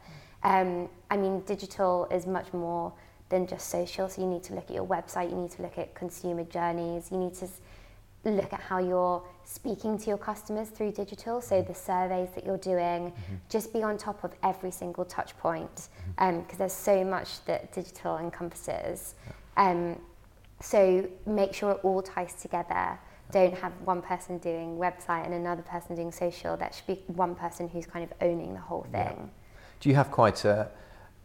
Um, 0.45 0.89
I 1.11 1.17
mean, 1.17 1.41
digital 1.41 2.07
is 2.13 2.27
much 2.27 2.53
more 2.53 2.93
than 3.31 3.47
just 3.47 3.69
social, 3.69 4.09
so 4.09 4.23
you 4.23 4.29
need 4.29 4.45
to 4.45 4.55
look 4.55 4.65
at 4.65 4.75
your 4.75 4.87
website, 4.87 5.31
you 5.31 5.37
need 5.37 5.51
to 5.53 5.63
look 5.63 5.79
at 5.79 5.95
consumer 5.95 6.45
journeys, 6.45 7.11
you 7.11 7.17
need 7.19 7.35
to 7.35 7.49
look 8.25 8.53
at 8.53 8.61
how 8.61 8.79
you're 8.79 9.23
speaking 9.45 9.99
to 9.99 10.07
your 10.07 10.19
customers 10.19 10.69
through 10.69 10.93
digital. 10.93 11.41
So 11.41 11.63
the 11.63 11.75
surveys 11.75 12.31
that 12.35 12.45
you're 12.45 12.59
doing, 12.59 13.13
mm-hmm. 13.13 13.35
just 13.49 13.73
be 13.73 13.83
on 13.83 13.99
top 13.99 14.25
of 14.25 14.33
every 14.43 14.71
single 14.71 15.05
touch 15.05 15.37
point 15.39 15.89
because 16.17 16.19
mm-hmm. 16.19 16.39
um, 16.39 16.47
there's 16.59 16.73
so 16.73 17.05
much 17.05 17.45
that 17.45 17.73
digital 17.73 18.19
encompasses. 18.19 19.15
Yeah. 19.27 19.71
Um, 19.71 20.01
so 20.61 21.09
make 21.27 21.53
sure 21.53 21.73
it 21.73 21.81
all 21.83 22.03
ties 22.03 22.35
together. 22.35 22.99
Don't 23.31 23.55
have 23.55 23.73
one 23.85 24.01
person 24.01 24.39
doing 24.39 24.77
website 24.77 25.25
and 25.25 25.35
another 25.35 25.63
person 25.63 25.97
doing 25.97 26.13
social. 26.13 26.57
That 26.57 26.75
should 26.75 26.87
be 26.87 27.03
one 27.09 27.35
person 27.35 27.69
who's 27.69 27.87
kind 27.87 28.05
of 28.05 28.13
owning 28.21 28.55
the 28.55 28.61
whole 28.61 28.87
thing. 28.93 28.93
Yeah. 28.93 29.27
Do 29.81 29.89
you 29.89 29.95
have 29.97 30.11
quite 30.11 30.45
a 30.45 30.71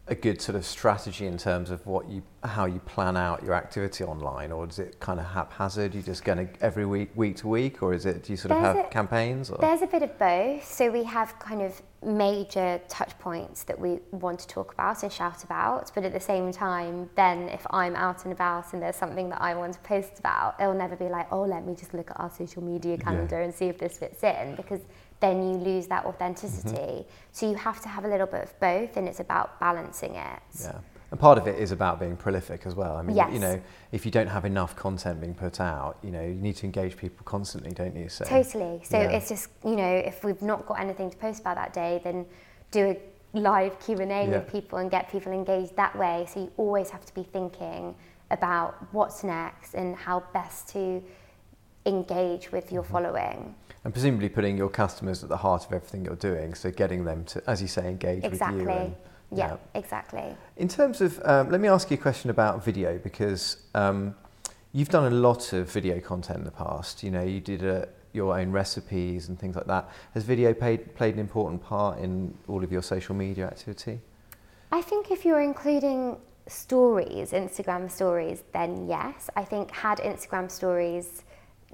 a 0.06 0.14
good 0.14 0.42
sort 0.42 0.56
of 0.56 0.64
strategy 0.64 1.26
in 1.26 1.38
terms 1.38 1.70
of 1.70 1.86
what 1.86 2.08
you 2.08 2.22
how 2.42 2.64
you 2.64 2.80
plan 2.80 3.16
out 3.16 3.42
your 3.44 3.54
activity 3.54 4.02
online 4.02 4.50
or 4.50 4.66
is 4.66 4.78
it 4.78 4.98
kind 4.98 5.20
of 5.20 5.26
haphazard 5.26 5.94
You're 5.94 6.02
just 6.02 6.24
going 6.24 6.38
to 6.38 6.64
every 6.64 6.86
week 6.86 7.10
week 7.14 7.36
to 7.36 7.48
week 7.48 7.82
or 7.82 7.94
is 7.94 8.06
it 8.06 8.24
do 8.24 8.32
you 8.32 8.36
sort 8.36 8.48
there's 8.48 8.70
of 8.70 8.76
have 8.76 8.86
a, 8.86 8.88
campaigns 8.88 9.50
or? 9.50 9.58
there's 9.58 9.82
a 9.82 9.86
bit 9.86 10.02
of 10.02 10.18
both 10.18 10.64
so 10.64 10.90
we 10.90 11.04
have 11.04 11.38
kind 11.38 11.62
of 11.62 11.80
major 12.02 12.80
touch 12.88 13.16
points 13.18 13.62
that 13.64 13.78
we 13.78 13.98
want 14.10 14.40
to 14.40 14.48
talk 14.48 14.72
about 14.72 15.02
and 15.02 15.12
shout 15.12 15.44
about 15.44 15.92
but 15.94 16.02
at 16.02 16.12
the 16.12 16.20
same 16.20 16.50
time 16.50 17.08
then 17.14 17.48
if 17.50 17.64
i'm 17.70 17.94
out 17.94 18.24
and 18.24 18.32
about 18.32 18.72
and 18.72 18.82
there's 18.82 18.96
something 18.96 19.28
that 19.28 19.40
i 19.40 19.54
want 19.54 19.74
to 19.74 19.80
post 19.80 20.18
about 20.18 20.54
it'll 20.58 20.74
never 20.74 20.96
be 20.96 21.08
like 21.08 21.30
oh 21.30 21.42
let 21.42 21.64
me 21.64 21.74
just 21.74 21.94
look 21.94 22.10
at 22.10 22.18
our 22.18 22.30
social 22.30 22.62
media 22.62 22.96
calendar 22.96 23.38
yeah. 23.38 23.44
and 23.44 23.54
see 23.54 23.66
if 23.66 23.78
this 23.78 23.98
fits 23.98 24.24
in 24.24 24.56
because 24.56 24.80
then 25.20 25.42
you 25.42 25.56
lose 25.56 25.86
that 25.88 26.04
authenticity. 26.06 26.78
Mm-hmm. 26.78 27.10
So 27.32 27.48
you 27.48 27.56
have 27.56 27.80
to 27.82 27.88
have 27.88 28.04
a 28.04 28.08
little 28.08 28.26
bit 28.26 28.42
of 28.42 28.60
both, 28.60 28.96
and 28.96 29.06
it's 29.06 29.20
about 29.20 29.60
balancing 29.60 30.14
it. 30.14 30.42
Yeah. 30.60 30.78
And 31.10 31.18
part 31.18 31.38
of 31.38 31.46
it 31.48 31.58
is 31.58 31.72
about 31.72 31.98
being 31.98 32.16
prolific 32.16 32.66
as 32.66 32.74
well. 32.74 32.96
I 32.96 33.02
mean, 33.02 33.16
yes. 33.16 33.32
you 33.32 33.40
know, 33.40 33.60
if 33.90 34.04
you 34.04 34.12
don't 34.12 34.28
have 34.28 34.44
enough 34.44 34.76
content 34.76 35.20
being 35.20 35.34
put 35.34 35.60
out, 35.60 35.98
you 36.02 36.10
know, 36.10 36.22
you 36.22 36.34
need 36.34 36.56
to 36.56 36.66
engage 36.66 36.96
people 36.96 37.24
constantly, 37.24 37.72
don't 37.72 37.96
you? 37.96 38.08
So, 38.08 38.24
totally. 38.24 38.80
So 38.84 38.96
yeah. 38.96 39.10
it's 39.10 39.28
just, 39.28 39.48
you 39.64 39.74
know, 39.74 39.92
if 39.92 40.22
we've 40.22 40.40
not 40.40 40.66
got 40.66 40.78
anything 40.78 41.10
to 41.10 41.16
post 41.16 41.40
about 41.40 41.56
that 41.56 41.72
day, 41.72 42.00
then 42.04 42.26
do 42.70 42.90
a 42.90 43.38
live 43.38 43.78
Q&A 43.80 44.06
yeah. 44.06 44.28
with 44.28 44.50
people 44.52 44.78
and 44.78 44.88
get 44.88 45.10
people 45.10 45.32
engaged 45.32 45.74
that 45.76 45.96
way. 45.98 46.26
So 46.32 46.40
you 46.42 46.52
always 46.56 46.90
have 46.90 47.04
to 47.06 47.14
be 47.14 47.24
thinking 47.24 47.96
about 48.30 48.76
what's 48.92 49.24
next 49.24 49.74
and 49.74 49.96
how 49.96 50.22
best 50.32 50.68
to 50.68 51.02
engage 51.90 52.50
with 52.52 52.72
your 52.72 52.82
mm-hmm. 52.82 52.92
following 52.92 53.54
and 53.84 53.92
presumably 53.92 54.28
putting 54.28 54.56
your 54.56 54.68
customers 54.68 55.22
at 55.22 55.28
the 55.28 55.36
heart 55.36 55.66
of 55.66 55.72
everything 55.72 56.04
you're 56.04 56.16
doing. 56.16 56.54
So 56.54 56.70
getting 56.70 57.04
them 57.04 57.24
to, 57.26 57.42
as 57.46 57.62
you 57.62 57.68
say, 57.68 57.88
engage 57.88 58.24
exactly. 58.24 58.64
with 58.64 58.68
you. 58.68 58.72
And, 58.72 58.96
yeah, 59.32 59.48
yeah, 59.48 59.56
exactly. 59.74 60.36
In 60.56 60.68
terms 60.68 61.00
of, 61.00 61.20
um, 61.24 61.50
let 61.50 61.60
me 61.60 61.68
ask 61.68 61.90
you 61.90 61.96
a 61.96 62.00
question 62.00 62.30
about 62.30 62.64
video 62.64 62.98
because 62.98 63.64
um, 63.74 64.14
you've 64.72 64.90
done 64.90 65.10
a 65.10 65.14
lot 65.14 65.52
of 65.52 65.70
video 65.70 66.00
content 66.00 66.40
in 66.40 66.44
the 66.44 66.50
past. 66.50 67.02
You 67.02 67.10
know, 67.10 67.22
you 67.22 67.40
did 67.40 67.62
a, 67.62 67.88
your 68.12 68.38
own 68.38 68.50
recipes 68.50 69.28
and 69.28 69.38
things 69.38 69.56
like 69.56 69.66
that. 69.66 69.88
Has 70.14 70.24
video 70.24 70.52
played, 70.52 70.94
played 70.94 71.14
an 71.14 71.20
important 71.20 71.62
part 71.62 72.00
in 72.00 72.36
all 72.48 72.62
of 72.62 72.72
your 72.72 72.82
social 72.82 73.14
media 73.14 73.46
activity? 73.46 74.00
I 74.72 74.82
think 74.82 75.10
if 75.10 75.24
you're 75.24 75.40
including 75.40 76.18
stories, 76.48 77.30
Instagram 77.30 77.90
stories, 77.90 78.42
then 78.52 78.88
yes. 78.88 79.30
I 79.36 79.44
think 79.44 79.70
had 79.70 79.98
Instagram 79.98 80.50
stories 80.50 81.22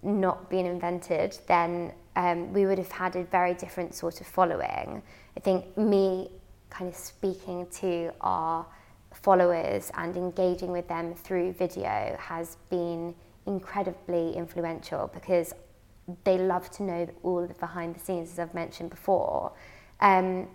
not 0.03 0.51
been 0.51 0.67
invented, 0.67 1.39
then 1.47 1.93
um, 2.17 2.53
we 2.53 2.67
would 2.67 2.79
have 2.79 2.91
had 2.91 3.17
a 3.17 3.25
very 3.25 3.55
different 3.55 3.95
sort 3.95 4.21
of 4.21 4.27
following. 4.27 5.03
I 5.37 5.41
think 5.41 5.77
me 5.77 6.31
kind 6.71 6.89
of 6.89 6.97
speaking 6.97 7.67
to 7.81 8.13
our 8.21 8.67
followers 9.13 9.91
and 9.95 10.17
engaging 10.17 10.71
with 10.71 10.89
them 10.89 11.15
through 11.15 11.53
video 11.53 12.17
has 12.19 12.57
been 12.71 13.15
incredibly 13.47 14.35
influential 14.35 15.11
because 15.13 15.55
they 16.25 16.39
love 16.39 16.71
to 16.71 16.83
know 16.83 17.09
all 17.23 17.47
the 17.47 17.55
behind 17.55 17.95
the 17.95 18.01
scenes, 18.01 18.33
as 18.33 18.39
I've 18.39 18.55
mentioned 18.55 18.91
before. 18.91 19.53
Um, 20.01 20.49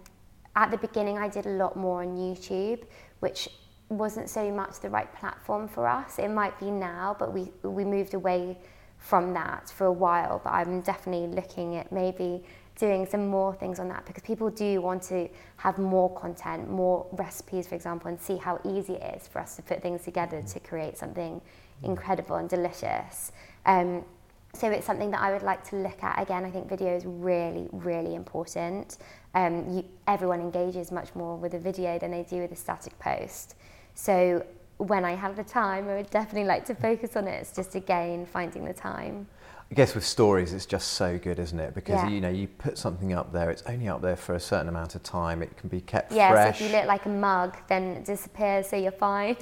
at 0.55 0.71
the 0.71 0.77
beginning, 0.77 1.17
I 1.17 1.27
did 1.27 1.45
a 1.45 1.51
lot 1.51 1.75
more 1.75 2.01
on 2.01 2.17
YouTube, 2.17 2.83
which 3.19 3.49
wasn't 3.89 4.29
so 4.29 4.49
much 4.51 4.79
the 4.79 4.89
right 4.89 5.13
platform 5.15 5.67
for 5.67 5.87
us. 5.87 6.19
It 6.19 6.29
might 6.29 6.57
be 6.59 6.71
now, 6.71 7.15
but 7.17 7.33
we, 7.33 7.51
we 7.63 7.83
moved 7.83 8.13
away 8.13 8.57
from 9.01 9.33
that 9.33 9.69
for 9.69 9.87
a 9.87 9.91
while, 9.91 10.39
but 10.43 10.51
I'm 10.51 10.81
definitely 10.81 11.27
looking 11.27 11.75
at 11.75 11.91
maybe 11.91 12.43
doing 12.77 13.05
some 13.05 13.27
more 13.27 13.53
things 13.55 13.79
on 13.79 13.89
that 13.89 14.05
because 14.05 14.23
people 14.23 14.49
do 14.49 14.79
want 14.81 15.03
to 15.03 15.27
have 15.57 15.77
more 15.77 16.09
content, 16.15 16.69
more 16.69 17.05
recipes, 17.11 17.67
for 17.67 17.75
example, 17.75 18.07
and 18.09 18.19
see 18.21 18.37
how 18.37 18.59
easy 18.63 18.93
it 18.93 19.15
is 19.17 19.27
for 19.27 19.39
us 19.39 19.55
to 19.55 19.61
put 19.63 19.81
things 19.81 20.03
together 20.03 20.41
to 20.41 20.59
create 20.59 20.97
something 20.97 21.41
incredible 21.83 22.35
and 22.37 22.47
delicious. 22.47 23.31
Um, 23.65 24.05
so 24.53 24.69
it's 24.69 24.85
something 24.85 25.11
that 25.11 25.21
I 25.21 25.31
would 25.33 25.43
like 25.43 25.63
to 25.69 25.77
look 25.77 26.03
at. 26.03 26.21
Again, 26.21 26.45
I 26.45 26.51
think 26.51 26.69
video 26.69 26.95
is 26.95 27.05
really, 27.05 27.67
really 27.71 28.15
important. 28.15 28.97
Um, 29.33 29.69
you, 29.69 29.85
everyone 30.07 30.41
engages 30.41 30.91
much 30.91 31.13
more 31.15 31.37
with 31.37 31.53
a 31.53 31.59
video 31.59 31.97
than 31.97 32.11
they 32.11 32.23
do 32.23 32.41
with 32.41 32.51
a 32.51 32.55
static 32.55 32.97
post. 32.99 33.55
So 33.95 34.45
when 34.81 35.05
I 35.05 35.15
have 35.15 35.35
the 35.35 35.43
time, 35.43 35.87
I 35.87 35.95
would 35.95 36.09
definitely 36.09 36.47
like 36.47 36.65
to 36.65 36.75
focus 36.75 37.15
on 37.15 37.27
it. 37.27 37.33
It's 37.33 37.55
just 37.55 37.75
again 37.75 38.25
finding 38.25 38.65
the 38.65 38.73
time. 38.73 39.27
I 39.71 39.73
guess 39.73 39.95
with 39.95 40.05
stories, 40.05 40.51
it's 40.51 40.65
just 40.65 40.95
so 40.95 41.17
good, 41.17 41.39
isn't 41.39 41.57
it? 41.57 41.73
Because 41.73 42.03
yeah. 42.03 42.09
you 42.09 42.19
know, 42.19 42.29
you 42.29 42.49
put 42.49 42.77
something 42.77 43.13
up 43.13 43.31
there, 43.31 43.49
it's 43.49 43.63
only 43.67 43.87
up 43.87 44.01
there 44.01 44.17
for 44.17 44.35
a 44.35 44.39
certain 44.39 44.67
amount 44.67 44.95
of 44.95 45.03
time. 45.03 45.41
It 45.41 45.55
can 45.55 45.69
be 45.69 45.79
kept 45.79 46.11
yeah, 46.11 46.31
fresh. 46.31 46.59
so 46.59 46.65
if 46.65 46.71
you 46.71 46.77
look 46.77 46.87
like 46.87 47.05
a 47.05 47.09
mug, 47.09 47.55
then 47.69 47.83
it 47.95 48.03
disappears, 48.03 48.67
so 48.67 48.75
you're 48.75 48.91
fine. 48.91 49.37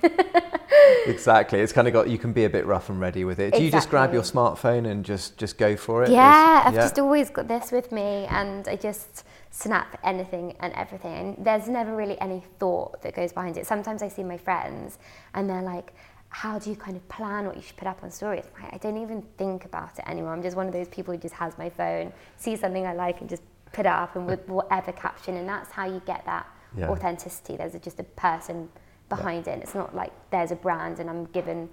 exactly. 1.07 1.59
It's 1.61 1.73
kind 1.73 1.87
of 1.87 1.93
got. 1.95 2.09
You 2.09 2.19
can 2.19 2.31
be 2.31 2.43
a 2.43 2.49
bit 2.49 2.67
rough 2.67 2.89
and 2.89 2.99
ready 2.99 3.23
with 3.23 3.39
it. 3.39 3.45
Exactly. 3.45 3.59
Do 3.59 3.65
you 3.65 3.71
just 3.71 3.89
grab 3.89 4.13
your 4.13 4.21
smartphone 4.21 4.85
and 4.85 5.03
just 5.03 5.37
just 5.37 5.57
go 5.57 5.75
for 5.75 6.03
it? 6.03 6.11
Yeah, 6.11 6.61
I've 6.63 6.75
yeah. 6.75 6.81
just 6.81 6.99
always 6.99 7.31
got 7.31 7.47
this 7.47 7.71
with 7.71 7.91
me, 7.91 8.27
and 8.29 8.67
I 8.67 8.75
just 8.75 9.23
snap 9.51 9.99
anything 10.03 10.55
and 10.59 10.73
everything. 10.73 11.13
And 11.13 11.45
there's 11.45 11.67
never 11.67 11.95
really 11.95 12.19
any 12.21 12.43
thought 12.59 13.01
that 13.01 13.15
goes 13.15 13.33
behind 13.33 13.57
it. 13.57 13.65
Sometimes 13.67 14.01
I 14.03 14.07
see 14.07 14.23
my 14.23 14.37
friends, 14.37 14.97
and 15.33 15.49
they're 15.49 15.61
like 15.61 15.93
how 16.31 16.59
do 16.59 16.69
you 16.69 16.75
kind 16.75 16.95
of 16.95 17.07
plan 17.09 17.47
what 17.47 17.55
you 17.55 17.61
should 17.63 17.75
put 17.75 17.87
up 17.87 18.03
on 18.03 18.11
stories? 18.11 18.45
I, 18.61 18.75
I 18.75 18.77
don't 18.77 18.97
even 18.97 19.23
think 19.37 19.65
about 19.65 19.97
it 19.97 20.07
anymore. 20.07 20.31
I'm 20.31 20.43
just 20.43 20.55
one 20.55 20.67
of 20.67 20.73
those 20.73 20.87
people 20.87 21.13
who 21.13 21.19
just 21.19 21.33
has 21.33 21.57
my 21.57 21.69
phone, 21.69 22.13
sees 22.37 22.59
something 22.59 22.85
I 22.85 22.93
like, 22.93 23.19
and 23.21 23.27
just 23.27 23.41
put 23.71 23.87
it 23.87 23.91
up 23.91 24.15
and 24.15 24.27
with 24.27 24.47
whatever 24.47 24.91
caption, 24.91 25.37
and 25.37 25.49
that's 25.49 25.71
how 25.71 25.85
you 25.85 26.01
get 26.05 26.25
that 26.25 26.47
Yeah. 26.77 26.89
authenticity. 26.89 27.57
There's 27.57 27.73
a, 27.73 27.79
just 27.79 27.99
a 27.99 28.03
person 28.03 28.69
behind 29.09 29.47
it. 29.47 29.51
And 29.51 29.63
it's 29.63 29.75
not 29.75 29.95
like 29.95 30.13
there's 30.29 30.51
a 30.51 30.55
brand 30.55 30.99
and 30.99 31.09
I'm 31.09 31.25
given 31.25 31.69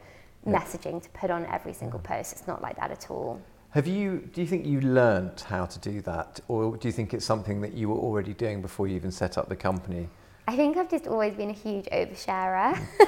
messaging 0.47 1.03
to 1.03 1.09
put 1.11 1.31
on 1.31 1.45
every 1.47 1.74
single 1.74 2.01
mm-hmm. 2.01 2.14
post. 2.14 2.33
It's 2.33 2.47
not 2.47 2.62
like 2.62 2.77
that 2.77 2.91
at 2.91 3.11
all. 3.11 3.41
Have 3.70 3.86
you? 3.86 4.28
Do 4.32 4.40
you 4.40 4.46
think 4.46 4.64
you 4.64 4.80
learnt 4.80 5.42
how 5.42 5.66
to 5.66 5.78
do 5.78 6.00
that, 6.02 6.40
or 6.48 6.76
do 6.76 6.88
you 6.88 6.92
think 6.92 7.12
it's 7.12 7.26
something 7.26 7.60
that 7.60 7.74
you 7.74 7.88
were 7.88 7.98
already 7.98 8.32
doing 8.32 8.62
before 8.62 8.88
you 8.88 8.96
even 8.96 9.10
set 9.10 9.36
up 9.36 9.48
the 9.48 9.56
company? 9.56 10.08
I 10.48 10.54
think 10.54 10.76
I've 10.76 10.88
just 10.88 11.08
always 11.08 11.34
been 11.34 11.50
a 11.50 11.52
huge 11.52 11.86
oversharer. 11.86 12.76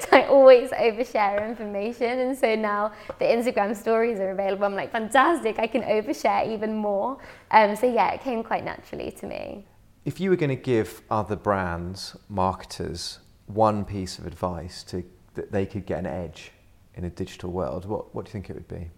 so 0.00 0.08
I 0.12 0.26
always 0.28 0.70
overshare 0.70 1.44
information. 1.48 2.20
And 2.20 2.38
so 2.38 2.54
now 2.54 2.92
the 3.18 3.24
Instagram 3.24 3.76
stories 3.76 4.20
are 4.20 4.30
available. 4.30 4.64
I'm 4.64 4.76
like, 4.76 4.92
fantastic, 4.92 5.58
I 5.58 5.66
can 5.66 5.82
overshare 5.82 6.48
even 6.48 6.76
more. 6.76 7.18
Um, 7.50 7.74
so 7.74 7.92
yeah, 7.92 8.12
it 8.12 8.20
came 8.20 8.44
quite 8.44 8.64
naturally 8.64 9.10
to 9.18 9.26
me. 9.26 9.64
If 10.04 10.20
you 10.20 10.30
were 10.30 10.36
going 10.36 10.50
to 10.50 10.62
give 10.62 11.02
other 11.10 11.34
brands, 11.34 12.16
marketers, 12.28 13.18
one 13.46 13.84
piece 13.84 14.18
of 14.18 14.26
advice 14.26 14.84
to 14.84 15.04
that 15.34 15.50
they 15.50 15.66
could 15.66 15.86
get 15.86 15.98
an 15.98 16.06
edge 16.06 16.52
in 16.94 17.04
a 17.04 17.10
digital 17.10 17.50
world, 17.50 17.84
what, 17.84 18.14
what 18.14 18.24
do 18.24 18.28
you 18.28 18.32
think 18.32 18.48
it 18.48 18.54
would 18.54 18.68
be? 18.68 18.90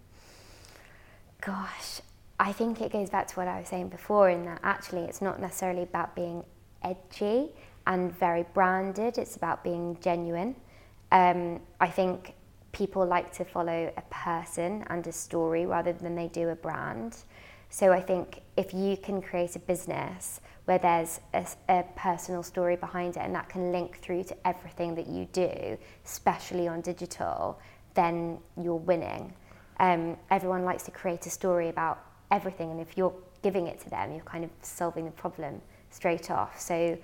Gosh, 1.41 2.01
I 2.39 2.51
think 2.51 2.81
it 2.81 2.91
goes 2.91 3.09
back 3.09 3.27
to 3.29 3.35
what 3.35 3.47
I 3.47 3.59
was 3.59 3.67
saying 3.67 3.89
before 3.89 4.29
in 4.29 4.45
that 4.45 4.59
actually 4.63 5.01
it's 5.01 5.23
not 5.23 5.41
necessarily 5.41 5.81
about 5.81 6.15
being 6.15 6.43
edgy 6.83 7.49
and 7.87 8.15
very 8.15 8.45
branded, 8.53 9.17
it's 9.17 9.37
about 9.37 9.63
being 9.63 9.97
genuine. 10.01 10.55
Um, 11.11 11.59
I 11.79 11.87
think 11.87 12.35
people 12.73 13.05
like 13.05 13.33
to 13.33 13.43
follow 13.43 13.91
a 13.97 14.01
person 14.11 14.85
and 14.87 15.05
a 15.07 15.11
story 15.11 15.65
rather 15.65 15.93
than 15.93 16.13
they 16.13 16.27
do 16.27 16.49
a 16.49 16.55
brand. 16.55 17.17
So 17.69 17.91
I 17.91 18.01
think 18.01 18.41
if 18.55 18.71
you 18.71 18.95
can 18.95 19.19
create 19.19 19.55
a 19.55 19.59
business 19.59 20.41
where 20.65 20.77
there's 20.77 21.21
a, 21.33 21.47
a 21.69 21.83
personal 21.95 22.43
story 22.43 22.75
behind 22.75 23.17
it 23.17 23.21
and 23.21 23.33
that 23.33 23.49
can 23.49 23.71
link 23.71 23.97
through 23.97 24.25
to 24.25 24.47
everything 24.47 24.93
that 24.93 25.07
you 25.07 25.27
do, 25.31 25.77
especially 26.05 26.67
on 26.67 26.81
digital, 26.81 27.59
then 27.95 28.37
you're 28.61 28.75
winning. 28.75 29.33
Um, 29.81 30.15
everyone 30.29 30.63
likes 30.63 30.83
to 30.83 30.91
create 30.91 31.25
a 31.25 31.31
story 31.31 31.67
about 31.67 32.05
everything, 32.29 32.69
and 32.69 32.79
if 32.79 32.95
you're 32.95 33.13
giving 33.41 33.65
it 33.65 33.81
to 33.81 33.89
them, 33.89 34.11
you're 34.13 34.23
kind 34.23 34.43
of 34.43 34.51
solving 34.61 35.05
the 35.05 35.11
problem 35.11 35.59
straight 35.89 36.29
off. 36.29 36.61
So 36.61 36.95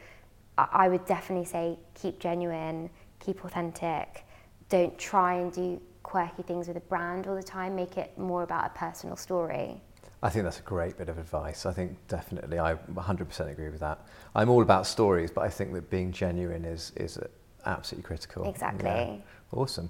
I, 0.59 0.67
I 0.71 0.88
would 0.88 1.03
definitely 1.05 1.45
say 1.45 1.80
keep 1.95 2.19
genuine, 2.19 2.91
keep 3.19 3.43
authentic, 3.43 4.25
don't 4.69 4.95
try 4.99 5.39
and 5.39 5.51
do 5.51 5.82
quirky 6.03 6.43
things 6.43 6.67
with 6.67 6.78
a 6.78 6.82
brand 6.82 7.25
all 7.25 7.36
the 7.36 7.41
time, 7.41 7.75
make 7.75 7.97
it 7.97 8.15
more 8.15 8.43
about 8.43 8.67
a 8.67 8.78
personal 8.78 9.15
story. 9.15 9.82
I 10.21 10.30
think 10.30 10.45
that's 10.45 10.59
a 10.59 10.63
great 10.63 10.99
bit 10.99 11.09
of 11.09 11.17
advice. 11.17 11.65
I 11.65 11.73
think 11.73 11.97
definitely, 12.07 12.59
I 12.59 12.75
100% 12.75 13.51
agree 13.51 13.69
with 13.69 13.80
that. 13.80 14.05
I'm 14.36 14.49
all 14.49 14.61
about 14.61 14.86
stories, 14.86 15.32
but 15.32 15.41
I 15.41 15.49
think 15.49 15.73
that 15.73 15.89
being 15.89 16.11
genuine 16.11 16.63
is, 16.63 16.91
is 16.95 17.17
absolutely 17.65 18.07
critical. 18.07 18.47
Exactly. 18.47 18.89
Yeah. 18.89 19.17
Awesome. 19.51 19.89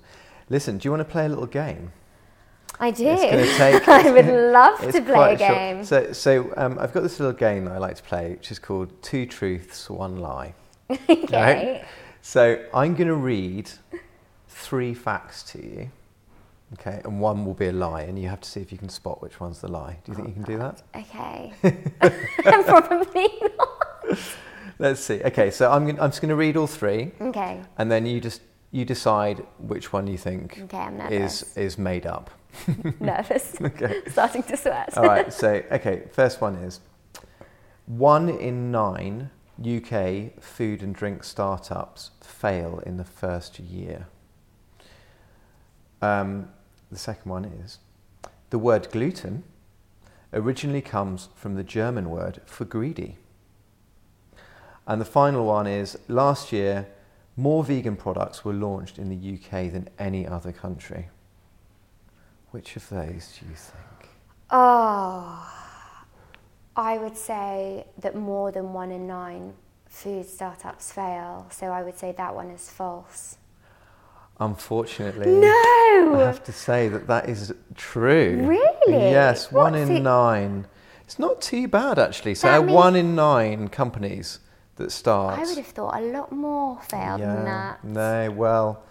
Listen, 0.50 0.78
do 0.78 0.88
you 0.88 0.92
want 0.92 1.02
to 1.02 1.12
play 1.12 1.26
a 1.26 1.30
little 1.30 1.46
game? 1.46 1.92
I 2.80 2.92
do. 2.92 3.06
Take- 3.18 3.88
I 3.88 4.12
would 4.12 4.26
love 4.28 4.80
to 4.80 4.92
play 4.92 5.00
a 5.00 5.02
quite 5.04 5.40
short. 5.40 5.52
game. 5.54 5.84
So, 5.84 6.12
so 6.14 6.54
um, 6.58 6.78
I've 6.80 6.94
got 6.94 7.02
this 7.04 7.20
little 7.20 7.34
game 7.34 7.66
that 7.66 7.72
I 7.74 7.78
like 7.78 7.96
to 7.98 8.04
play, 8.04 8.32
which 8.32 8.52
is 8.52 8.60
called 8.60 9.02
Two 9.02 9.26
Truths, 9.26 9.90
One 9.90 10.18
Lie. 10.18 10.54
okay. 11.10 11.84
So 12.22 12.64
I'm 12.74 12.94
going 12.96 13.08
to 13.08 13.16
read 13.16 13.70
three 14.48 14.94
facts 14.94 15.44
to 15.54 15.64
you. 15.64 15.92
Okay, 16.74 17.00
and 17.06 17.22
one 17.22 17.46
will 17.46 17.54
be 17.54 17.68
a 17.68 17.72
lie, 17.72 18.02
and 18.02 18.20
you 18.20 18.28
have 18.28 18.42
to 18.42 18.50
see 18.50 18.60
if 18.60 18.74
you 18.74 18.78
can 18.78 18.90
spot 18.90 19.22
which 19.22 19.40
one's 19.40 19.62
the 19.62 19.70
lie. 19.70 20.00
Do 20.04 20.12
you 20.12 20.16
think 20.18 20.28
you 20.28 20.34
can 20.34 20.44
do 20.44 20.58
that? 20.58 20.84
Okay. 20.94 21.54
Probably 22.66 23.30
not. 23.58 24.18
Let's 24.78 25.00
see. 25.00 25.22
Okay, 25.24 25.50
so 25.50 25.72
I'm, 25.72 25.86
gonna, 25.88 26.02
I'm 26.02 26.10
just 26.10 26.22
going 26.22 26.28
to 26.30 26.36
read 26.36 26.58
all 26.58 26.68
three, 26.68 27.12
Okay. 27.22 27.62
and 27.78 27.90
then 27.90 28.06
you 28.06 28.20
just 28.20 28.42
you 28.72 28.84
decide 28.84 29.44
which 29.60 29.94
one 29.94 30.08
you 30.08 30.18
think 30.18 30.60
Okay, 30.64 30.90
is 31.16 31.56
is 31.56 31.78
made 31.78 32.06
up. 32.06 32.30
nervous. 33.00 33.56
Okay. 33.62 34.02
Starting 34.08 34.44
to 34.44 34.58
sweat. 34.58 34.98
All 34.98 35.04
right. 35.04 35.32
So 35.32 35.64
okay, 35.72 36.04
first 36.12 36.42
one 36.42 36.56
is 36.56 36.80
one 37.86 38.30
in 38.30 38.72
nine 38.72 39.30
UK 39.60 40.42
food 40.42 40.84
and 40.84 40.94
drink 40.94 41.24
startups 41.24 42.12
fail 42.22 42.82
in 42.86 42.98
the 42.98 43.04
first 43.04 43.60
year. 43.60 44.08
Um, 46.02 46.50
the 46.92 46.98
second 46.98 47.30
one 47.30 47.46
is 47.46 47.80
the 48.50 48.60
word 48.60 48.92
gluten 48.92 49.44
originally 50.34 50.82
comes 50.82 51.30
from 51.36 51.56
the 51.56 51.64
German 51.64 52.10
word 52.10 52.42
for 52.46 52.66
greedy. 52.66 53.18
And 54.86 55.02
the 55.02 55.06
final 55.06 55.46
one 55.46 55.68
is 55.68 55.98
last 56.08 56.54
year, 56.54 56.88
more 57.36 57.64
vegan 57.64 57.96
products 57.96 58.46
were 58.46 58.54
launched 58.54 58.98
in 58.98 59.10
the 59.10 59.36
UK 59.36 59.72
than 59.72 59.90
any 60.00 60.26
other 60.26 60.52
country. 60.52 61.10
Which 62.58 62.76
of 62.76 62.90
those 62.90 63.38
do 63.40 63.46
you 63.46 63.54
think? 63.56 64.10
Oh, 64.50 65.48
I 66.76 66.98
would 66.98 67.16
say 67.16 67.86
that 68.00 68.16
more 68.16 68.52
than 68.52 68.74
one 68.74 68.90
in 68.90 69.06
nine 69.06 69.54
food 69.86 70.26
startups 70.28 70.92
fail. 70.92 71.46
So 71.52 71.68
I 71.68 71.84
would 71.84 72.00
say 72.00 72.16
that 72.18 72.34
one 72.34 72.50
is 72.50 72.68
false. 72.68 73.38
Unfortunately, 74.40 75.28
no. 75.28 76.16
I 76.16 76.24
have 76.26 76.44
to 76.46 76.52
say 76.52 76.88
that 76.88 77.06
that 77.06 77.30
is 77.30 77.54
true. 77.76 78.42
Really? 78.48 79.12
Yes, 79.12 79.52
one 79.52 79.76
in 79.76 79.92
it- 79.92 80.00
nine. 80.02 80.66
It's 81.04 81.20
not 81.20 81.40
too 81.40 81.68
bad 81.68 82.00
actually. 82.00 82.34
So 82.34 82.48
That 82.48 82.66
one 82.66 82.96
in 82.96 83.14
nine 83.14 83.68
companies 83.68 84.40
that 84.78 84.92
start. 84.92 85.38
I 85.38 85.44
would 85.44 85.58
have 85.58 85.68
thought 85.68 85.96
a 85.96 86.02
lot 86.02 86.32
more 86.32 86.82
failed 86.82 87.22
than 87.22 87.46
that. 87.46 87.84
No, 87.84 88.32
well, 88.32 88.82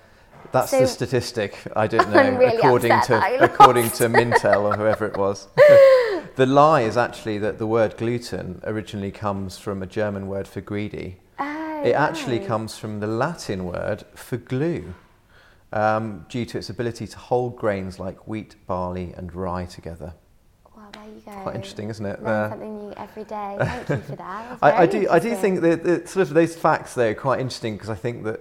that's 0.57 0.71
So- 0.71 0.81
the 0.81 0.87
statistic. 0.87 1.59
I 1.75 1.87
don't 1.87 2.11
know. 2.15 2.39
Really 2.39 2.57
according 2.57 2.89
that 2.91 3.05
to 3.05 3.45
according 3.51 3.91
to 3.91 4.05
Mintel 4.09 4.63
or 4.65 4.77
whoever 4.77 5.07
it 5.07 5.17
was. 5.17 5.49
the 6.37 6.47
lie 6.47 6.83
is 6.83 6.97
actually 6.97 7.39
that 7.39 7.59
the 7.59 7.67
word 7.67 7.97
gluten 7.97 8.61
originally 8.65 9.11
comes 9.11 9.59
from 9.59 9.83
a 9.83 9.87
German 9.87 10.27
word 10.29 10.47
for 10.49 10.61
greedy. 10.61 11.19
Oh, 11.39 11.83
It 11.85 11.93
actually 11.93 12.39
right. 12.39 12.47
comes 12.49 12.79
from 12.79 13.01
the 13.01 13.07
Latin 13.07 13.65
word 13.65 14.05
for 14.15 14.37
glue, 14.39 14.95
um, 15.73 16.25
due 16.29 16.45
to 16.47 16.59
its 16.59 16.71
ability 16.71 17.07
to 17.07 17.19
hold 17.19 17.57
grains 17.57 17.99
like 17.99 18.27
wheat, 18.27 18.57
barley, 18.67 19.13
and 19.17 19.35
rye 19.35 19.67
together. 19.67 20.15
Well, 20.75 20.89
there 20.93 21.05
you 21.05 21.21
go. 21.25 21.33
Quite 21.43 21.55
interesting, 21.57 21.89
isn't 21.91 22.07
it? 22.07 22.23
Learn 22.23 22.33
Uh, 22.33 22.49
something 22.51 22.79
new 22.79 22.93
every 22.97 23.25
day. 23.25 23.57
Thank 23.61 23.89
you 23.91 23.97
for 24.11 24.17
that. 24.17 24.59
I, 24.63 24.73
I 24.83 24.87
do. 24.87 25.07
I 25.11 25.19
do 25.19 25.35
think 25.35 25.61
that 25.61 25.85
the, 25.85 26.07
sort 26.07 26.29
of 26.29 26.35
those 26.35 26.55
facts 26.57 26.95
there 26.95 27.11
are 27.11 27.15
quite 27.15 27.41
interesting 27.41 27.75
because 27.75 27.91
I 27.91 27.95
think 27.95 28.25
that 28.25 28.41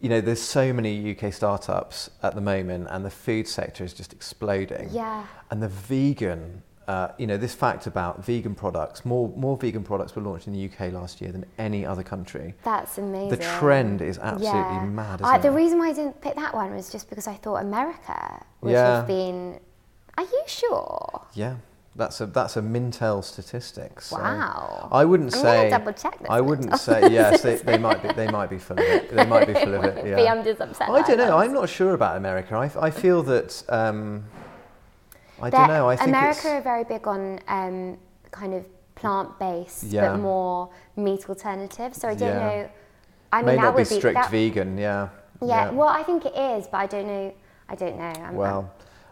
you 0.00 0.08
know 0.08 0.20
there's 0.20 0.40
so 0.42 0.72
many 0.72 1.16
UK 1.16 1.32
startups 1.32 2.10
at 2.22 2.34
the 2.34 2.40
moment, 2.40 2.88
and 2.90 3.04
the 3.04 3.10
food 3.10 3.48
sector 3.48 3.84
is 3.84 3.92
just 3.92 4.12
exploding. 4.12 4.88
Yeah. 4.92 5.24
And 5.50 5.62
the 5.62 5.68
vegan, 5.68 6.62
uh, 6.86 7.08
you 7.18 7.26
know, 7.26 7.36
this 7.36 7.54
fact 7.54 7.86
about 7.86 8.24
vegan 8.24 8.54
products, 8.54 9.04
more 9.04 9.28
more 9.36 9.56
vegan 9.56 9.82
products 9.82 10.14
were 10.14 10.22
launched 10.22 10.46
in 10.46 10.52
the 10.52 10.64
UK 10.64 10.92
last 10.92 11.20
year 11.20 11.32
than 11.32 11.44
any 11.58 11.84
other 11.84 12.02
country. 12.02 12.54
That's 12.62 12.98
amazing. 12.98 13.30
The 13.30 13.36
trend 13.58 14.00
is 14.02 14.18
absolutely 14.18 14.60
Yeah. 14.60 14.84
mad, 14.84 15.20
isn't 15.20 15.42
the 15.42 15.48
it? 15.48 15.52
reason 15.52 15.78
why 15.78 15.88
I 15.88 15.92
didn't 15.92 16.20
pick 16.20 16.36
that 16.36 16.54
one 16.54 16.74
was 16.74 16.90
just 16.90 17.08
because 17.10 17.26
I 17.26 17.34
thought 17.34 17.56
America 17.56 18.44
would 18.60 18.72
Yeah. 18.72 18.96
have 18.98 19.06
been. 19.06 19.58
Are 20.16 20.24
you 20.24 20.42
sure? 20.46 21.22
Yeah, 21.34 21.56
that's 21.98 22.20
a 22.20 22.26
that's 22.26 22.56
a 22.56 22.62
Mintel 22.62 23.22
statistic. 23.22 24.00
So 24.00 24.16
Wow. 24.16 24.88
I 24.92 25.04
wouldn't 25.04 25.34
I'm 25.34 25.40
say. 25.40 25.68
double 25.70 25.92
check 25.92 26.16
this 26.18 26.28
I 26.30 26.40
wouldn't 26.40 26.70
Mintel 26.70 26.78
say 26.78 27.12
yes. 27.12 27.42
They, 27.42 27.56
they 27.56 27.76
might 27.76 28.00
be. 28.02 28.08
They 28.12 28.30
might 28.30 28.48
be 28.48 28.58
full 28.58 28.78
of 28.78 28.84
it. 28.84 29.14
They 29.14 29.26
might 29.26 29.46
be 29.48 29.54
full 29.54 29.74
of 29.74 29.84
it. 29.84 30.06
Yeah. 30.06 30.32
I'm 30.32 30.44
just 30.44 30.60
upset. 30.60 30.88
I 30.88 31.02
don't 31.02 31.18
know. 31.18 31.36
I'm 31.38 31.52
not 31.52 31.68
sure 31.68 31.92
about 31.94 32.16
America. 32.16 32.54
I, 32.54 32.70
I 32.86 32.90
feel 32.90 33.22
that. 33.24 33.62
Um, 33.68 34.24
I 35.40 35.50
They're- 35.50 35.58
don't 35.60 35.68
know. 35.68 35.88
I 35.88 35.96
think 35.96 36.08
America 36.08 36.38
it's, 36.38 36.46
are 36.46 36.60
very 36.62 36.84
big 36.84 37.06
on 37.06 37.40
um, 37.48 37.98
kind 38.30 38.54
of 38.54 38.64
plant-based, 38.94 39.84
Yeah. 39.84 40.12
but 40.12 40.18
more 40.20 40.70
meat 40.96 41.28
alternatives. 41.28 42.00
So 42.00 42.08
I 42.08 42.14
don't 42.14 42.28
Yeah. 42.28 42.38
know. 42.48 42.70
I 43.32 43.36
mean, 43.38 43.46
may 43.46 43.56
that 43.56 43.62
not 43.62 43.76
be 43.76 43.82
would 43.82 43.88
be 43.88 43.94
strict 43.96 44.14
that- 44.16 44.30
vegan. 44.30 44.78
Yeah. 44.78 45.08
Yeah, 45.40 45.70
Well, 45.70 45.88
I 45.88 46.02
think 46.02 46.24
it 46.26 46.34
is, 46.34 46.66
but 46.66 46.78
I 46.78 46.86
don't 46.86 47.06
know. 47.06 47.32
I 47.68 47.74
don't 47.76 47.96
know. 47.96 48.12
I'm, 48.26 48.34
Well, 48.34 48.70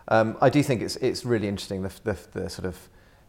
um, 0.08 0.36
I 0.40 0.50
do 0.50 0.62
think 0.62 0.82
it's 0.82 0.96
it's 0.96 1.24
really 1.24 1.48
interesting 1.48 1.82
the, 1.82 1.92
the 2.04 2.16
the 2.32 2.50
sort 2.50 2.66
of 2.66 2.76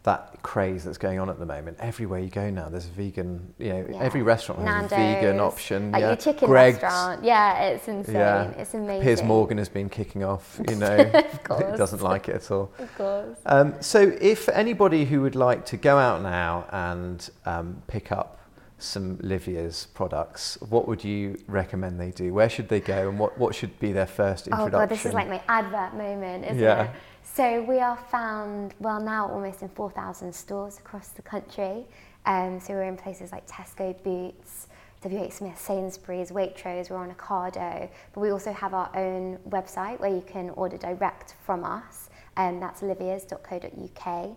that 0.03 0.41
craze 0.41 0.85
that's 0.85 0.97
going 0.97 1.19
on 1.19 1.29
at 1.29 1.37
the 1.37 1.45
moment. 1.45 1.75
Everywhere 1.81 2.19
you 2.21 2.29
go 2.29 2.49
now, 2.49 2.69
there's 2.69 2.85
a 2.85 2.89
vegan. 2.91 3.53
You 3.57 3.73
know, 3.73 3.87
Yeah. 3.91 3.99
every 3.99 4.21
restaurant 4.21 4.61
has 4.65 4.85
a 4.85 4.95
vegan 4.95 5.39
option. 5.41 5.91
Like 5.91 5.99
yeah. 5.99 6.07
your 6.07 6.15
chicken 6.15 6.47
Greggs, 6.47 6.81
restaurant. 6.81 7.25
Yeah, 7.25 7.63
it's 7.63 7.87
insane. 7.89 8.15
Yeah. 8.15 8.49
It's 8.51 8.73
amazing. 8.73 9.03
Piers 9.03 9.21
Morgan 9.21 9.57
has 9.57 9.67
been 9.67 9.89
kicking 9.89 10.23
off. 10.23 10.61
You 10.69 10.75
know, 10.77 10.95
Of 11.13 11.43
course. 11.43 11.77
doesn't 11.83 12.01
like 12.01 12.29
it 12.29 12.35
at 12.35 12.51
all. 12.51 12.71
Of 12.79 12.95
course. 12.95 13.37
Um, 13.45 13.73
so, 13.81 14.15
if 14.21 14.47
anybody 14.49 15.03
who 15.03 15.21
would 15.23 15.35
like 15.35 15.65
to 15.67 15.77
go 15.77 15.97
out 15.97 16.21
now 16.21 16.67
and 16.71 17.29
um, 17.45 17.81
pick 17.87 18.11
up 18.11 18.36
some 18.79 19.17
Livia's 19.17 19.87
products, 19.93 20.57
what 20.69 20.87
would 20.87 21.03
you 21.03 21.37
recommend 21.47 21.99
they 21.99 22.11
do? 22.11 22.33
Where 22.33 22.49
should 22.49 22.69
they 22.69 22.79
go, 22.79 23.09
and 23.09 23.17
what, 23.17 23.37
what 23.37 23.55
should 23.55 23.79
be 23.79 23.91
their 23.91 24.05
first 24.07 24.47
introduction? 24.47 24.75
Oh 24.75 24.79
god, 24.79 24.89
this 24.89 25.05
is 25.05 25.13
like 25.13 25.27
my 25.27 25.41
advert 25.47 25.93
moment, 25.95 26.45
isn't 26.45 26.59
Yeah. 26.59 26.83
it? 26.83 26.89
So 27.23 27.61
we 27.63 27.79
are 27.79 27.97
found 27.97 28.73
well 28.79 28.99
now 28.99 29.29
almost 29.29 29.61
in 29.61 29.69
4,000 29.69 30.33
stores 30.33 30.79
across 30.79 31.09
the 31.09 31.21
country. 31.21 31.85
Um, 32.25 32.59
so 32.59 32.73
we're 32.73 32.83
in 32.83 32.97
places 32.97 33.31
like 33.31 33.47
Tesco, 33.47 33.95
Boots, 34.03 34.67
WH 35.03 35.31
Smith, 35.31 35.59
Sainsbury's, 35.59 36.31
Waitrose. 36.31 36.89
We're 36.89 36.97
on 36.97 37.13
Ocado, 37.13 37.89
but 38.13 38.19
we 38.21 38.31
also 38.31 38.51
have 38.51 38.73
our 38.73 38.89
own 38.95 39.37
website 39.49 39.99
where 39.99 40.09
you 40.09 40.23
can 40.25 40.49
order 40.51 40.77
direct 40.77 41.35
from 41.45 41.63
us, 41.63 42.09
and 42.35 42.61
that's 42.61 42.81
livias.co.uk. 42.81 44.29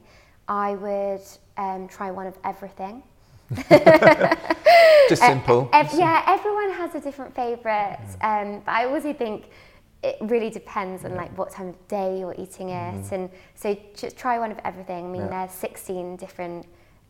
I 0.49 0.75
would 0.75 1.23
um, 1.57 1.89
try 1.89 2.11
one 2.11 2.27
of 2.27 2.37
everything. 2.45 3.03
Just 5.09 5.23
simple. 5.23 5.69
Ev- 5.73 5.91
yeah, 5.95 6.23
everyone 6.27 6.71
has 6.73 6.95
a 6.95 7.01
different 7.01 7.35
favourite, 7.35 7.99
um, 8.23 8.63
but 8.65 8.73
I 8.73 8.85
also 8.87 9.13
think 9.13 9.47
it 10.03 10.17
really 10.21 10.51
depends 10.51 11.05
on 11.05 11.15
like 11.15 11.37
what 11.37 11.51
time 11.51 11.69
of 11.69 11.89
day 11.89 12.19
you're 12.21 12.35
eating 12.39 12.69
it, 12.71 13.13
and 13.13 13.29
so 13.55 13.77
just 13.97 14.17
try 14.17 14.39
one 14.39 14.53
of 14.53 14.59
everything. 14.65 15.05
I 15.07 15.09
mean, 15.09 15.23
Mm-hmm. 15.23 15.33
Yeah. 15.33 15.47
there's 15.47 15.57
16 15.59 16.17
different 16.17 16.67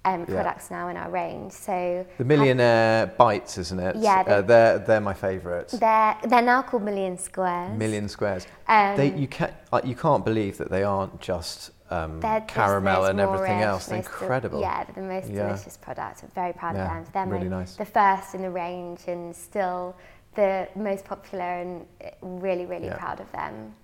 um, 0.06 0.20
Yeah. 0.20 0.26
products 0.34 0.70
now 0.70 0.88
in 0.88 0.96
our 0.96 1.10
range, 1.10 1.52
so 1.52 2.06
The 2.16 2.24
millionaire 2.24 3.06
bites, 3.18 3.58
isn't 3.58 3.78
it? 3.78 3.96
Yeah, 3.96 4.22
they- 4.22 4.32
uh, 4.32 4.40
they're 4.42 4.78
they're 4.78 5.00
my 5.00 5.12
favourites. 5.14 5.72
they're 5.78 6.16
they're 6.26 6.40
now 6.42 6.62
called 6.62 6.82
Millionaire 6.84 7.18
Squares. 7.18 7.76
Millionaire 7.78 8.08
squares. 8.08 8.46
Um, 8.66 8.96
they 8.96 9.12
you 9.12 9.28
can't 9.28 9.52
like, 9.72 9.84
you 9.84 9.94
can't 9.94 10.24
believe 10.24 10.56
that 10.56 10.70
they 10.70 10.84
aren't 10.84 11.20
just 11.20 11.72
um, 11.90 12.20
They're 12.20 12.40
caramel 12.42 13.04
and 13.06 13.18
everything 13.20 13.58
moreish, 13.58 13.62
else. 13.62 13.86
They're 13.86 14.02
del- 14.02 14.10
incredible. 14.12 14.60
yeah, 14.60 14.84
they're 14.84 15.02
the 15.04 15.08
most 15.12 15.28
Yeah. 15.28 15.46
delicious 15.46 15.76
product. 15.76 16.22
I'm 16.22 16.30
very 16.34 16.52
proud 16.52 16.76
Yeah, 16.76 16.98
of 17.00 17.12
them. 17.12 17.28
They're 17.30 17.38
really 17.38 17.48
my, 17.50 17.58
nice. 17.60 17.76
the 17.76 17.84
first 17.84 18.34
in 18.34 18.42
the 18.42 18.50
range 18.50 19.00
and 19.08 19.34
still 19.34 19.94
the 20.34 20.68
most 20.76 21.04
popular 21.04 21.44
and 21.44 21.86
uh, 22.04 22.08
really, 22.22 22.66
really 22.66 22.86
Yeah. 22.86 22.96
proud 22.96 23.20
of 23.20 23.30
them. 23.32 23.74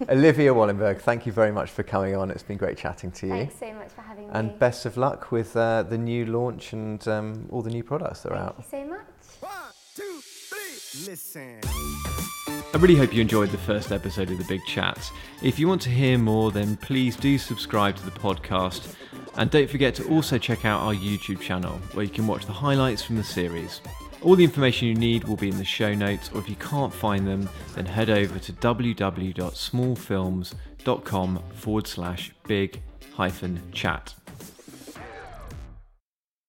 Olivia 0.08 0.52
Wollenberg, 0.54 1.00
thank 1.02 1.26
you 1.26 1.32
very 1.32 1.52
much 1.52 1.70
for 1.70 1.82
coming 1.82 2.16
on. 2.16 2.30
It's 2.30 2.42
been 2.42 2.56
great 2.56 2.78
chatting 2.78 3.10
to 3.12 3.26
you. 3.26 3.32
Thanks 3.34 3.58
so 3.60 3.72
much 3.74 3.90
for 3.90 4.00
having 4.00 4.28
me. 4.28 4.30
And 4.34 4.58
best 4.58 4.86
of 4.86 4.96
luck 4.96 5.30
with 5.30 5.54
uh, 5.54 5.82
the 5.82 5.98
new 5.98 6.24
launch 6.24 6.72
and 6.72 7.06
um, 7.06 7.46
all 7.52 7.60
the 7.60 7.70
new 7.70 7.84
products 7.84 8.22
that 8.22 8.32
are 8.32 8.36
Thank 8.38 8.48
out. 8.48 8.56
you 8.58 8.64
so 8.70 8.84
much. 8.86 9.00
One, 9.40 9.52
two, 9.94 10.20
three. 10.22 11.10
Listen. 11.10 12.11
I 12.74 12.78
really 12.78 12.96
hope 12.96 13.12
you 13.12 13.20
enjoyed 13.20 13.50
the 13.50 13.58
first 13.58 13.92
episode 13.92 14.30
of 14.30 14.38
The 14.38 14.44
Big 14.44 14.64
Chats. 14.64 15.10
If 15.42 15.58
you 15.58 15.68
want 15.68 15.82
to 15.82 15.90
hear 15.90 16.16
more, 16.16 16.50
then 16.50 16.78
please 16.78 17.16
do 17.16 17.36
subscribe 17.36 17.96
to 17.96 18.04
the 18.04 18.10
podcast. 18.10 18.94
And 19.36 19.50
don't 19.50 19.68
forget 19.68 19.94
to 19.96 20.08
also 20.08 20.38
check 20.38 20.64
out 20.64 20.80
our 20.80 20.94
YouTube 20.94 21.40
channel, 21.40 21.72
where 21.92 22.06
you 22.06 22.10
can 22.10 22.26
watch 22.26 22.46
the 22.46 22.52
highlights 22.52 23.02
from 23.02 23.16
the 23.16 23.24
series. 23.24 23.82
All 24.22 24.36
the 24.36 24.44
information 24.44 24.88
you 24.88 24.94
need 24.94 25.24
will 25.24 25.36
be 25.36 25.50
in 25.50 25.58
the 25.58 25.66
show 25.66 25.94
notes, 25.94 26.30
or 26.32 26.40
if 26.40 26.48
you 26.48 26.56
can't 26.56 26.94
find 26.94 27.26
them, 27.26 27.46
then 27.74 27.84
head 27.84 28.08
over 28.08 28.38
to 28.38 28.52
www.smallfilms.com 28.54 31.42
forward 31.54 31.86
slash 31.86 32.32
big 32.44 32.80
hyphen 33.14 33.60
chat. 33.72 34.14